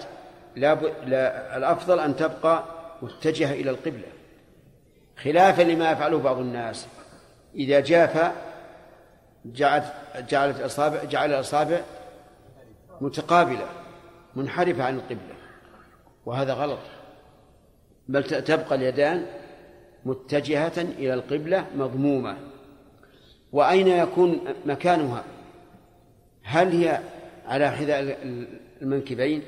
لا, 0.56 0.74
ب... 0.74 0.84
لا 1.06 1.56
الأفضل 1.56 2.00
أن 2.00 2.16
تبقى 2.16 2.64
متجهة 3.02 3.52
إلى 3.52 3.70
القبلة. 3.70 4.08
خلافا 5.22 5.62
لما 5.62 5.90
يفعله 5.90 6.18
بعض 6.18 6.38
الناس. 6.38 6.86
إذا 7.54 7.80
جاف 7.80 8.32
جعلت 9.44 9.92
جعلت 10.28 10.60
الأصابع 10.60 11.04
جعل 11.04 11.30
الأصابع 11.30 11.80
متقابلة 13.00 13.68
منحرفة 14.36 14.84
عن 14.84 14.96
القبلة. 14.96 15.36
وهذا 16.26 16.52
غلط. 16.52 16.78
بل 18.08 18.24
تبقى 18.24 18.74
اليدان 18.74 19.26
متجهة 20.06 20.72
إلى 20.98 21.14
القبلة 21.14 21.66
مضمومة. 21.76 22.36
وأين 23.52 23.88
يكون 23.88 24.40
مكانها؟ 24.66 25.24
هل 26.42 26.68
هي 26.72 27.00
على 27.46 27.70
حذاء 27.70 28.18
المنكبين 28.82 29.42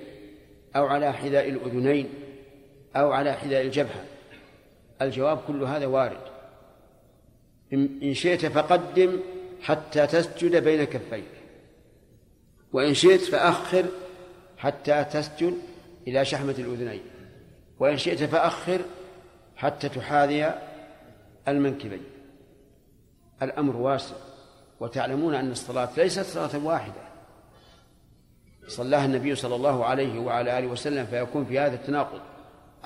أو 0.76 0.86
على 0.86 1.12
حذاء 1.12 1.48
الأذنين 1.48 2.08
أو 2.96 3.12
على 3.12 3.32
حذاء 3.32 3.62
الجبهة؟ 3.62 4.04
الجواب 5.02 5.38
كل 5.46 5.62
هذا 5.62 5.86
وارد. 5.86 6.20
إن 7.72 8.14
شئت 8.14 8.46
فقدم 8.46 9.20
حتى 9.62 10.06
تسجد 10.06 10.64
بين 10.64 10.84
كفيك. 10.84 11.24
وإن 12.72 12.94
شئت 12.94 13.20
فأخر 13.20 13.84
حتى 14.56 15.04
تسجد 15.04 15.54
إلى 16.08 16.24
شحمة 16.24 16.54
الأذنين. 16.58 17.02
وإن 17.78 17.96
شئت 17.96 18.24
فأخر 18.24 18.80
حتى 19.58 19.88
تحاذي 19.88 20.54
المنكبين. 21.48 22.02
الأمر 23.42 23.76
واسع 23.76 24.14
وتعلمون 24.80 25.34
أن 25.34 25.50
الصلاة 25.50 25.88
ليست 25.96 26.20
صلاة 26.20 26.64
واحدة. 26.64 27.08
صلاها 28.68 29.04
النبي 29.04 29.34
صلى 29.34 29.54
الله 29.54 29.84
عليه 29.84 30.18
وعلى 30.18 30.58
آله 30.58 30.66
وسلم 30.66 31.06
فيكون 31.06 31.44
في 31.44 31.58
هذا 31.58 31.74
التناقض. 31.74 32.20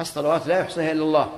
الصلوات 0.01 0.47
لا 0.47 0.59
يحصيها 0.59 0.93
إلا 0.93 1.03
الله. 1.03 1.33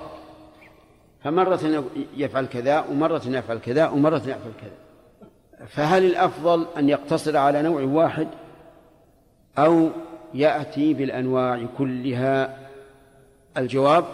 فمرة 1.24 1.85
يفعل 2.16 2.47
كذا 2.47 2.80
ومرة 2.80 3.22
يفعل 3.26 3.59
كذا 3.59 3.89
ومرة 3.89 4.22
يفعل 4.22 4.53
كذا. 4.61 5.66
فهل 5.66 6.05
الأفضل 6.05 6.66
أن 6.78 6.89
يقتصر 6.89 7.37
على 7.37 7.62
نوع 7.62 7.82
واحد 7.82 8.28
أو 9.59 9.91
يأتي 10.35 10.95
بالأنواع 10.95 11.66
كلها؟ 11.78 12.59
الجواب 13.57 14.05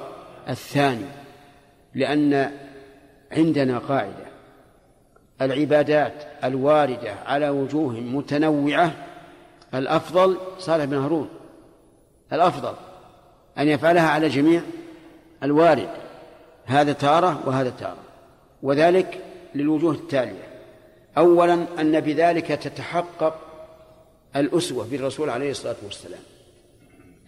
الثاني 0.51 1.07
لأن 1.95 2.51
عندنا 3.33 3.79
قاعدة 3.79 4.31
العبادات 5.43 6.13
الواردة 6.45 7.15
على 7.27 7.49
وجوه 7.49 7.93
متنوعة 7.93 8.93
الأفضل 9.75 10.37
صالح 10.59 10.85
بن 10.85 10.97
هارون 10.97 11.29
الأفضل 12.33 12.75
أن 13.59 13.69
يفعلها 13.69 14.09
على 14.09 14.29
جميع 14.29 14.61
الوارد 15.43 15.89
هذا 16.67 16.93
تارة 16.93 17.41
وهذا 17.47 17.71
تارة 17.71 18.03
وذلك 18.63 19.21
للوجوه 19.55 19.93
التالية. 19.93 20.51
أولا 21.19 21.67
أن 21.81 22.01
بذلك 22.01 22.47
تتحقق 22.47 23.35
الأسوة 24.37 24.87
بالرسول 24.91 25.31
عليه 25.31 25.51
الصلاة 25.51 25.77
والسلام 25.85 26.21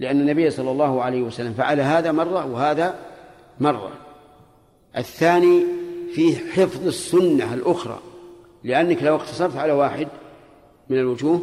لأن 0.01 0.21
النبي 0.21 0.51
صلى 0.51 0.71
الله 0.71 1.03
عليه 1.03 1.23
وسلم 1.23 1.55
فعل 1.55 1.81
هذا 1.81 2.13
مرة 2.13 2.47
وهذا 2.47 2.95
مرة. 3.63 3.93
الثاني 4.97 5.65
فيه 6.15 6.37
حفظ 6.37 6.87
السنة 6.87 7.55
الأخرى 7.55 8.01
لأنك 8.65 9.03
لو 9.03 9.17
اقتصرت 9.17 9.57
على 9.57 9.73
واحد 9.73 10.09
من 10.89 10.99
الوجوه 10.99 11.43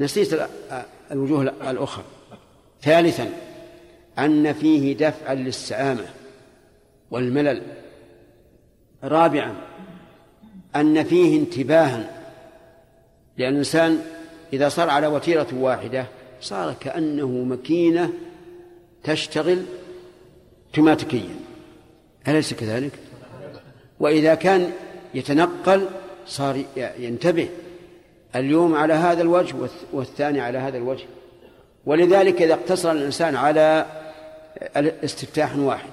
نسيت 0.00 0.40
الوجوه 1.10 1.42
الأخرى. 1.42 2.04
ثالثا 2.82 3.30
أن 4.18 4.52
فيه 4.52 4.96
دفعا 4.96 5.34
للسآمة 5.34 6.06
والملل. 7.10 7.62
رابعا 9.04 9.54
أن 10.76 11.04
فيه 11.04 11.38
انتباها 11.40 12.22
لأن 13.38 13.52
الإنسان 13.52 14.00
إذا 14.52 14.68
صار 14.68 14.90
على 14.90 15.06
وتيرة 15.06 15.46
واحدة 15.52 16.06
صار 16.40 16.74
كأنه 16.80 17.28
مكينة 17.28 18.12
تشتغل 19.04 19.62
اوتوماتيكيا. 20.72 21.34
أليس 22.28 22.54
كذلك؟ 22.54 22.92
وإذا 24.00 24.34
كان 24.34 24.70
يتنقل 25.14 25.88
صار 26.26 26.64
ينتبه 26.98 27.48
اليوم 28.36 28.74
على 28.74 28.94
هذا 28.94 29.22
الوجه 29.22 29.54
والثاني 29.92 30.40
على 30.40 30.58
هذا 30.58 30.78
الوجه. 30.78 31.04
ولذلك 31.86 32.42
إذا 32.42 32.54
اقتصر 32.54 32.92
الإنسان 32.92 33.36
على 33.36 33.86
استفتاح 34.76 35.56
واحد 35.56 35.90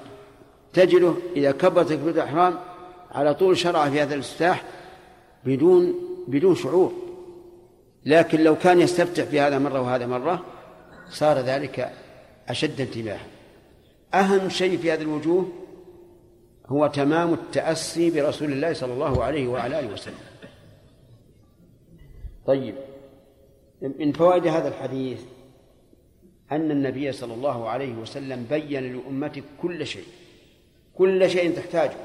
تجده 0.72 1.14
إذا 1.36 1.50
كبر 1.50 1.82
تكبيرة 1.82 2.14
الإحرام 2.14 2.58
على 3.10 3.34
طول 3.34 3.58
شرع 3.58 3.90
في 3.90 4.02
هذا 4.02 4.14
الاستفتاح 4.14 4.62
بدون 5.44 5.94
بدون 6.28 6.54
شعور. 6.54 6.92
لكن 8.06 8.44
لو 8.44 8.56
كان 8.56 8.80
يستفتح 8.80 9.24
في 9.24 9.40
هذا 9.40 9.58
مرة 9.58 9.80
وهذا 9.80 10.06
مرة 10.06 10.44
صار 11.10 11.38
ذلك 11.38 11.92
أشد 12.48 12.80
انتباها. 12.80 13.26
أهم 14.14 14.48
شيء 14.48 14.78
في 14.78 14.92
هذه 14.92 15.02
الوجوه 15.02 15.52
هو 16.66 16.86
تمام 16.86 17.34
التأسي 17.34 18.10
برسول 18.10 18.52
الله 18.52 18.72
صلى 18.72 18.92
الله 18.92 19.24
عليه 19.24 19.48
وعلى 19.48 19.80
آله 19.80 19.92
وسلم. 19.92 20.14
طيب 22.46 22.74
من 23.82 24.12
فوائد 24.12 24.46
هذا 24.46 24.68
الحديث 24.68 25.20
أن 26.52 26.70
النبي 26.70 27.12
صلى 27.12 27.34
الله 27.34 27.68
عليه 27.68 27.94
وسلم 27.94 28.46
بين 28.50 28.96
لأمته 28.96 29.42
كل 29.62 29.86
شيء 29.86 30.06
كل 30.94 31.30
شيء 31.30 31.56
تحتاجه 31.56 31.96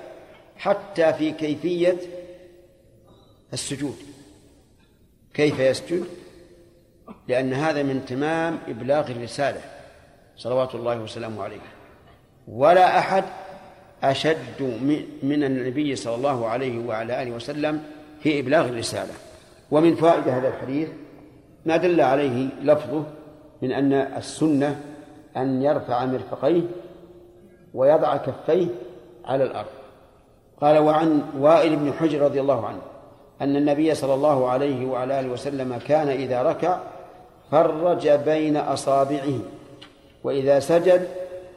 حتى 0.57 1.13
في 1.13 1.31
كيفية 1.31 1.97
السجود. 3.53 3.95
كيف 5.33 5.59
يسجد؟ 5.59 6.05
لأن 7.27 7.53
هذا 7.53 7.83
من 7.83 8.05
تمام 8.05 8.59
إبلاغ 8.67 9.11
الرسالة 9.11 9.61
صلوات 10.37 10.75
الله 10.75 11.01
وسلامه 11.01 11.43
عليه. 11.43 11.74
ولا 12.47 12.99
أحد 12.99 13.23
أشد 14.03 14.61
من 15.23 15.43
النبي 15.43 15.95
صلى 15.95 16.15
الله 16.15 16.47
عليه 16.47 16.85
وعلى 16.87 17.21
آله 17.21 17.31
وسلم 17.31 17.83
في 18.19 18.39
إبلاغ 18.39 18.69
الرسالة. 18.69 19.13
ومن 19.71 19.95
فائدة 19.95 20.37
هذا 20.37 20.47
الحديث 20.47 20.89
ما 21.65 21.77
دل 21.77 22.01
عليه 22.01 22.47
لفظه 22.61 23.03
من 23.61 23.71
أن 23.71 23.93
السنة 23.93 24.81
أن 25.37 25.61
يرفع 25.61 26.05
مرفقيه 26.05 26.61
ويضع 27.73 28.17
كفيه 28.17 28.67
على 29.25 29.43
الأرض. 29.43 29.67
قال 30.61 30.77
وعن 30.77 31.21
وائل 31.39 31.75
بن 31.75 31.93
حجر 31.93 32.21
رضي 32.21 32.41
الله 32.41 32.67
عنه 32.67 32.81
أن 33.41 33.55
النبي 33.55 33.95
صلى 33.95 34.13
الله 34.13 34.49
عليه 34.49 34.85
وعلى 34.85 35.19
آله 35.19 35.29
وسلم 35.29 35.77
كان 35.87 36.07
إذا 36.07 36.43
ركع 36.43 36.79
فرج 37.51 38.09
بين 38.09 38.57
أصابعه 38.57 39.39
وإذا 40.23 40.59
سجد 40.59 41.07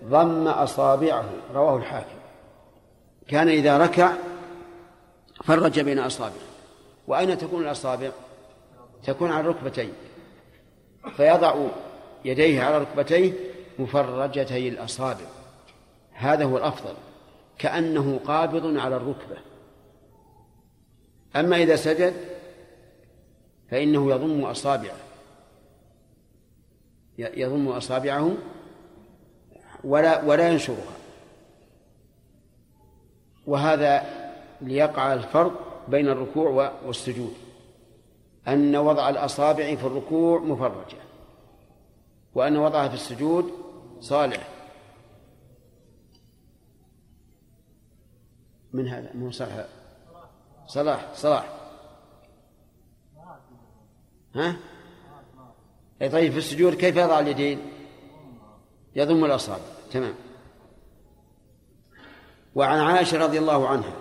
ضم 0.05 0.49
أصابعه 0.49 1.25
رواه 1.55 1.77
الحاكم. 1.77 2.19
كان 3.29 3.49
إذا 3.49 3.79
ركع 3.79 4.13
فرج 5.45 5.81
بين 5.81 5.99
أصابعه. 5.99 6.49
وأين 7.07 7.39
تكون 7.39 7.63
الأصابع؟ 7.63 8.11
تكون 9.05 9.31
على 9.31 9.41
الركبتين 9.41 9.93
فيضع 11.17 11.55
يديه 12.25 12.63
على 12.63 12.79
ركبتيه 12.79 13.33
مفرجتي 13.79 14.69
الأصابع. 14.69 15.27
هذا 16.13 16.45
هو 16.45 16.57
الأفضل. 16.57 16.95
كأنه 17.59 18.21
قابض 18.25 18.77
على 18.77 18.97
الركبة. 18.97 19.37
أما 21.37 21.57
إذا 21.57 21.77
سجد 21.77 22.15
فإنه 23.71 24.11
يضم 24.11 24.45
أصابعه. 24.45 24.97
يضم 27.19 27.69
أصابعه 27.69 28.37
ولا 29.85 30.25
ولا 30.25 30.49
ينشرها. 30.49 30.97
وهذا 33.47 34.03
ليقع 34.61 35.15
الفرق 35.15 35.53
بين 35.89 36.09
الركوع 36.09 36.73
والسجود. 36.87 37.35
أن 38.49 38.77
وضع 38.77 39.09
الأصابع 39.09 39.75
في 39.75 39.85
الركوع 39.87 40.41
مفرجة 40.41 40.99
وأن 42.35 42.57
وضعها 42.57 42.89
في 42.89 42.95
السجود 42.95 43.53
صالح. 44.01 44.49
من 48.73 48.89
هذا؟ 48.89 49.11
مو 49.15 49.31
صالح 49.31 49.67
صلاح 50.67 51.07
صلاح. 51.15 51.55
ها؟ 54.35 54.57
أي 56.03 56.09
طيب 56.09 56.33
في 56.33 56.39
السجود 56.39 56.75
كيف 56.75 56.97
يضع 56.97 57.19
اليدين؟ 57.21 57.78
يضم 58.97 59.25
الأصابع 59.25 59.63
تمام. 59.93 60.15
وعن 62.55 62.79
عائشة 62.79 63.19
رضي 63.19 63.39
الله 63.39 63.69
عنها 63.69 63.97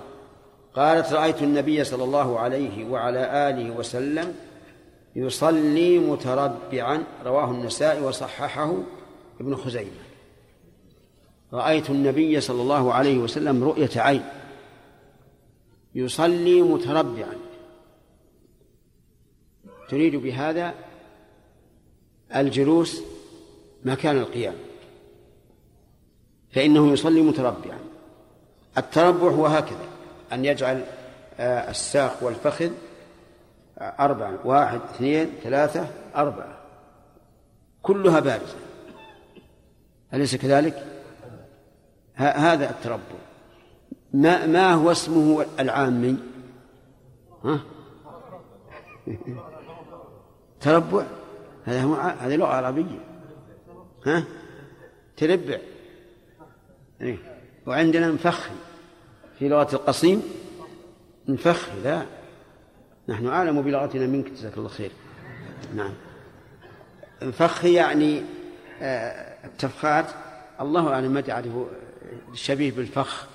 قالت 0.73 1.13
رأيت 1.13 1.41
النبي 1.41 1.83
صلى 1.83 2.03
الله 2.03 2.39
عليه 2.39 2.85
وعلى 2.85 3.49
آله 3.49 3.71
وسلم 3.71 4.35
يصلي 5.15 5.99
متربعا 5.99 7.03
رواه 7.25 7.51
النسائي 7.51 8.01
وصححه 8.01 8.73
ابن 9.39 9.55
خزيمة. 9.55 10.07
رأيت 11.53 11.89
النبي 11.89 12.41
صلى 12.41 12.61
الله 12.61 12.93
عليه 12.93 13.17
وسلم 13.17 13.63
رؤية 13.63 13.89
عين 13.95 14.23
يصلي 15.95 16.61
متربعا. 16.61 17.33
تريد 19.89 20.15
بهذا 20.15 20.73
الجلوس 22.35 23.01
مكان 23.85 24.17
القيام. 24.17 24.55
فإنه 26.57 26.91
يصلي 26.91 27.21
متربعا 27.21 27.79
التربع 28.77 29.27
هو 29.29 29.45
هكذا 29.45 29.85
أن 30.33 30.45
يجعل 30.45 30.83
آه، 31.39 31.69
الساق 31.69 32.17
والفخذ 32.21 32.71
أربعا 33.79 34.37
واحد 34.45 34.79
اثنين 34.95 35.29
ثلاثة 35.43 35.87
أربعة 36.15 36.57
كلها 37.81 38.19
بارزة 38.19 38.55
أليس 40.13 40.35
كذلك؟ 40.35 40.85
هذا 42.15 42.69
التربع 42.69 43.01
ما 44.13 44.45
ما 44.45 44.73
هو 44.73 44.91
اسمه 44.91 45.45
العامي؟ 45.59 46.17
ها؟ 47.43 47.59
تربع 50.61 51.05
هذا 51.65 51.81
هو 51.81 51.93
هذه 51.93 52.35
لغة 52.35 52.47
عربية 52.47 52.99
ها؟ 54.05 54.23
تربع 55.17 55.57
إيه؟ 57.01 57.17
وعندنا 57.65 58.11
مفخي 58.11 58.51
في 59.39 59.49
لغة 59.49 59.75
القصيم 59.75 60.23
مفخي 61.27 61.71
لا. 61.83 62.05
نحن 63.07 63.27
أعلم 63.27 63.61
بلغتنا 63.61 64.07
منك 64.07 64.31
جزاك 64.31 64.57
الله 64.57 64.69
خير. 64.69 64.91
نعم. 65.75 65.93
مفخي 67.21 67.73
يعني 67.73 68.21
آه، 68.81 69.45
التفخات. 69.45 70.05
الله 70.61 70.93
أعلم 70.93 71.11
ما 71.11 71.21
تعرف 71.21 71.51
شبيه 72.33 72.71
بالفخ 72.71 73.27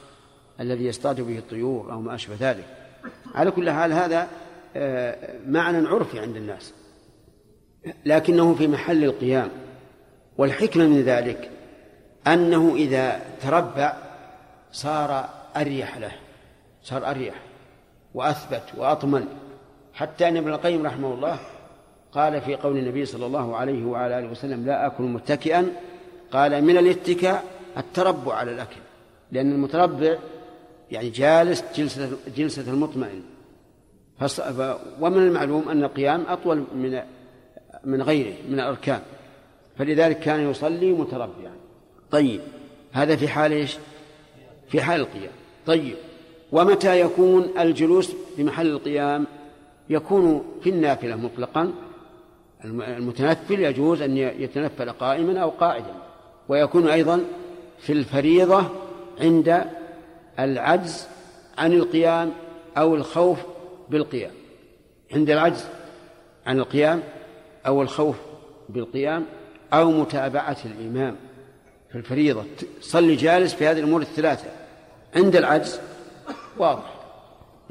الذي 0.60 0.84
يصطاد 0.84 1.20
به 1.20 1.38
الطيور 1.38 1.92
أو 1.92 2.00
ما 2.00 2.14
أشبه 2.14 2.34
ذلك. 2.40 2.64
على 3.34 3.50
كل 3.50 3.70
حال 3.70 3.92
هذا 3.92 4.28
آه، 4.76 5.38
معنى 5.46 5.88
عرفي 5.88 6.20
عند 6.20 6.36
الناس. 6.36 6.72
لكنه 8.06 8.54
في 8.54 8.68
محل 8.68 9.04
القيام. 9.04 9.50
والحكمة 10.38 10.86
من 10.86 11.02
ذلك 11.02 11.50
أنه 12.26 12.74
إذا 12.74 13.20
تربع 13.42 13.92
صار 14.72 15.28
أريح 15.56 15.98
له 15.98 16.12
صار 16.82 17.10
أريح 17.10 17.34
وأثبت 18.14 18.62
وأطمن. 18.76 19.26
حتى 19.94 20.28
أن 20.28 20.36
ابن 20.36 20.48
القيم 20.48 20.86
رحمه 20.86 21.14
الله 21.14 21.38
قال 22.12 22.40
في 22.40 22.54
قول 22.54 22.78
النبي 22.78 23.04
صلى 23.06 23.26
الله 23.26 23.56
عليه 23.56 23.84
وعلى 23.84 24.18
آله 24.18 24.28
وسلم 24.28 24.66
لا 24.66 24.86
أكل 24.86 25.04
متكئا. 25.04 25.72
قال 26.32 26.64
من 26.64 26.78
الاتكاء 26.78 27.44
التربع 27.76 28.34
على 28.34 28.52
الأكل 28.52 28.80
لأن 29.32 29.52
المتربع 29.52 30.16
يعني 30.90 31.10
جالس 31.10 31.64
جلسة 31.76 32.10
جلسة 32.36 32.70
المطمئن. 32.70 33.22
ومن 35.00 35.18
المعلوم 35.18 35.68
أن 35.68 35.84
القيام 35.84 36.24
أطول 36.28 36.64
من 36.74 37.00
من 37.84 38.02
غيره 38.02 38.34
من 38.48 38.54
الأركان. 38.60 39.00
فلذلك 39.78 40.18
كان 40.18 40.50
يصلي 40.50 40.92
متربعا. 40.92 41.61
طيب. 42.12 42.40
هذا 42.92 43.16
في 43.16 43.28
حال 43.28 43.52
إيش؟ 43.52 43.76
في 44.68 44.82
حال 44.82 45.00
القيام. 45.00 45.32
طيب. 45.66 45.96
ومتى 46.52 47.00
يكون 47.00 47.50
الجلوس 47.58 48.12
بمحل 48.38 48.66
القيام؟ 48.66 49.26
يكون 49.90 50.44
في 50.62 50.70
النافلة 50.70 51.16
مطلقا. 51.16 51.72
المتنفل 52.64 53.60
يجوز 53.60 54.02
أن 54.02 54.16
يتنفل 54.16 54.90
قائما 54.90 55.40
أو 55.40 55.48
قاعدا. 55.50 55.94
ويكون 56.48 56.88
أيضا 56.88 57.24
في 57.78 57.92
الفريضة 57.92 58.64
عند 59.20 59.64
العجز 60.38 61.06
عن 61.58 61.72
القيام 61.72 62.32
أو 62.76 62.94
الخوف 62.94 63.38
بالقيام. 63.90 64.32
عند 65.12 65.30
العجز 65.30 65.64
عن 66.46 66.58
القيام 66.58 67.02
أو 67.66 67.82
الخوف 67.82 68.16
بالقيام 68.68 69.24
أو 69.72 69.90
متابعة 69.90 70.56
الإمام. 70.64 71.16
في 71.92 71.98
الفريضة. 71.98 72.44
صلي 72.80 73.16
جالس 73.16 73.54
في 73.54 73.66
هذه 73.66 73.78
الأمور 73.78 74.00
الثلاثة. 74.00 74.50
عند 75.16 75.36
العجز 75.36 75.80
واضح. 76.58 76.94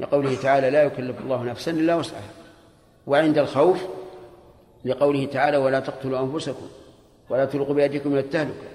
لقوله 0.00 0.34
تعالى 0.42 0.70
لا 0.70 0.82
يكلف 0.82 1.20
الله 1.20 1.42
نفسا 1.42 1.70
إلا 1.70 1.94
وسعها. 1.94 2.30
وعند 3.06 3.38
الخوف 3.38 3.78
لقوله 4.84 5.24
تعالى 5.24 5.56
ولا 5.56 5.80
تقتلوا 5.80 6.20
أنفسكم 6.20 6.66
ولا 7.30 7.44
تلقوا 7.44 7.74
بأيديكم 7.74 8.10
من 8.10 8.18
التهلكة. 8.18 8.68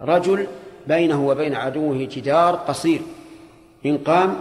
رجل 0.00 0.46
بينه 0.86 1.26
وبين 1.26 1.54
عدوه 1.54 2.08
جدار 2.10 2.54
قصير. 2.54 3.00
إن 3.86 3.98
قام 3.98 4.36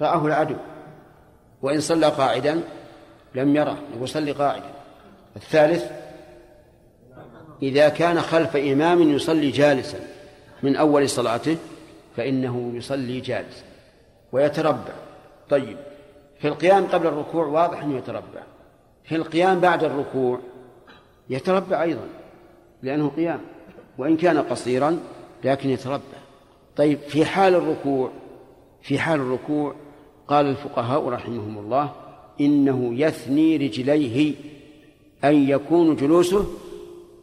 رآه 0.00 0.26
العدو. 0.26 0.56
وإن 1.62 1.80
صلى 1.80 2.06
قاعدا 2.06 2.62
لم 3.34 3.56
يره. 3.56 3.78
يصلي 4.00 4.32
قاعدا. 4.32 4.70
الثالث 5.36 6.01
إذا 7.62 7.88
كان 7.88 8.20
خلف 8.20 8.56
إمام 8.56 9.02
يصلي 9.02 9.50
جالسا 9.50 10.00
من 10.62 10.76
أول 10.76 11.08
صلاته 11.08 11.56
فإنه 12.16 12.72
يصلي 12.74 13.20
جالسا 13.20 13.64
ويتربع. 14.32 14.94
طيب 15.50 15.76
في 16.38 16.48
القيام 16.48 16.86
قبل 16.86 17.06
الركوع 17.06 17.46
واضح 17.46 17.82
أنه 17.82 17.96
يتربع. 17.98 18.42
في 19.04 19.16
القيام 19.16 19.60
بعد 19.60 19.84
الركوع 19.84 20.40
يتربع 21.30 21.82
أيضا 21.82 22.06
لأنه 22.82 23.08
قيام 23.16 23.40
وإن 23.98 24.16
كان 24.16 24.38
قصيرا 24.38 24.98
لكن 25.44 25.70
يتربع. 25.70 26.22
طيب 26.76 26.98
في 26.98 27.24
حال 27.24 27.54
الركوع 27.54 28.10
في 28.82 28.98
حال 28.98 29.20
الركوع 29.20 29.74
قال 30.28 30.46
الفقهاء 30.46 31.08
رحمهم 31.08 31.58
الله 31.58 31.92
إنه 32.40 32.94
يثني 32.94 33.56
رجليه 33.56 34.34
أن 35.24 35.48
يكون 35.48 35.96
جلوسه 35.96 36.46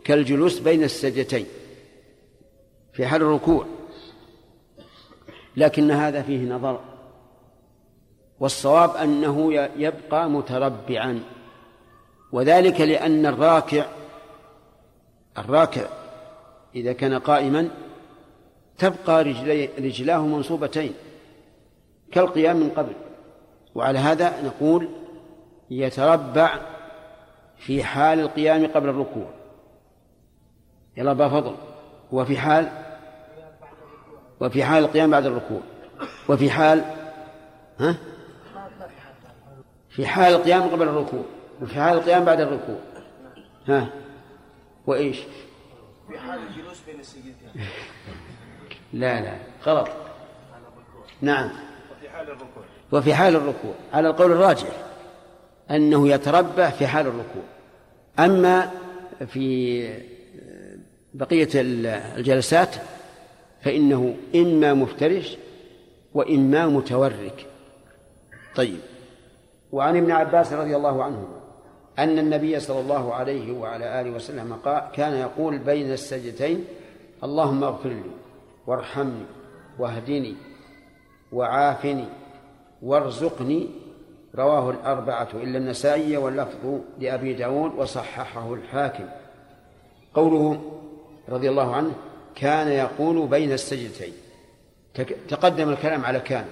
كالجلوس 0.09 0.59
بين 0.59 0.83
السجدتين 0.83 1.45
في 2.93 3.07
حال 3.07 3.21
الركوع 3.21 3.65
لكن 5.57 5.91
هذا 5.91 6.21
فيه 6.21 6.49
نظر 6.49 6.79
والصواب 8.39 8.95
أنه 8.95 9.53
يبقى 9.53 10.29
متربعا 10.29 11.23
وذلك 12.31 12.81
لأن 12.81 13.25
الراكع 13.25 13.85
الراكع 15.37 15.85
إذا 16.75 16.93
كان 16.93 17.13
قائما 17.13 17.69
تبقى 18.77 19.23
رجلي 19.23 19.69
رجلاه 19.79 20.25
منصوبتين 20.25 20.93
كالقيام 22.11 22.57
من 22.57 22.69
قبل 22.69 22.93
وعلى 23.75 23.99
هذا 23.99 24.41
نقول 24.41 24.89
يتربع 25.69 26.59
في 27.57 27.83
حال 27.83 28.19
القيام 28.19 28.67
قبل 28.67 28.89
الركوع. 28.89 29.38
يلا 30.97 31.11
أبا 31.11 31.29
فضل. 31.29 31.55
وفي 32.11 32.37
حال 32.37 32.69
وفي 34.39 34.63
حال 34.63 34.83
القيام 34.83 35.11
بعد 35.11 35.25
الركوع. 35.25 35.61
وفي 36.29 36.51
حال 36.51 36.83
ها؟ 37.79 37.95
في 39.89 40.07
حال 40.07 40.33
القيام 40.33 40.69
قبل 40.69 40.87
الركوع. 40.87 41.23
وفي 41.61 41.75
حال 41.75 41.97
القيام 41.97 42.25
بعد 42.25 42.41
الركوع. 42.41 42.79
ها؟ 43.67 43.89
وإيش؟ 44.87 45.17
في 46.07 46.19
حال 46.19 46.39
الجلوس 46.39 46.81
بين 46.87 46.99
السجدتين. 46.99 47.49
لا 48.93 49.21
لا. 49.21 49.35
غلط. 49.65 49.87
نعم. 51.21 51.49
وفي 51.91 52.09
حال 52.09 52.27
الركوع. 52.27 52.63
وفي 52.91 53.13
حال 53.13 53.35
الركوع. 53.35 53.73
على 53.93 54.09
القول 54.09 54.31
الراجح 54.31 54.67
أنه 55.71 56.07
يتربع 56.07 56.69
في 56.69 56.87
حال 56.87 57.07
الركوع. 57.07 57.43
أما 58.19 58.71
في 59.27 60.18
بقية 61.19 61.49
الجلسات 61.55 62.75
فإنه 63.61 64.15
إما 64.35 64.73
مفترش 64.73 65.37
وإما 66.13 66.67
متورك. 66.67 67.45
طيب. 68.55 68.79
وعن 69.71 69.97
ابن 69.97 70.11
عباس 70.11 70.53
رضي 70.53 70.75
الله 70.75 71.03
عنه 71.03 71.27
أن 71.99 72.19
النبي 72.19 72.59
صلى 72.59 72.79
الله 72.79 73.13
عليه 73.13 73.51
وعلى 73.51 74.01
آله 74.01 74.11
وسلم 74.11 74.53
قال 74.53 74.83
كان 74.93 75.13
يقول 75.13 75.57
بين 75.57 75.91
السجدتين 75.91 76.65
اللهم 77.23 77.63
اغفر 77.63 77.89
لي 77.89 78.11
وارحمني 78.67 79.25
واهدني 79.79 80.35
وعافني 81.31 82.05
وارزقني. 82.81 83.67
رواه 84.35 84.69
الأربعة 84.69 85.29
إلا 85.33 85.57
النسائي 85.57 86.17
واللفظ 86.17 86.79
لأبي 86.99 87.33
داود 87.33 87.71
وصححه 87.77 88.53
الحاكم. 88.53 89.05
قوله 90.13 90.78
رضي 91.29 91.49
الله 91.49 91.75
عنه 91.75 91.91
كان 92.35 92.67
يقول 92.67 93.27
بين 93.27 93.51
السجدتين. 93.51 94.13
تقدم 95.29 95.69
الكلام 95.69 96.05
على 96.05 96.19
كان 96.19 96.45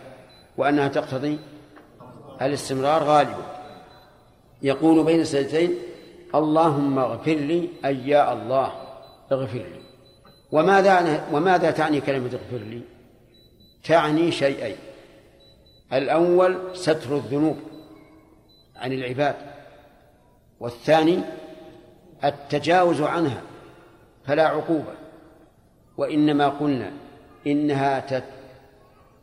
وأنها 0.57 0.88
تقتضي 0.88 1.39
الاستمرار 2.41 3.03
غالبا. 3.03 3.45
يقول 4.61 5.03
بين 5.03 5.19
السجدتين 5.21 5.75
اللهم 6.36 6.99
اغفر 6.99 7.36
لي 7.36 7.69
أي 7.86 8.07
يا 8.07 8.34
الله 8.34 8.71
اغفر 9.32 9.57
لي. 9.57 9.82
وماذا 10.51 11.23
وماذا 11.32 11.71
تعني 11.71 12.01
كلمة 12.01 12.25
اغفر 12.34 12.65
لي؟ 12.65 12.82
تعني 13.84 14.32
شيئين. 14.32 14.75
الأول 15.93 16.57
ستر 16.73 17.15
الذنوب 17.15 17.57
عن 18.76 18.93
العباد 18.93 19.35
والثاني 20.60 21.19
التجاوز 22.23 23.02
عنها. 23.02 23.41
فلا 24.28 24.48
عقوبة. 24.48 24.94
وإنما 25.98 26.49
قلنا 26.49 26.91
إنها 27.48 28.24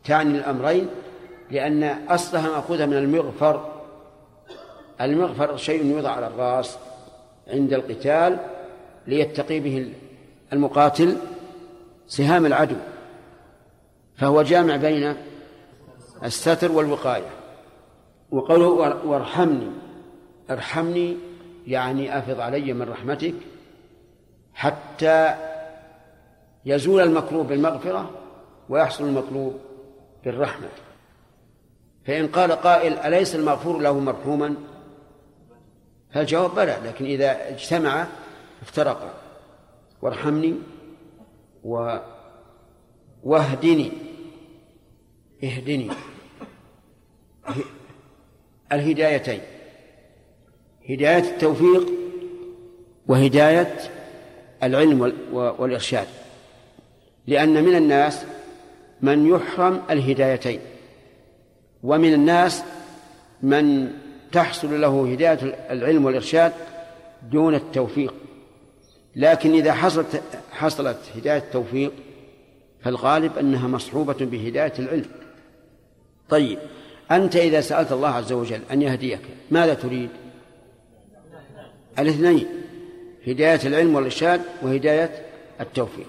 تعني 0.03 0.37
الأمرين 0.37 0.87
لأن 1.51 1.83
أصلها 2.09 2.49
مأخوذة 2.49 2.85
من 2.85 2.97
المغفر. 2.97 3.83
المغفر 5.01 5.57
شيء 5.57 5.85
يوضع 5.85 6.11
على 6.11 6.27
الرأس 6.27 6.77
عند 7.47 7.73
القتال 7.73 8.39
ليتقي 9.07 9.59
به 9.59 9.93
المقاتل 10.53 11.17
سهام 12.07 12.45
العدو. 12.45 12.75
فهو 14.17 14.41
جامع 14.41 14.75
بين 14.75 15.15
الستر 16.23 16.71
والوقاية. 16.71 17.29
وقوله 18.31 18.67
وارحمني 19.05 19.71
ارحمني 20.49 21.17
يعني 21.67 22.17
أفض 22.17 22.39
علي 22.39 22.73
من 22.73 22.89
رحمتك. 22.89 23.33
حتى 24.55 25.35
يزول 26.65 27.01
المكروب 27.01 27.47
بالمغفرة 27.47 28.11
ويحصل 28.69 29.03
المطلوب 29.03 29.59
بالرحمة. 30.23 30.69
فإن 32.05 32.27
قال 32.27 32.51
قائل 32.51 32.93
أليس 32.97 33.35
المغفور 33.35 33.79
له 33.79 33.99
مرحوما؟ 33.99 34.55
فالجواب 36.13 36.55
بلى 36.55 36.77
لكن 36.83 37.05
إذا 37.05 37.49
اجتمع 37.49 38.07
افترقا 38.61 39.13
وارحمني 40.01 40.55
و 41.63 41.97
واهدني 43.23 43.91
اهدني. 45.43 45.89
الهدايتين. 48.71 49.41
هداية 50.89 51.29
التوفيق 51.31 51.87
وهداية 53.07 53.77
العلم 54.65 55.13
والإرشاد. 55.33 56.07
لأن 57.27 57.63
من 57.63 57.75
الناس 57.75 58.25
من 59.01 59.27
يحرم 59.27 59.81
الهدايتين 59.89 60.59
ومن 61.83 62.13
الناس 62.13 62.63
من 63.43 63.91
تحصل 64.31 64.81
له 64.81 65.11
هداية 65.11 65.39
العلم 65.69 66.05
والإرشاد 66.05 66.53
دون 67.31 67.55
التوفيق. 67.55 68.13
لكن 69.15 69.53
إذا 69.53 69.73
حصلت 69.73 70.21
حصلت 70.51 70.97
هداية 71.15 71.37
التوفيق 71.37 71.91
فالغالب 72.81 73.37
أنها 73.37 73.67
مصحوبة 73.67 74.17
بهداية 74.19 74.73
العلم. 74.79 75.05
طيب 76.29 76.59
أنت 77.11 77.35
إذا 77.35 77.61
سألت 77.61 77.91
الله 77.91 78.09
عز 78.09 78.31
وجل 78.33 78.59
أن 78.71 78.81
يهديك 78.81 79.21
ماذا 79.51 79.73
تريد؟ 79.73 80.09
الاثنين. 81.99 82.47
هداية 83.27 83.59
العلم 83.67 83.95
والإرشاد 83.95 84.41
وهداية 84.61 85.25
التوفيق. 85.61 86.07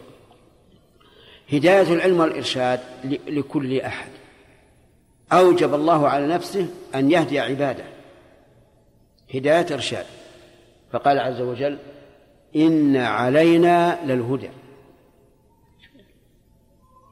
هداية 1.52 1.94
العلم 1.94 2.20
والإرشاد 2.20 2.80
لكل 3.26 3.80
أحد. 3.80 4.08
أوجب 5.32 5.74
الله 5.74 6.08
على 6.08 6.26
نفسه 6.26 6.68
أن 6.94 7.10
يهدي 7.10 7.40
عباده. 7.40 7.84
هداية 9.34 9.66
إرشاد. 9.72 10.06
فقال 10.92 11.18
عز 11.18 11.40
وجل 11.40 11.78
إن 12.56 12.96
علينا 12.96 13.98
للهدى. 14.06 14.50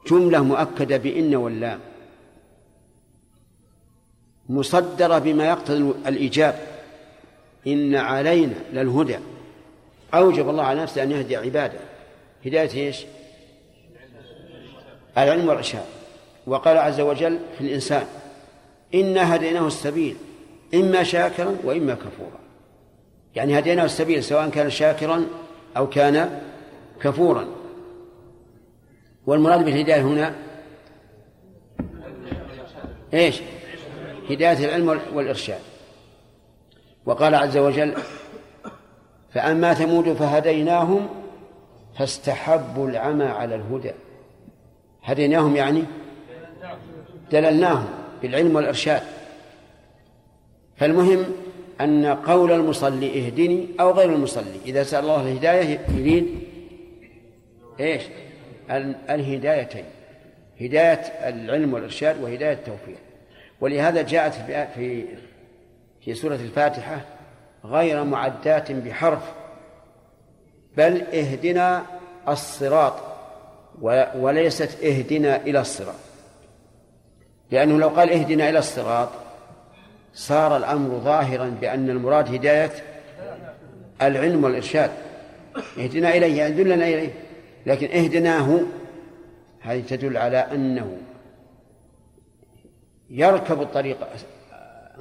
جملة 0.07 0.43
مؤكدة 0.43 0.97
بإن 0.97 1.35
واللام. 1.35 1.79
مصدرة 4.49 5.19
بما 5.19 5.45
يقتضي 5.47 5.93
الإيجاب. 6.07 6.67
إن 7.67 7.95
علينا 7.95 8.55
للهدى. 8.73 9.17
أوجب 10.13 10.49
الله 10.49 10.63
على 10.63 10.81
نفسه 10.81 11.03
أن 11.03 11.11
يهدي 11.11 11.35
عباده. 11.35 11.79
هداية 12.45 12.87
إيش؟ 12.87 13.05
العلم 15.17 15.47
والإرشاد. 15.47 15.85
وقال 16.47 16.77
عز 16.77 16.99
وجل 16.99 17.39
في 17.57 17.61
الإنسان 17.61 18.05
إنا 18.95 19.35
هديناه 19.35 19.67
السبيل 19.67 20.17
إما 20.73 21.03
شاكرا 21.03 21.57
وإما 21.63 21.93
كفورا. 21.93 22.39
يعني 23.35 23.59
هديناه 23.59 23.85
السبيل 23.85 24.23
سواء 24.23 24.49
كان 24.49 24.69
شاكرا 24.69 25.25
أو 25.77 25.89
كان 25.89 26.41
كفورا. 27.01 27.47
والمراد 29.25 29.65
بالهداية 29.65 30.01
هنا 30.01 30.35
إيش؟ 33.13 33.41
هداية 34.29 34.65
العلم 34.65 35.01
والإرشاد. 35.13 35.59
وقال 37.05 37.35
عز 37.35 37.57
وجل 37.57 37.95
فأما 39.35 39.73
ثمود 39.73 40.13
فهديناهم 40.13 41.09
فاستحبوا 41.97 42.89
العمى 42.89 43.25
على 43.25 43.55
الهدى. 43.55 43.91
هديناهم 45.03 45.55
يعني 45.55 45.83
دللناهم 47.31 47.87
بالعلم 48.21 48.55
والإرشاد. 48.55 49.01
فالمهم 50.77 51.25
أن 51.81 52.05
قول 52.05 52.51
المصلي 52.51 53.25
اهدني 53.25 53.67
أو 53.79 53.91
غير 53.91 54.13
المصلي. 54.13 54.59
إذا 54.65 54.83
سأل 54.83 55.03
الله 55.03 55.21
الهداية 55.21 55.79
يريد 55.97 56.27
إيش؟ 57.79 58.03
الهدايتين. 59.09 59.85
هداية 60.61 61.01
العلم 61.29 61.73
والإرشاد 61.73 62.23
وهداية 62.23 62.53
التوفيق. 62.53 62.97
ولهذا 63.61 64.01
جاءت 64.01 64.33
في 64.75 65.05
في 66.01 66.13
سورة 66.13 66.35
الفاتحة 66.35 67.01
غير 67.69 68.03
معدات 68.03 68.71
بحرف 68.71 69.31
بل 70.77 71.01
اهدنا 71.01 71.83
الصراط 72.27 72.93
وليست 74.15 74.83
اهدنا 74.83 75.35
إلى 75.35 75.61
الصراط. 75.61 75.95
لأنه 77.51 77.77
لو 77.77 77.87
قال 77.89 78.11
اهدنا 78.11 78.49
إلى 78.49 78.59
الصراط 78.59 79.09
صار 80.13 80.57
الأمر 80.57 80.99
ظاهرا 80.99 81.57
بأن 81.61 81.89
المراد 81.89 82.33
هداية 82.35 82.71
العلم 84.01 84.43
والإرشاد. 84.43 84.91
اهدنا 85.77 86.09
إليه 86.09 86.37
يعني 86.37 86.53
دلنا 86.53 86.87
إليه 86.87 87.13
لكن 87.65 87.87
اهدناه 87.87 88.59
هذه 89.61 89.83
تدل 89.87 90.17
على 90.17 90.37
أنه 90.37 90.97
يركب 93.09 93.61
الطريق 93.61 93.97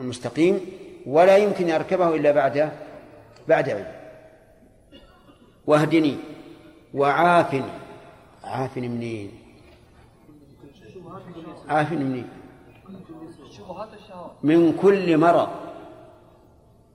المستقيم 0.01 0.61
ولا 1.07 1.37
يمكن 1.37 1.69
يركبه 1.69 2.15
إلا 2.15 2.31
بعد 2.33 2.73
بعد 3.49 3.71
علم. 3.71 3.93
واهدني 5.67 6.17
وعافني. 6.95 7.73
عافني 8.45 8.89
منين؟ 8.89 9.31
عافني 11.69 12.05
منين؟ 12.05 12.29
من 14.43 14.73
كل 14.83 15.19
مرض 15.19 15.49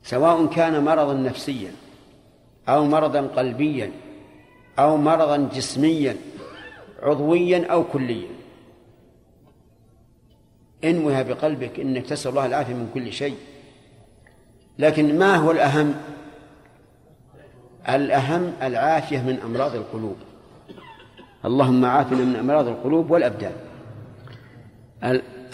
سواء 0.03 0.45
كان 0.45 0.83
مرضا 0.83 1.13
نفسيا 1.13 1.71
أو 2.69 2.85
مرضا 2.85 3.21
قلبيا 3.21 3.91
أو 4.79 4.97
مرضا 4.97 5.37
جسميا 5.37 6.15
عضويا 7.01 7.67
أو 7.71 7.83
كليا. 7.83 8.29
انوها 10.83 11.21
بقلبك 11.23 11.79
إنك 11.79 12.05
تسأل 12.05 12.29
الله 12.29 12.45
العافية 12.45 12.73
من 12.73 12.91
كل 12.93 13.13
شيء. 13.13 13.37
لكن 14.79 15.19
ما 15.19 15.35
هو 15.35 15.51
الأهم؟ 15.51 15.95
الأهم 17.89 18.53
العافية 18.61 19.17
من 19.17 19.39
أمراض 19.45 19.75
القلوب. 19.75 20.15
اللهم 21.45 21.85
عافنا 21.85 22.23
من 22.23 22.35
أمراض 22.35 22.67
القلوب 22.67 23.11
والأبدان. 23.11 23.53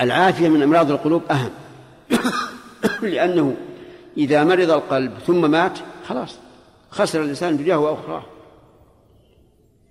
العافية 0.01 0.49
من 0.49 0.61
أمراض 0.61 0.91
القلوب 0.91 1.23
أهم. 1.31 1.51
لأنه 3.13 3.55
إذا 4.17 4.43
مرض 4.43 4.71
القلب 4.71 5.13
ثم 5.27 5.51
مات 5.51 5.79
خلاص 6.07 6.37
خسر 6.89 7.21
الإنسان 7.21 7.57
دنياه 7.57 7.77
وأخراه. 7.77 8.23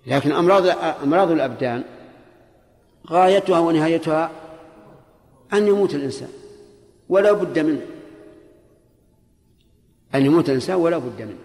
لكن 0.07 0.31
أمراض 0.31 0.67
أمراض 1.03 1.31
الأبدان 1.31 1.83
غايتها 3.09 3.59
ونهايتها 3.59 4.31
أن 5.53 5.67
يموت 5.67 5.95
الإنسان 5.95 6.29
ولا 7.09 7.31
بد 7.31 7.59
منه. 7.59 7.94
أن 10.15 10.25
يموت 10.25 10.49
الإنسان 10.49 10.75
ولا 10.75 10.97
بد 10.97 11.21
منه. 11.21 11.37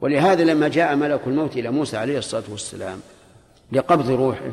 ولهذا 0.00 0.44
لما 0.44 0.68
جاء 0.68 0.96
ملك 0.96 1.20
الموت 1.26 1.56
إلى 1.56 1.70
موسى 1.70 1.96
عليه 1.96 2.18
الصلاة 2.18 2.44
والسلام 2.50 3.00
لقبض 3.72 4.10
روحه 4.10 4.52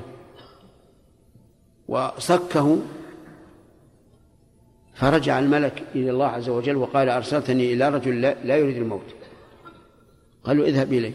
وصكه 1.87 2.77
فرجع 4.93 5.39
الملك 5.39 5.83
إلى 5.95 6.11
الله 6.11 6.25
عز 6.27 6.49
وجل 6.49 6.75
وقال 6.75 7.09
أرسلتني 7.09 7.73
إلى 7.73 7.89
رجل 7.89 8.21
لا 8.21 8.57
يريد 8.57 8.77
الموت. 8.77 9.15
قالوا 10.43 10.65
اذهب 10.65 10.93
إليه. 10.93 11.13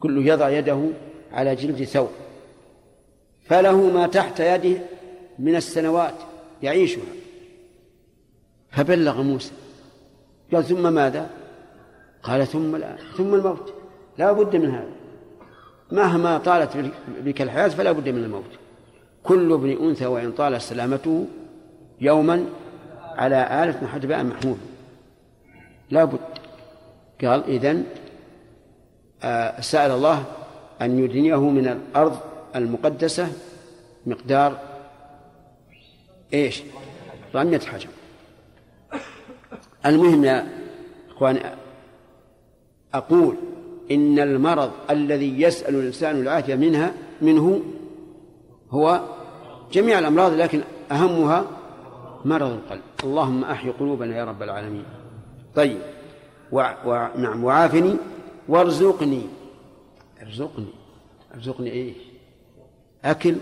كل 0.00 0.26
يضع 0.28 0.48
يده 0.48 0.90
على 1.32 1.54
جلد 1.54 1.84
ثوب. 1.84 2.10
فله 3.44 3.90
ما 3.90 4.06
تحت 4.06 4.40
يده 4.40 4.78
من 5.38 5.56
السنوات 5.56 6.14
يعيشها. 6.62 7.02
فبلغ 8.70 9.22
موسى. 9.22 9.52
قال 10.52 10.64
ثم 10.64 10.92
ماذا؟ 10.92 11.30
قال 12.22 12.46
ثم 12.46 12.76
الآن 12.76 12.96
ثم 13.16 13.34
الموت. 13.34 13.72
لا 14.18 14.32
بد 14.32 14.56
من 14.56 14.70
هذا. 14.70 14.92
مهما 15.92 16.38
طالت 16.38 16.92
بك 17.24 17.42
الحياة 17.42 17.68
فلا 17.68 17.92
بد 17.92 18.08
من 18.08 18.24
الموت. 18.24 18.52
كل 19.22 19.52
ابن 19.52 19.88
أنثى 19.88 20.06
وإن 20.06 20.32
طالت 20.32 20.60
سلامته 20.60 21.26
يوما 22.00 22.46
على 23.02 23.64
آلة 23.64 23.86
حجباء 23.86 24.24
محمود. 24.24 24.58
لا 25.90 26.04
بد. 26.04 26.18
قال 27.24 27.44
إذن 27.44 27.84
آه 29.22 29.60
سأل 29.60 29.90
الله 29.90 30.24
أن 30.82 30.98
يدنيه 31.04 31.40
من 31.40 31.68
الأرض 31.68 32.18
المقدسة 32.56 33.32
مقدار 34.06 34.58
إيش؟ 36.34 36.62
رمية 37.34 37.58
حجر. 37.58 37.88
المهم 39.86 40.24
يا 40.24 40.48
إخواني 41.10 41.40
أقول 42.94 43.36
إن 43.90 44.18
المرض 44.18 44.70
الذي 44.90 45.42
يسأل 45.42 45.74
الإنسان 45.74 46.20
العافية 46.20 46.54
منها 46.54 46.92
منه 47.22 47.62
هو 48.70 49.00
جميع 49.72 49.98
الأمراض 49.98 50.32
لكن 50.32 50.62
أهمها 50.92 51.46
مرض 52.24 52.50
القلب. 52.50 52.82
اللهم 53.04 53.44
أحي 53.44 53.70
قلوبنا 53.70 54.16
يا 54.16 54.24
رب 54.24 54.42
العالمين. 54.42 54.84
طيب 55.54 55.78
و... 56.52 56.64
و... 56.86 57.08
نعم 57.16 57.44
وعافني 57.44 57.96
وارزقني. 58.48 59.22
ارزقني. 60.22 60.74
ارزقني 61.34 61.72
إيش؟ 61.72 61.96
أكل. 63.04 63.36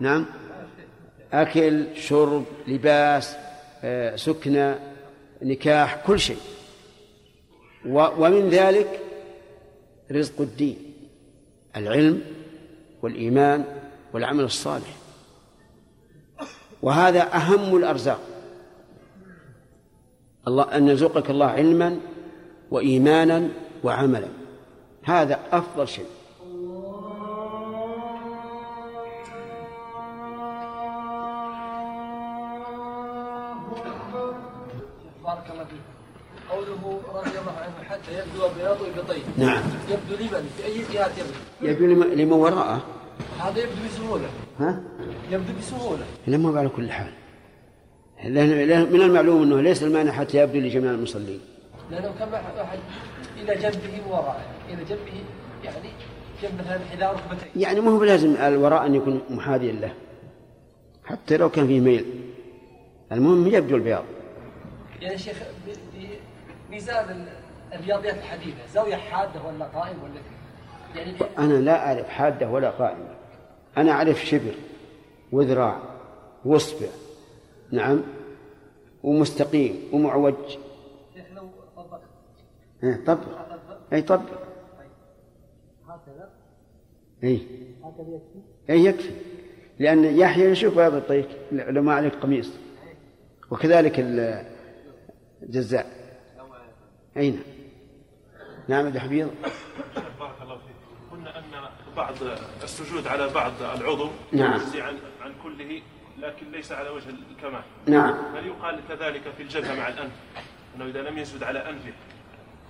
نعم. 0.00 0.26
أكل 1.32 1.96
شرب 1.96 2.44
لباس. 2.68 3.36
سكنى 4.16 4.74
نكاح 5.42 6.06
كل 6.06 6.20
شيء. 6.20 6.40
ومن 7.86 8.48
ذلك 8.48 9.00
رزق 10.12 10.40
الدين 10.40 10.76
العلم 11.76 12.22
والإيمان 13.02 13.64
والعمل 14.12 14.44
الصالح. 14.44 14.96
وهذا 16.82 17.34
أهم 17.34 17.76
الأرزاق. 17.76 18.20
الله 20.48 20.76
أن 20.76 20.88
يرزقك 20.88 21.30
الله 21.30 21.46
علما 21.46 22.00
وإيمانا 22.70 23.48
وعملا. 23.84 24.28
هذا 25.02 25.40
أفضل 25.52 25.88
شيء. 25.88 26.06
نعم. 39.40 39.62
يبدو 39.88 40.14
لمن 40.24 40.50
في 40.56 40.64
أي 40.66 40.84
جهات 40.94 41.10
يبدو؟ 41.18 41.32
يبدو 41.72 41.86
لم- 41.86 42.14
لمن 42.20 42.32
وراءه. 42.32 42.82
هذا 43.40 43.58
يبدو 43.58 43.74
بسهولة. 43.86 44.28
ها؟ 44.60 44.80
يبدو 45.30 45.52
بسهولة. 45.58 46.04
لما 46.26 46.58
على 46.58 46.68
كل 46.68 46.90
حال. 46.90 47.12
من 48.92 49.00
المعلوم 49.02 49.42
أنه 49.42 49.60
ليس 49.60 49.82
المانع 49.82 50.12
حتى 50.12 50.38
يبدو 50.38 50.58
لجميع 50.58 50.90
المصلين. 50.90 51.40
لأنه 51.90 52.08
كم 52.18 52.32
واحد 52.32 52.56
واحد 52.58 52.78
إلى 53.36 53.54
جنبه 53.54 54.02
ووراءه 54.08 54.40
إلى 54.68 54.84
جنبه 54.84 55.24
يعني 55.64 55.88
جنب 56.42 56.52
مثلا 56.60 56.78
حذاء 56.92 57.14
ركبتيه. 57.14 57.46
يعني 57.62 57.80
ما 57.80 57.90
هو 57.90 57.98
بلازم 57.98 58.36
الوراء 58.36 58.86
أن 58.86 58.94
يكون 58.94 59.20
محاذيا 59.30 59.72
له. 59.72 59.92
حتى 61.04 61.36
لو 61.36 61.48
كان 61.50 61.66
فيه 61.66 61.80
ميل. 61.80 62.04
المهم 63.12 63.46
يبدو 63.46 63.76
البياض. 63.76 64.04
يعني 65.00 65.18
شيخ 65.18 65.36
ميزان 66.70 67.26
الرياضيات 67.74 68.14
الحديثه 68.14 68.66
زاوية 68.66 68.96
حادة 68.96 69.42
ولا 69.42 69.64
قائم 69.64 70.02
ولا؟ 70.02 70.20
يعني 71.00 71.16
أنا 71.38 71.52
لا 71.54 71.86
أعرف 71.86 72.08
حادة 72.08 72.50
ولا 72.50 72.70
قائمة 72.70 73.14
أنا 73.76 73.92
أعرف 73.92 74.24
شبر 74.26 74.54
وذراع 75.32 75.78
وأصبع. 76.44 76.86
نعم. 77.72 78.00
ومستقيم 79.02 79.88
ومعوج. 79.92 80.34
شيخ 81.14 81.24
لو 81.34 81.50
إيه، 82.84 83.04
طبق. 83.06 83.20
أي 83.92 84.02
طبق. 84.02 84.30
هكذا؟ 85.88 86.30
أي. 87.24 87.36
هكذا 87.84 88.06
يكفي؟ 88.08 88.40
أي 88.70 88.84
يكفي. 88.84 89.10
لأن 89.78 90.04
يحيى 90.04 90.44
يشوف 90.50 90.74
بياض 90.76 90.94
الطيك 90.94 91.28
لو 91.52 91.82
ما 91.82 91.94
عليك 91.94 92.14
قميص. 92.14 92.52
وكذلك 93.50 94.00
ال- 94.00 94.44
الجزاء. 95.42 95.86
أي 97.16 97.30
نعم. 97.30 97.40
نعم 98.70 98.86
أبي 98.86 99.00
حفيظ 99.00 99.28
بارك 100.20 100.34
الله 100.42 100.54
فيك. 100.54 100.76
قلنا 101.12 101.38
أن 101.38 101.44
بعض 101.96 102.14
السجود 102.62 103.06
على 103.06 103.28
بعض 103.28 103.52
العضو 103.80 104.08
نعم. 104.32 104.60
يجزي 104.60 104.80
عن 104.80 104.98
عن 105.22 105.32
كله 105.42 105.82
لكن 106.18 106.52
ليس 106.52 106.72
على 106.72 106.90
وجه 106.90 107.08
الكمال. 107.30 107.62
نعم. 107.86 108.14
هل 108.36 108.46
يقال 108.46 108.80
كذلك 108.88 109.22
في 109.36 109.42
الجبهة 109.42 109.74
مع 109.74 109.88
الأنف؟ 109.88 110.12
أنه 110.76 110.84
إذا 110.84 111.02
لم 111.02 111.18
يسجد 111.18 111.42
على 111.42 111.58
انفه 111.58 111.92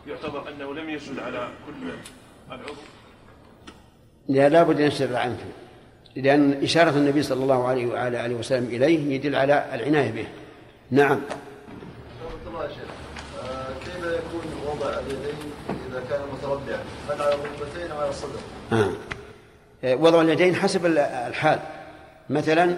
يعتبر 0.06 0.48
أنه 0.48 0.74
لم 0.74 0.90
يسجد 0.90 1.18
على 1.18 1.48
كل 1.66 1.90
العضو؟ 2.48 2.72
لا 4.28 4.48
لابد 4.48 4.80
أن 4.80 4.86
يشتغل 4.86 5.16
عنه 5.16 5.38
لأن 6.16 6.62
إشارة 6.62 6.90
النبي 6.90 7.22
صلى 7.22 7.42
الله 7.42 7.68
عليه 7.68 7.86
وعلى 7.86 8.26
آله 8.26 8.34
وسلم 8.34 8.64
إليه 8.64 9.14
يدل 9.14 9.34
على 9.34 9.74
العناية 9.74 10.10
به. 10.10 10.26
نعم. 10.90 11.20
الله 12.46 12.64
يا 12.64 12.70
آه، 13.42 13.78
كيف 13.84 14.04
يكون 14.04 14.44
وضع 14.66 14.98
اليدين؟ 14.98 15.49
كان 16.10 16.20
متربعا 16.32 16.82
هل 17.10 17.22
على 17.22 17.34
الركبتين 17.34 17.92
على 17.92 18.08
الصدر؟ 18.08 18.38
آه. 18.72 18.90
آه، 19.84 19.94
وضع 19.94 20.20
اليدين 20.22 20.54
حسب 20.54 20.86
ال- 20.86 20.98
الحال. 20.98 21.58
مثلا 22.30 22.76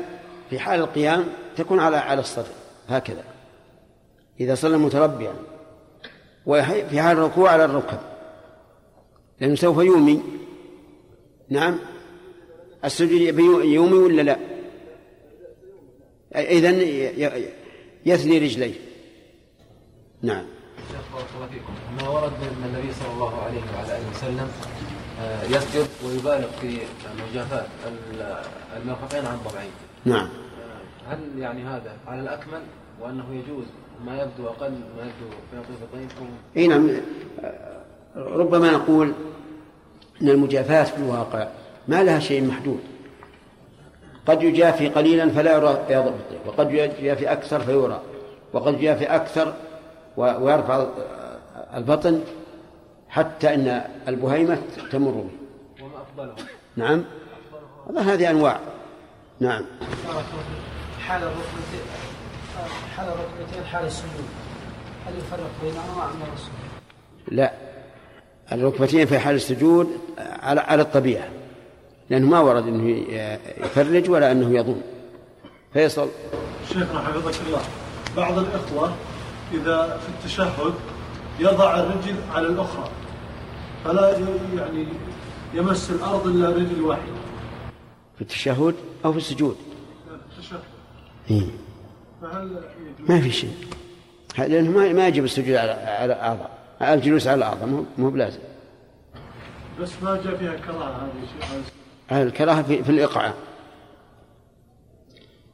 في 0.50 0.58
حال 0.58 0.80
القيام 0.80 1.26
تكون 1.56 1.80
على 1.80 1.96
على 1.96 2.20
الصدر. 2.20 2.52
هكذا. 2.88 3.24
إذا 4.40 4.54
صلى 4.54 4.78
متربعا 4.78 5.34
وفي 6.46 7.00
حال 7.00 7.18
الركوع 7.18 7.50
على 7.50 7.64
الركب. 7.64 7.98
لأنه 9.40 9.54
سوف 9.54 9.78
يومي. 9.78 10.22
نعم. 11.48 11.78
السجود 12.84 13.20
يومي 13.64 13.98
ولا 13.98 14.22
لا؟ 14.22 14.36
إذا 16.36 16.70
يثني 18.06 18.38
رجليه. 18.38 18.74
نعم. 20.22 20.44
ما 22.02 22.08
ورد 22.08 22.32
من 22.40 22.64
النبي 22.74 22.92
صلى 22.92 23.12
الله 23.14 23.42
عليه 23.42 23.60
وعلى 23.76 23.96
آله 23.98 24.10
وسلم 24.14 24.48
آه، 25.20 25.42
يسجد 25.44 25.86
ويبالغ 26.06 26.48
في 26.60 26.78
مجافاة 27.30 27.66
ال- 27.86 28.42
المرفقين 28.82 29.26
عن 29.26 29.38
ضبعين 29.48 29.70
نعم. 30.04 30.26
آه، 30.26 31.12
هل 31.14 31.18
يعني 31.38 31.64
هذا 31.64 31.92
على 32.06 32.20
الأكمل 32.20 32.60
وأنه 33.00 33.24
يجوز 33.30 33.64
ما 34.06 34.22
يبدو 34.22 34.48
أقل 34.48 34.70
ما 34.70 35.02
يبدو 35.02 35.36
في 35.50 35.72
الضبعين 35.84 36.08
أو 36.20 36.26
أي 36.56 36.66
نعم. 36.68 36.90
ربما 38.16 38.70
نقول 38.70 39.12
إن 40.22 40.28
المجافاة 40.28 40.84
في 40.84 40.96
الواقع 40.96 41.48
ما 41.88 42.02
لها 42.02 42.18
شيء 42.20 42.44
محدود. 42.46 42.80
قد 44.26 44.42
يجافي 44.42 44.88
قليلا 44.88 45.28
فلا 45.30 45.52
يرى 45.56 45.70
البطيء 45.90 46.38
وقد 46.46 46.70
يجافي 46.72 47.32
أكثر 47.32 47.60
فيرى 47.60 48.00
وقد 48.52 48.74
يجافي 48.74 49.04
أكثر 49.04 49.54
ويرفع 50.16 50.86
البطن 51.74 52.20
حتى 53.08 53.54
إن 53.54 53.82
البهيمة 54.08 54.58
تمر 54.92 55.10
به. 55.10 55.30
وما 55.84 56.02
افضله 56.02 56.34
نعم. 56.76 57.04
والله 57.86 58.12
هذه 58.14 58.30
أنواع. 58.30 58.60
نعم. 59.40 59.64
حال 61.00 61.22
الركبتين 61.22 61.84
حال 62.96 63.06
الركبتين 63.08 63.64
حال 63.64 63.84
السجود. 63.84 64.26
هل 65.06 65.18
يفرق 65.18 65.50
بينهما 65.62 66.04
ام 66.04 66.22
الرسول؟ 66.22 66.52
لا. 67.28 67.52
الركبتين 68.52 69.06
في 69.06 69.18
حال 69.18 69.34
السجود 69.34 69.88
على 70.18 70.60
على 70.60 70.82
الطبيعة. 70.82 71.28
لأنه 72.10 72.26
ما 72.26 72.40
ورد 72.40 72.66
إنه 72.66 72.88
يفرج 73.58 74.10
ولا 74.10 74.32
إنه 74.32 74.58
يضم. 74.58 74.80
فيصل. 75.72 76.08
شيخنا 76.68 77.00
حفظك 77.00 77.46
الله. 77.46 77.60
بعض 78.16 78.38
الإخوة 78.38 78.92
إذا 79.52 79.98
في 79.98 80.08
التشهد 80.08 80.74
يضع 81.40 81.74
الرجل 81.80 82.14
على 82.34 82.46
الأخرى 82.46 82.90
فلا 83.84 84.18
يعني 84.56 84.86
يمس 85.54 85.90
الأرض 85.90 86.26
إلا 86.26 86.48
رجل 86.48 86.80
واحدة 86.80 87.12
في 88.16 88.22
التشهد 88.22 88.74
أو 89.04 89.12
في 89.12 89.18
السجود؟ 89.18 89.56
في 90.08 90.36
التشهد. 90.36 90.60
إيه. 91.30 91.46
ما 93.08 93.20
في 93.20 93.30
شيء. 93.30 93.54
لأنه 94.38 94.70
ما 94.70 94.92
ما 94.92 95.08
يجب 95.08 95.24
السجود 95.24 95.54
على 95.54 95.72
على 95.72 96.12
الأعضاء 96.12 96.50
الجلوس 96.82 97.26
على 97.26 97.38
الأعضاء 97.38 97.66
مو 97.66 97.84
مو 97.98 98.10
بلازم. 98.10 98.40
بس 99.80 99.90
ما 100.02 100.22
جاء 100.24 100.36
فيها 100.36 100.56
كراهة 100.56 101.08
هذه 102.08 102.22
الكراهة 102.22 102.62
في, 102.62 102.84
في 102.84 102.90
الايقاع 102.90 103.32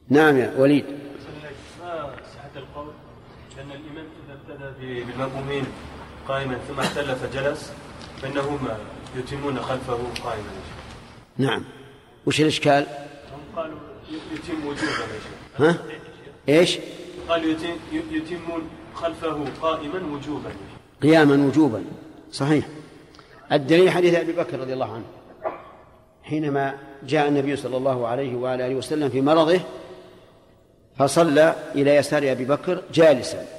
نعم 0.09 0.37
يا 0.37 0.53
وليد 0.57 0.85
ما 1.79 2.11
صحة 2.35 2.49
القول 2.55 2.87
أن 3.59 3.71
الإمام 3.71 4.05
ابتدى 4.59 5.03
بالمأمومين 5.03 5.63
قائما 6.27 6.57
ثم 6.67 6.79
اعتل 6.79 7.15
فجلس 7.15 7.73
فإنهم 8.21 8.67
يتمون 9.15 9.59
خلفه 9.59 9.99
قائما. 10.23 10.51
نعم. 11.37 11.63
وش 12.25 12.41
الإشكال؟ 12.41 12.85
هم 13.33 13.61
قالوا 13.61 13.77
يتم 14.33 14.67
وجوبا 14.67 15.05
ها؟ 15.59 15.77
إيش؟ 16.49 16.79
قالوا 17.29 17.51
يتم 17.51 17.75
يتمون 18.11 18.69
خلفه 18.95 19.45
قائما 19.61 20.15
وجوبا 20.15 20.49
قياما 21.01 21.47
وجوبا. 21.47 21.83
صحيح. 22.31 22.65
الدليل 23.51 23.89
حديث 23.89 24.15
أبي 24.15 24.31
بكر 24.31 24.59
رضي 24.59 24.73
الله 24.73 24.93
عنه. 24.93 25.05
حينما 26.23 26.75
جاء 27.03 27.27
النبي 27.27 27.55
صلى 27.55 27.77
الله 27.77 28.07
عليه 28.07 28.35
وعلى 28.35 28.67
اله 28.67 28.75
وسلم 28.75 29.09
في 29.09 29.21
مرضه 29.21 29.59
فصلى 30.97 31.55
إلى 31.75 31.95
يسار 31.95 32.31
أبي 32.31 32.45
بكر 32.45 32.83
جالسا. 32.93 33.58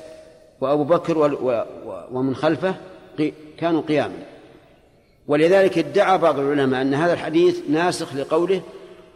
وأبو 0.61 0.85
بكر 0.85 1.39
ومن 2.12 2.37
خلفه 2.37 2.74
كانوا 3.59 3.82
قياما. 3.82 4.23
ولذلك 5.27 5.78
ادعى 5.78 6.19
بعض 6.19 6.39
العلماء 6.39 6.82
أن 6.82 6.95
هذا 6.95 7.12
الحديث 7.12 7.61
ناسخ 7.70 8.15
لقوله 8.15 8.62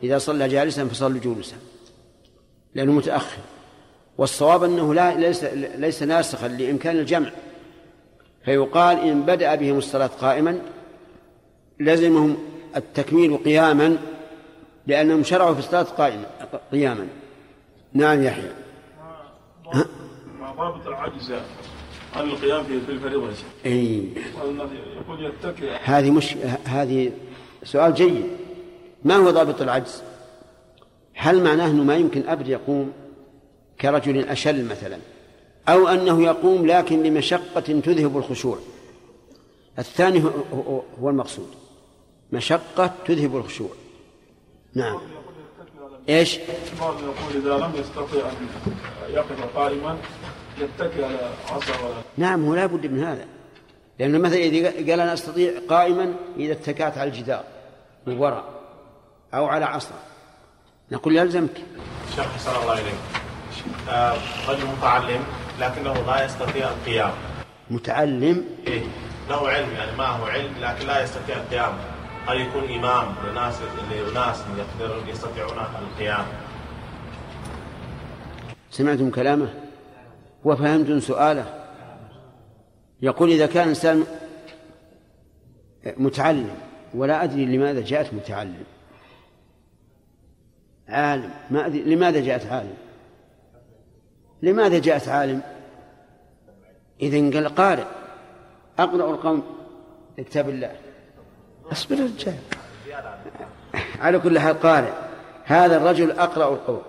إذا 0.02 0.18
صلى 0.18 0.48
جالسا 0.48 0.84
فصلوا 0.84 1.20
جلوسا 1.20 1.56
لأنه 2.74 2.92
متأخر. 2.92 3.38
والصواب 4.18 4.64
أنه 4.64 4.94
لا 4.94 5.14
ليس 5.14 5.44
ليس 5.76 6.02
ناسخا 6.02 6.48
لإمكان 6.48 6.96
الجمع. 6.96 7.30
فيقال 8.44 8.98
إن 8.98 9.22
بدأ 9.22 9.54
بهم 9.54 9.78
الصلاة 9.78 10.06
قائما 10.06 10.58
لزمهم 11.80 12.36
التكميل 12.76 13.36
قياما 13.36 13.96
لأنهم 14.86 15.24
شرعوا 15.24 15.54
في 15.54 15.60
الصلاة 15.60 15.82
قائما 15.82 16.24
قياما. 16.72 17.06
نعم 17.92 18.22
يحيى. 18.22 18.50
مع 20.44 20.52
ضابط 20.52 20.86
العجز 20.86 21.32
عن 22.14 22.24
القيام 22.30 22.64
في 22.64 22.72
الفريضة. 22.92 23.28
والنبي 24.44 24.78
يقول 24.96 25.24
يتكئ. 25.24 25.70
هذه 25.84 26.10
مش 26.10 26.34
هذه 26.64 27.12
سؤال 27.64 27.94
جيد. 27.94 28.26
ما 29.04 29.16
هو 29.16 29.30
ضابط 29.30 29.62
العجز؟ 29.62 30.02
هل 31.14 31.44
معناه 31.44 31.70
إنه 31.70 31.84
ما 31.84 31.96
يمكن 31.96 32.28
أبد 32.28 32.48
يقوم 32.48 32.92
كرجل 33.80 34.24
أشل 34.28 34.64
مثلا؟ 34.64 34.98
أو 35.68 35.88
أنه 35.88 36.22
يقوم 36.22 36.66
لكن 36.66 37.02
لمشقة 37.02 37.60
تذهب 37.60 38.16
الخشوع؟ 38.16 38.58
الثاني 39.78 40.22
هو- 41.00 41.10
المقصود. 41.10 41.48
مشقة 42.32 42.92
تذهب 43.06 43.36
الخشوع. 43.36 43.70
نعم. 44.74 44.98
إيش؟ 46.08 46.38
يقول 46.80 46.96
إذا 47.34 47.58
لم 47.58 47.72
يستطع 47.76 48.28
أن 48.28 48.46
يقف 49.14 49.56
قائما 49.56 49.98
يتكي 50.58 51.04
على 51.04 51.18
عصا 51.50 51.84
ولا 51.84 51.94
نعم 52.16 52.44
هو 52.44 52.54
لا 52.54 52.66
بد 52.66 52.86
من 52.86 53.04
هذا. 53.04 53.24
لأنه 53.98 54.18
مثلا 54.18 54.38
إذا 54.38 54.68
قال 54.70 55.00
أنا 55.00 55.12
أستطيع 55.12 55.52
قائما 55.68 56.14
إذا 56.36 56.52
اتكأت 56.52 56.98
على 56.98 57.10
الجدار 57.10 57.44
من 58.06 58.18
وراء 58.18 58.44
أو 59.34 59.46
على 59.46 59.64
عصا. 59.64 59.94
نقول 60.92 61.16
يلزمك. 61.16 61.56
شيخ 62.16 62.26
حسن 62.34 62.50
الله 62.62 62.72
إليك. 62.72 62.94
آه، 63.88 64.16
رجل 64.48 64.66
متعلم 64.78 65.24
لكنه 65.60 65.94
لا 66.06 66.24
يستطيع 66.24 66.68
القيام. 66.68 67.12
متعلم؟ 67.70 68.44
إيه 68.66 68.82
له 69.30 69.48
علم 69.48 69.72
يعني 69.72 69.96
معه 69.96 70.26
علم 70.30 70.52
لكن 70.60 70.86
لا 70.86 71.02
يستطيع 71.02 71.36
القيام. 71.36 71.72
هل 72.26 72.40
يكون 72.40 72.64
إمام 72.64 73.14
لناس 73.30 73.54
لناس 74.10 74.42
يقدرون 74.58 75.08
يستطيعون 75.08 75.58
القيام. 75.58 76.24
سمعتم 78.70 79.10
كلامه؟ 79.10 79.63
وفهمتم 80.44 81.00
سؤاله؟ 81.00 81.64
يقول 83.02 83.30
إذا 83.30 83.46
كان 83.46 83.68
إنسان 83.68 84.04
متعلم 85.96 86.56
ولا 86.94 87.24
أدري 87.24 87.46
لماذا 87.46 87.80
جاءت 87.80 88.14
متعلم. 88.14 88.64
عالم 90.88 91.30
ما 91.50 91.66
أدري 91.66 91.82
لماذا 91.82 92.20
جاءت 92.20 92.46
عالم؟ 92.46 92.74
لماذا 94.42 94.78
جاءت 94.78 95.08
عالم؟ 95.08 95.42
إذا 97.02 97.18
قال 97.18 97.48
قارئ. 97.54 97.84
أقرأ 98.78 99.10
القوم 99.10 99.42
كتاب 100.16 100.48
الله. 100.48 100.76
اصبر 101.72 101.94
الرجال 101.94 102.38
على 104.00 104.18
كل 104.18 104.38
حال 104.38 104.60
قارئ 104.60 104.92
هذا 105.44 105.76
الرجل 105.76 106.10
أقرأ 106.10 106.54
القوم 106.54 106.82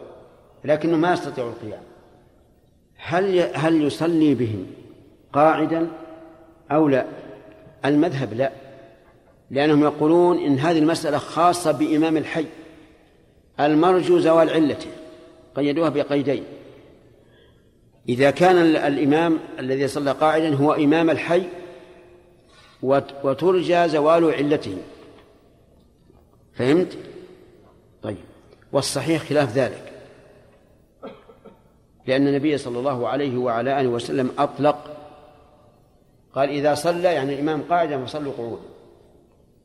لكنه 0.64 0.98
ما 0.98 1.14
يستطيع 1.14 1.48
القيام. 1.48 1.84
هل 3.08 3.40
هل 3.54 3.84
يصلي 3.84 4.36
بهم 4.36 4.66
قاعدا 5.34 5.88
أو 6.72 6.88
لا؟ 6.88 7.06
المذهب 7.86 8.34
لا 8.34 8.52
لأنهم 9.52 9.84
يقولون 9.84 10.38
إن 10.38 10.60
هذه 10.60 10.80
المسألة 10.80 11.18
خاصة 11.18 11.72
بإمام 11.72 12.18
الحي 12.18 12.46
المرجو 13.60 14.20
زوال 14.20 14.50
علته 14.50 14.88
قيدوها 15.56 15.90
بقيدين. 15.90 16.44
إذا 18.10 18.32
كان 18.32 18.58
الإمام 18.76 19.40
الذي 19.60 19.88
صلى 19.88 20.12
قاعدا 20.12 20.56
هو 20.56 20.74
إمام 20.74 21.10
الحي 21.10 21.44
وترجى 23.24 23.88
زوال 23.88 24.34
علته. 24.34 24.78
فهمت؟ 26.54 26.98
طيب. 28.04 28.18
والصحيح 28.72 29.24
خلاف 29.24 29.58
ذلك. 29.58 29.95
لأن 32.08 32.28
النبي 32.28 32.58
صلى 32.58 32.80
الله 32.80 33.08
عليه 33.08 33.38
وعلى 33.38 33.82
آله 33.82 33.90
وسلم 33.90 34.32
أطلق. 34.38 34.78
قال 36.36 36.50
إذا 36.50 36.76
صلى 36.76 37.04
يعني 37.04 37.34
الإمام 37.34 37.62
قاعدا 37.70 38.06
فصلوا 38.06 38.34
قعودا 38.38 38.62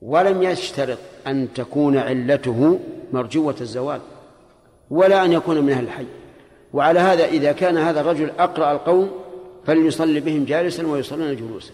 ولم 0.02 0.42
يشترط 0.42 0.98
أن 1.26 1.48
تكون 1.54 1.96
علته 1.96 2.80
مرجوة 3.12 3.56
الزوال 3.60 4.00
ولا 4.90 5.24
أن 5.24 5.32
يكون 5.32 5.60
من 5.60 5.72
أهل 5.72 5.84
الحي. 5.84 6.06
وعلى 6.72 7.00
هذا 7.00 7.24
إذا 7.24 7.52
كان 7.52 7.76
هذا 7.76 8.00
الرجل 8.00 8.30
أقرأ 8.38 8.72
القوم 8.72 9.10
فليصلي 9.66 10.20
بهم 10.20 10.44
جالسا 10.44 10.86
ويصلون 10.86 11.36
جلوسا. 11.36 11.72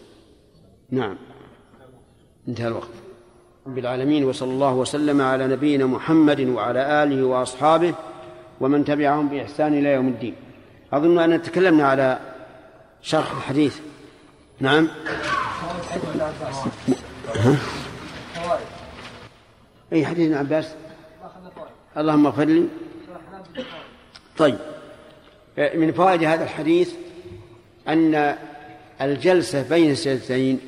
نعم. 0.90 1.16
انتهى 2.48 2.68
الوقت. 2.68 2.88
رب 3.66 3.78
العالمين 3.78 4.24
وصلى 4.24 4.50
الله 4.50 4.74
وسلم 4.74 5.22
على 5.22 5.46
نبينا 5.46 5.86
محمد 5.86 6.40
وعلى 6.40 7.02
آله 7.02 7.24
وأصحابه 7.26 7.94
ومن 8.60 8.84
تبعهم 8.84 9.28
بإحسان 9.28 9.78
إلى 9.78 9.88
يوم 9.88 10.08
الدين. 10.08 10.34
أظن 10.92 11.18
أن 11.18 11.42
تكلمنا 11.42 11.88
على 11.88 12.18
شرح 13.02 13.30
الحديث. 13.30 13.78
نعم؟ 14.60 14.88
أي 19.92 20.06
حديث 20.06 20.26
ابن 20.26 20.34
عباس؟ 20.34 20.74
اللهم 21.96 22.26
اغفر 22.26 22.44
لي. 22.44 22.68
طيب. 24.38 24.58
من 25.74 25.92
فوائد 25.92 26.24
هذا 26.24 26.44
الحديث 26.44 26.94
أن 27.88 28.36
الجلسة 29.00 29.68
بين 29.68 29.90
السجدتين 29.90 30.60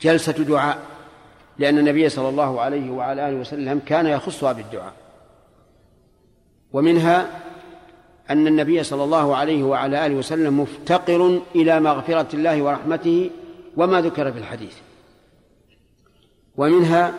جلسة 0.00 0.32
دعاء 0.32 0.78
لأن 1.58 1.78
النبي 1.78 2.08
صلى 2.08 2.28
الله 2.28 2.60
عليه 2.60 2.90
وعلى 2.90 3.28
آله 3.28 3.36
وسلم 3.36 3.78
كان 3.86 4.06
يخصها 4.06 4.52
بالدعاء. 4.52 4.92
ومنها 6.72 7.45
أن 8.30 8.46
النبي 8.46 8.82
صلى 8.82 9.04
الله 9.04 9.36
عليه 9.36 9.62
وعلى 9.62 10.06
آله 10.06 10.14
وسلم 10.14 10.60
مفتقر 10.60 11.42
إلى 11.54 11.80
مغفرة 11.80 12.28
الله 12.34 12.62
ورحمته 12.62 13.30
وما 13.76 14.00
ذكر 14.00 14.32
في 14.32 14.38
الحديث. 14.38 14.74
ومنها 16.56 17.14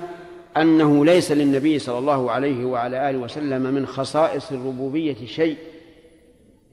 أنه 0.57 1.05
ليس 1.05 1.31
للنبي 1.31 1.79
صلى 1.79 1.97
الله 1.97 2.31
عليه 2.31 2.65
وعلى 2.65 3.09
آله 3.09 3.17
وسلم 3.17 3.61
من 3.61 3.85
خصائص 3.85 4.51
الربوبية 4.51 5.25
شيء. 5.25 5.57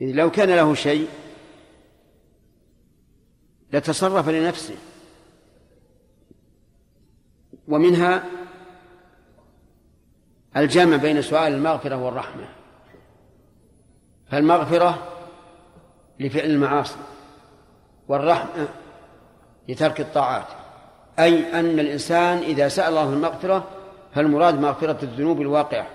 إذ 0.01 0.11
لو 0.15 0.31
كان 0.31 0.49
له 0.49 0.75
شيء 0.75 1.09
لتصرف 3.73 4.29
لنفسه. 4.29 4.77
ومنها 7.69 8.25
الجمع 10.57 10.97
بين 10.97 11.23
سؤال 11.23 11.53
المغفرة 11.53 12.05
والرحمة. 12.05 12.64
فالمغفرة 14.35 14.99
لفعل 16.21 16.45
المعاصي 16.45 16.97
والرحمة 18.09 18.69
لترك 19.69 20.01
الطاعات. 20.01 20.47
أي 21.19 21.61
أن 21.61 21.79
الإنسان 21.79 22.39
إذا 22.39 22.69
سأل 22.69 22.89
الله 22.89 23.13
المغفرة 23.13 23.65
فالمراد 24.15 24.61
مغفرة 24.61 24.99
الذنوب 25.03 25.41
الواقعة 25.41 25.87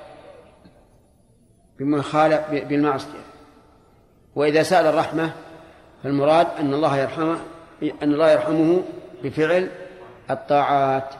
بمخالف 1.79 2.49
بالمعصية. 2.49 3.19
وإذا 4.35 4.63
سأل 4.63 4.85
الرحمة 4.85 5.31
فالمراد 6.03 6.47
أن 6.59 6.73
الله 6.73 6.97
يرحمه 6.97 7.37
أن 8.03 8.13
الله 8.13 8.31
يرحمه 8.31 8.81
بفعل 9.23 9.71
الطاعات. 10.29 11.13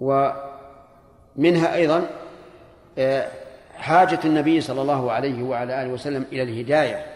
ومنها 0.00 1.74
أيضا 1.74 2.06
آه، 2.98 3.47
حاجة 3.78 4.18
النبي 4.24 4.60
صلى 4.60 4.82
الله 4.82 5.12
عليه 5.12 5.42
وعلى 5.42 5.82
آله 5.82 5.90
وسلم 5.90 6.26
إلى 6.32 6.42
الهداية 6.42 7.06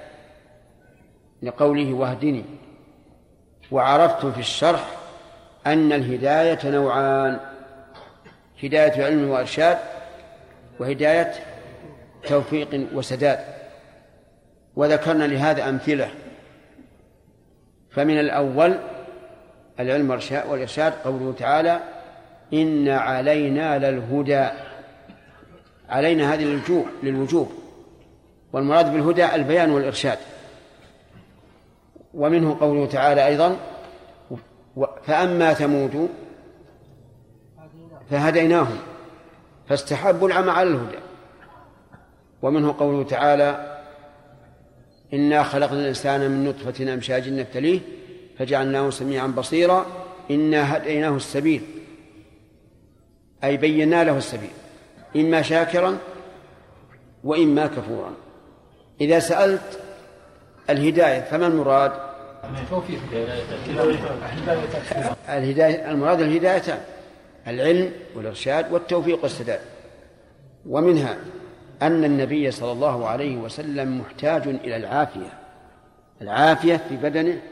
لقوله 1.42 1.92
واهدني. 1.92 2.44
وعرفت 3.70 4.26
في 4.26 4.40
الشرح 4.40 4.86
أن 5.66 5.92
الهداية 5.92 6.58
نوعان 6.64 7.40
هداية 8.62 9.04
علم 9.04 9.30
وإرشاد 9.30 9.78
وهداية 10.80 11.32
توفيق 12.28 12.86
وسداد. 12.94 13.38
وذكرنا 14.76 15.24
لهذا 15.24 15.68
أمثلة. 15.68 16.10
فمن 17.90 18.20
الأول 18.20 18.78
العلم 19.80 20.10
والإرشاد 20.10 20.92
قوله 21.04 21.34
تعالى 21.38 21.80
إن 22.52 22.88
علينا 22.88 23.78
للهدى. 23.78 24.48
علينا 25.92 26.34
هذه 26.34 26.44
للوجوب 26.44 26.86
للوجوب. 27.02 27.52
والمراد 28.52 28.92
بالهدى 28.92 29.34
البيان 29.34 29.70
والإرشاد. 29.70 30.18
ومنه 32.14 32.56
قوله 32.60 32.86
تعالى 32.86 33.26
أيضا 33.26 33.56
فأما 35.04 35.54
ثمود 35.54 36.08
فهديناهم 38.10 38.78
فاستحبوا 39.68 40.28
العمى 40.28 40.50
على 40.50 40.68
الهدى. 40.70 40.98
ومنه 42.42 42.74
قوله 42.78 43.04
تعالى 43.04 43.78
إنا 45.12 45.42
خلقنا 45.42 45.80
الإنسان 45.80 46.30
من 46.30 46.48
نطفة 46.48 46.94
أمشاج 46.94 47.28
نبتليه 47.28 47.80
فجعلناه 48.38 48.90
سميعا 48.90 49.26
بصيرا. 49.26 49.86
إنا 50.30 50.76
هديناه 50.76 51.16
السبيل. 51.16 51.62
أي 53.44 53.56
بينا 53.56 54.04
له 54.04 54.16
السبيل. 54.16 54.50
إما 55.16 55.42
شاكرا 55.42 55.98
وإما 57.24 57.66
كفورا. 57.66 58.12
إذا 59.00 59.18
سألت 59.18 59.80
الهداية 60.70 61.20
فما 61.20 61.46
المراد؟ 61.46 61.92
الهداية 65.28 65.90
المراد 65.90 66.20
الهدايتان 66.20 66.80
العلم 67.46 67.92
والإرشاد 68.16 68.72
والتوفيق 68.72 69.22
والسداد. 69.22 69.60
ومنها 70.66 71.16
أن 71.82 72.04
النبي 72.04 72.50
صلى 72.50 72.72
الله 72.72 73.08
عليه 73.08 73.36
وسلم 73.36 74.00
محتاج 74.00 74.48
إلى 74.48 74.76
العافية 74.76 75.38
العافية 76.22 76.76
في 76.88 76.96
بدنه 76.96 77.42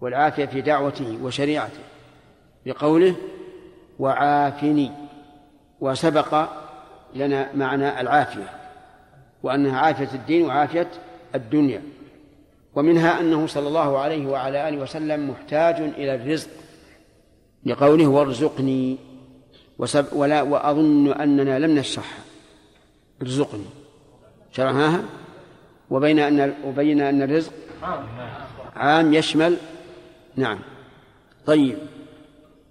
والعافية 0.00 0.46
في 0.46 0.60
دعوته 0.60 1.18
وشريعته 1.22 1.80
بقوله 2.66 3.14
وعافني 3.98 4.90
وسبق 5.80 6.48
لنا 7.14 7.48
معنى 7.54 8.00
العافية 8.00 8.50
وأنها 9.42 9.80
عافية 9.80 10.08
الدين 10.14 10.46
وعافية 10.46 10.88
الدنيا 11.34 11.82
ومنها 12.74 13.20
أنه 13.20 13.46
صلى 13.46 13.68
الله 13.68 13.98
عليه 13.98 14.26
وعلى 14.26 14.68
آله 14.68 14.82
وسلم 14.82 15.30
محتاج 15.30 15.74
إلى 15.74 16.14
الرزق 16.14 16.48
لقوله 17.66 18.06
وارزقني 18.06 18.98
ولا 20.12 20.42
وأظن 20.42 21.12
أننا 21.12 21.58
لم 21.58 21.78
نشرحها 21.78 22.24
ارزقني. 23.22 23.64
شرحناها؟ 24.52 25.02
وبين 25.90 26.18
أن 26.18 26.54
وبين 26.64 27.00
أن 27.00 27.22
الرزق 27.22 27.52
عام 28.76 29.14
يشمل 29.14 29.56
نعم. 30.36 30.58
طيب 31.46 31.78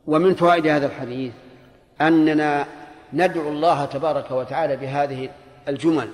ومن 0.08 0.36
فوائد 0.36 0.68
هذا 0.68 0.86
الحديث 0.86 1.34
أننا 2.02 2.68
ندعو 3.14 3.50
الله 3.50 3.86
تبارك 3.86 4.32
وتعالى 4.32 4.76
بهذه 4.76 5.30
الجمل 5.68 6.08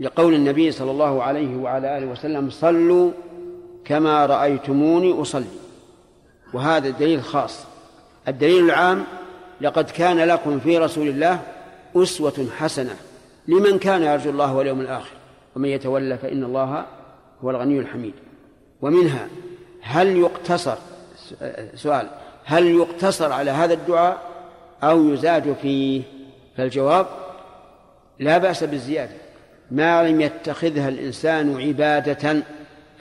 لقول 0.00 0.34
النبي 0.34 0.72
صلى 0.72 0.90
الله 0.90 1.22
عليه 1.22 1.56
وعلى 1.56 1.98
آله 1.98 2.06
وسلم 2.06 2.50
صلوا 2.50 3.10
كما 3.84 4.26
رأيتموني 4.26 5.22
أصلي. 5.22 5.44
وهذا 6.54 6.90
دليل 6.90 7.22
خاص. 7.22 7.64
الدليل 8.28 8.64
العام 8.64 9.04
لقد 9.60 9.90
كان 9.90 10.18
لكم 10.18 10.60
في 10.60 10.78
رسول 10.78 11.08
الله 11.08 11.40
أسوة 11.96 12.46
حسنة 12.58 12.96
لمن 13.48 13.78
كان 13.78 14.02
يرجو 14.02 14.30
الله 14.30 14.54
واليوم 14.54 14.80
الآخر 14.80 15.12
ومن 15.56 15.68
يتولى 15.68 16.18
فإن 16.18 16.44
الله 16.44 16.86
هو 17.44 17.50
الغني 17.50 17.78
الحميد. 17.78 18.14
ومنها 18.82 19.28
هل 19.82 20.16
يقتصر 20.16 20.76
سؤال 21.74 22.08
هل 22.44 22.66
يقتصر 22.66 23.32
على 23.32 23.50
هذا 23.50 23.74
الدعاء 23.74 24.22
أو 24.82 25.08
يزاد 25.08 25.56
فيه؟ 25.62 26.02
فالجواب 26.56 27.06
لا 28.18 28.38
بأس 28.38 28.64
بالزيادة. 28.64 29.14
ما 29.70 30.08
لم 30.08 30.20
يتخذها 30.20 30.88
الإنسان 30.88 31.60
عبادة 31.60 32.42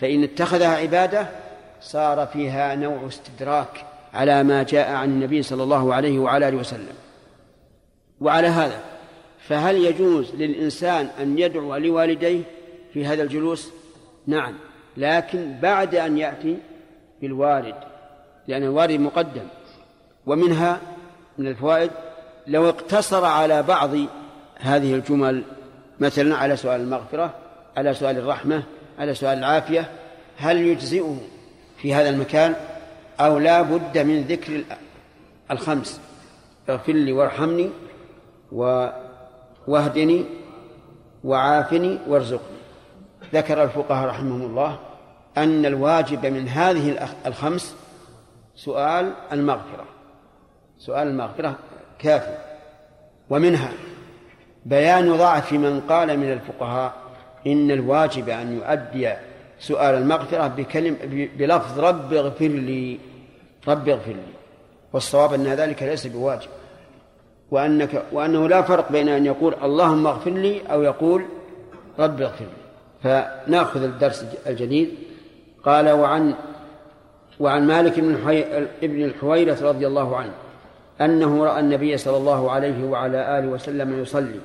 فإن 0.02 0.24
اتخذها 0.24 0.78
عبادة 0.78 1.28
صار 1.82 2.28
فيها 2.28 2.76
نوع 2.76 3.08
استدراك 3.08 3.86
على 4.14 4.44
ما 4.44 4.64
جاء 4.64 4.92
عن 4.92 5.10
النبي 5.10 5.44
صلى 5.44 5.64
الله 5.64 5.94
عليه 5.94 6.20
وعلى 6.20 6.48
آله 6.48 6.58
وسلم. 6.58 6.96
وعلى 8.22 8.48
هذا 8.48 8.80
فهل 9.48 9.76
يجوز 9.76 10.36
للإنسان 10.36 11.10
أن 11.22 11.40
يدعو 11.40 11.76
لوالديه 11.76 12.42
في 12.94 13.06
هذا 13.06 13.24
الجلوس؟ 13.24 13.72
نعم 14.28 14.54
لكن 14.98 15.56
بعد 15.62 15.96
أن 15.96 16.18
يأتي 16.18 16.58
بالوالد 17.22 17.76
لأن 18.48 18.64
الوالد 18.64 19.00
مقدم 19.00 19.48
ومنها 20.26 20.82
من 21.38 21.48
الفوائد 21.48 21.92
لو 22.48 22.70
اقتصر 22.70 23.26
على 23.26 23.64
بعض 23.64 23.92
هذه 24.58 24.94
الجمل 24.94 25.44
مثلا 26.00 26.36
على 26.36 26.56
سؤال 26.56 26.82
المغفرة 26.82 27.34
على 27.78 27.94
سؤال 27.94 28.18
الرحمة 28.18 28.64
على 29.00 29.14
سؤال 29.14 29.38
العافية 29.38 29.90
هل 30.38 30.58
يجزئه 30.58 31.18
في 31.78 31.94
هذا 31.94 32.10
المكان؟ 32.10 32.56
أو 33.20 33.40
لا 33.40 33.62
بد 33.62 33.98
من 33.98 34.22
ذكر 34.22 34.64
الخمس. 35.52 36.02
اغفر 36.70 36.94
لي 36.94 37.12
وارحمني 37.12 37.70
واهدني 39.68 40.26
وعافني 41.24 42.00
وارزقني. 42.08 42.56
ذكر 43.34 43.64
الفقهاء 43.64 44.10
رحمهم 44.10 44.42
الله 44.42 44.80
أن 45.38 45.66
الواجب 45.66 46.26
من 46.26 46.48
هذه 46.48 47.10
الخمس 47.26 47.76
سؤال 48.56 49.14
المغفرة. 49.32 49.86
سؤال 50.78 51.08
المغفرة 51.08 51.56
كافي. 52.00 52.38
ومنها 53.30 53.72
بيان 54.66 55.18
ضعف 55.18 55.54
من 55.54 55.82
قال 55.82 56.20
من 56.20 56.32
الفقهاء 56.32 56.94
إن 57.48 57.72
الواجب 57.72 58.30
أن 58.30 58.58
يؤدي 58.58 59.14
سؤال 59.60 59.96
المغفرة 59.96 60.48
بكلم 60.48 60.98
بلفظ 61.38 61.80
رب 61.80 62.14
اغفر 62.14 62.48
لي 62.48 63.00
رب 63.68 63.90
اغفر 63.90 64.12
لي. 64.12 64.34
والصواب 64.94 65.34
أن 65.34 65.48
ذلك 65.48 65.84
ليس 65.84 66.08
بواجب. 66.08 66.50
وأنك 67.52 68.04
وأنه 68.12 68.50
لا 68.50 68.62
فرق 68.62 68.92
بين 68.92 69.10
أن 69.10 69.26
يقول 69.26 69.56
اللهم 69.64 70.08
اغفر 70.08 70.32
لي 70.32 70.62
أو 70.72 70.84
يقول 70.84 71.26
رب 72.00 72.22
اغفر 72.22 72.46
لي. 72.46 72.66
فنأخذ 73.04 73.84
الدرس 73.84 74.26
الجديد. 74.48 74.90
قال 75.64 75.90
وعن 75.90 76.34
وعن 77.40 77.68
مالك 77.68 78.00
بن 78.00 78.16
ابن 78.84 79.04
الحويرة 79.04 79.58
رضي 79.62 79.88
الله 79.88 80.18
عنه. 80.18 80.34
أنه 81.02 81.46
رأى 81.46 81.60
النبي 81.60 81.98
صلى 81.98 82.18
الله 82.18 82.52
عليه 82.52 82.84
وعلى 82.84 83.40
آله 83.40 83.48
وسلم 83.48 84.02
يصلي 84.02 84.40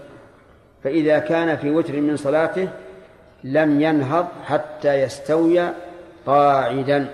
فإذا 0.84 1.18
كان 1.18 1.56
في 1.56 1.70
وتر 1.70 2.00
من 2.00 2.16
صلاته 2.16 2.68
لم 3.44 3.80
ينهض 3.80 4.26
حتى 4.44 4.94
يستوي 4.94 5.68
قاعدا. 6.26 7.10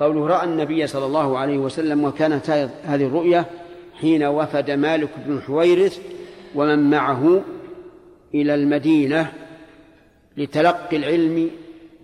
قوله 0.00 0.26
رأى 0.26 0.44
النبي 0.44 0.86
صلى 0.86 1.06
الله 1.06 1.38
عليه 1.38 1.58
وسلم 1.58 2.04
وكانت 2.04 2.50
هذه 2.84 3.06
الرؤيا 3.06 3.44
حين 4.00 4.24
وفد 4.24 4.70
مالك 4.70 5.08
بن 5.26 5.40
حويرث 5.40 6.00
ومن 6.54 6.90
معه 6.90 7.42
إلى 8.34 8.54
المدينة 8.54 9.32
لتلقي 10.36 10.96
العلم 10.96 11.50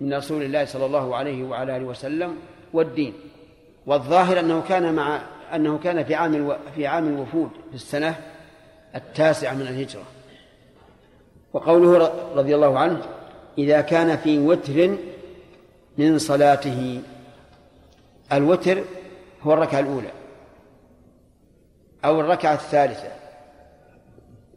من 0.01 0.13
رسول 0.13 0.43
الله 0.43 0.65
صلى 0.65 0.85
الله 0.85 1.15
عليه 1.15 1.43
وعلى 1.43 1.77
آله 1.77 1.85
وسلم 1.85 2.35
والدين. 2.73 3.13
والظاهر 3.85 4.39
أنه 4.39 4.63
كان 4.69 4.93
مع 4.93 5.21
أنه 5.55 5.77
كان 5.77 6.03
في 6.03 6.15
عام 6.15 6.57
في 6.75 6.87
عام 6.87 7.07
الوفود 7.07 7.49
في 7.69 7.75
السنة 7.75 8.15
التاسعة 8.95 9.53
من 9.53 9.61
الهجرة. 9.61 10.03
وقوله 11.53 12.11
رضي 12.35 12.55
الله 12.55 12.79
عنه 12.79 13.01
إذا 13.57 13.81
كان 13.81 14.17
في 14.17 14.39
وتر 14.39 14.97
من 15.97 16.19
صلاته. 16.19 17.01
الوتر 18.31 18.83
هو 19.41 19.53
الركعة 19.53 19.79
الأولى 19.79 20.11
أو 22.05 22.19
الركعة 22.19 22.53
الثالثة 22.53 23.11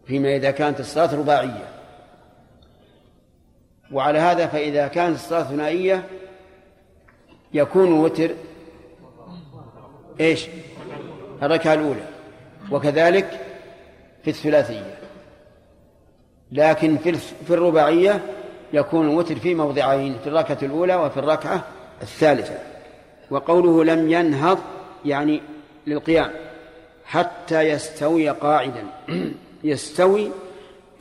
فيما 0.06 0.36
إذا 0.36 0.50
كانت 0.50 0.80
الصلاة 0.80 1.14
رباعية. 1.14 1.68
وعلى 3.92 4.18
هذا 4.18 4.46
فإذا 4.46 4.88
كانت 4.88 5.14
الصلاة 5.14 5.42
ثنائية 5.42 6.08
يكون 7.52 7.92
وتر 7.92 8.34
إيش؟ 10.20 10.46
الركعة 11.42 11.74
الأولى. 11.74 12.04
وكذلك 12.70 13.40
في 14.24 14.30
الثلاثية. 14.30 14.94
لكن 16.52 16.96
في 17.46 17.50
الرباعية 17.50 18.20
يكون 18.72 19.08
الوتر 19.08 19.36
في 19.36 19.54
موضعين 19.54 20.16
في 20.22 20.26
الركعة 20.26 20.58
الأولى 20.62 20.94
وفي 20.94 21.16
الركعة 21.16 21.64
الثالثة. 22.02 22.58
وقوله 23.30 23.84
لم 23.84 24.10
ينهض 24.10 24.58
يعني 25.04 25.42
للقيام 25.86 26.30
حتى 27.04 27.60
يستوي 27.60 28.28
قاعدا. 28.28 28.84
يستوي 29.64 30.30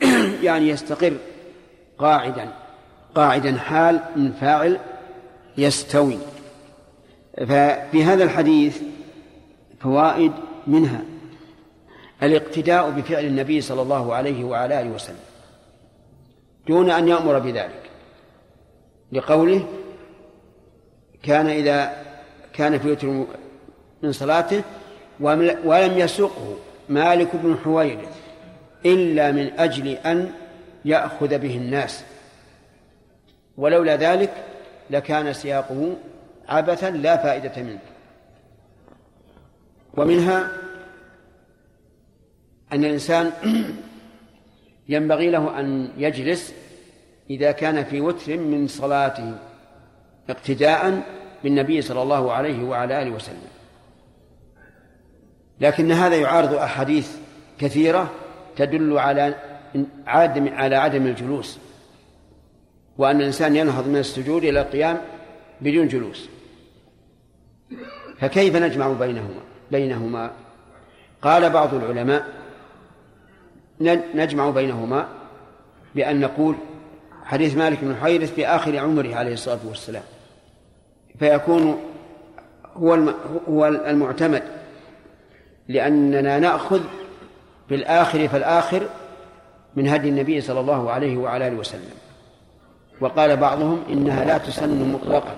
يعني 0.42 0.68
يستقر 0.68 1.12
قاعدا. 1.98 2.48
قاعدا 3.14 3.58
حال 3.58 4.00
من 4.16 4.32
فاعل 4.32 4.78
يستوي. 5.58 6.18
ففي 7.38 8.04
هذا 8.04 8.24
الحديث 8.24 8.82
فوائد 9.80 10.32
منها 10.66 11.02
الاقتداء 12.22 12.90
بفعل 12.90 13.24
النبي 13.24 13.60
صلى 13.60 13.82
الله 13.82 14.14
عليه 14.14 14.44
وعلى 14.44 14.80
آله 14.80 14.90
وسلم 14.90 15.16
دون 16.68 16.90
أن 16.90 17.08
يأمر 17.08 17.38
بذلك. 17.38 17.90
لقوله 19.12 19.66
كان 21.22 21.46
إذا 21.46 21.92
كان 22.52 22.78
في 22.78 22.90
وتر 22.90 23.26
من 24.02 24.12
صلاته 24.12 24.62
ولم 25.64 25.98
يسقه 25.98 26.56
مالك 26.88 27.36
بن 27.36 27.56
حويرث 27.64 28.16
إلا 28.86 29.32
من 29.32 29.50
أجل 29.58 29.88
أن 29.88 30.32
يأخذ 30.84 31.38
به 31.38 31.56
الناس. 31.56 32.04
ولولا 33.56 33.96
ذلك 33.96 34.30
لكان 34.90 35.32
سياقه 35.32 35.96
عبثا 36.48 36.90
لا 36.90 37.16
فائدة 37.16 37.62
منه. 37.62 37.78
ومنها 39.96 40.50
أن 42.72 42.84
الإنسان 42.84 43.32
ينبغي 44.88 45.30
له 45.30 45.60
أن 45.60 45.92
يجلس 45.96 46.54
إذا 47.30 47.52
كان 47.52 47.84
في 47.84 48.00
وتر 48.00 48.36
من 48.36 48.66
صلاته 48.66 49.34
اقتداء 50.30 51.02
بالنبي 51.44 51.82
صلى 51.82 52.02
الله 52.02 52.32
عليه 52.32 52.64
وعلى 52.64 53.02
آله 53.02 53.10
وسلم. 53.10 53.50
لكن 55.60 55.92
هذا 55.92 56.16
يعارض 56.16 56.54
أحاديث 56.54 57.16
كثيرة 57.58 58.10
تدل 58.56 58.98
على 58.98 59.34
عدم 60.06 60.48
على 60.48 60.76
عدم 60.76 61.06
الجلوس 61.06 61.58
وأن 62.98 63.20
الإنسان 63.20 63.56
ينهض 63.56 63.88
من 63.88 63.96
السجود 63.96 64.44
إلى 64.44 64.60
القيام 64.60 65.00
بدون 65.60 65.88
جلوس. 65.88 66.28
فكيف 68.18 68.56
نجمع 68.56 68.92
بينهما؟ 68.92 69.49
بينهما. 69.70 70.30
قال 71.22 71.50
بعض 71.50 71.74
العلماء 71.74 72.24
نجمع 74.14 74.50
بينهما 74.50 75.08
بأن 75.94 76.20
نقول 76.20 76.56
حديث 77.24 77.56
مالك 77.56 77.78
بن 77.82 77.96
حيرث 77.96 78.34
في 78.34 78.46
آخر 78.46 78.78
عمره 78.78 79.14
عليه 79.14 79.32
الصلاة 79.32 79.58
والسلام. 79.68 80.02
فيكون 81.18 81.80
هو 82.76 83.12
هو 83.48 83.66
المعتمد 83.66 84.42
لأننا 85.68 86.38
نأخذ 86.38 86.80
بالآخر 87.68 88.28
فالآخر 88.28 88.82
من 89.76 89.88
هدي 89.88 90.08
النبي 90.08 90.40
صلى 90.40 90.60
الله 90.60 90.90
عليه 90.90 91.16
وعلى 91.16 91.48
آله 91.48 91.56
وسلم. 91.56 91.90
وقال 93.00 93.36
بعضهم 93.36 93.82
إنها 93.90 94.24
لا 94.24 94.38
تسن 94.38 94.92
مطلقا 94.92 95.36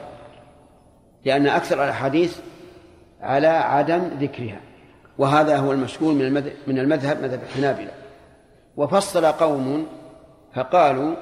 لأن 1.24 1.46
أكثر 1.46 1.84
الأحاديث 1.84 2.38
على 3.22 3.48
عدم 3.48 4.10
ذكرها. 4.20 4.60
وهذا 5.18 5.56
هو 5.56 5.72
المشهور 5.72 6.14
من 6.14 6.52
من 6.66 6.78
المذهب 6.78 7.22
مذهب 7.22 7.40
الحنابلة 7.42 7.90
وفصل 8.76 9.26
قوم 9.26 9.86
فقالوا 10.54 11.14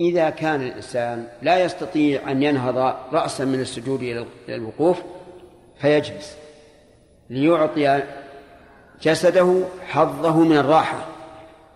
إذا 0.00 0.30
كان 0.30 0.62
الإنسان 0.62 1.26
لا 1.42 1.64
يستطيع 1.64 2.30
أن 2.30 2.42
ينهض 2.42 2.96
رأسا 3.12 3.44
من 3.44 3.60
السجود 3.60 4.02
إلى 4.02 4.26
الوقوف 4.48 5.02
فيجلس 5.80 6.36
ليعطي 7.30 8.02
جسده 9.02 9.62
حظه 9.88 10.40
من 10.40 10.56
الراحة. 10.56 11.06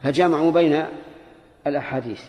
فجمعوا 0.02 0.52
بين 0.52 0.84
الأحاديث. 1.66 2.20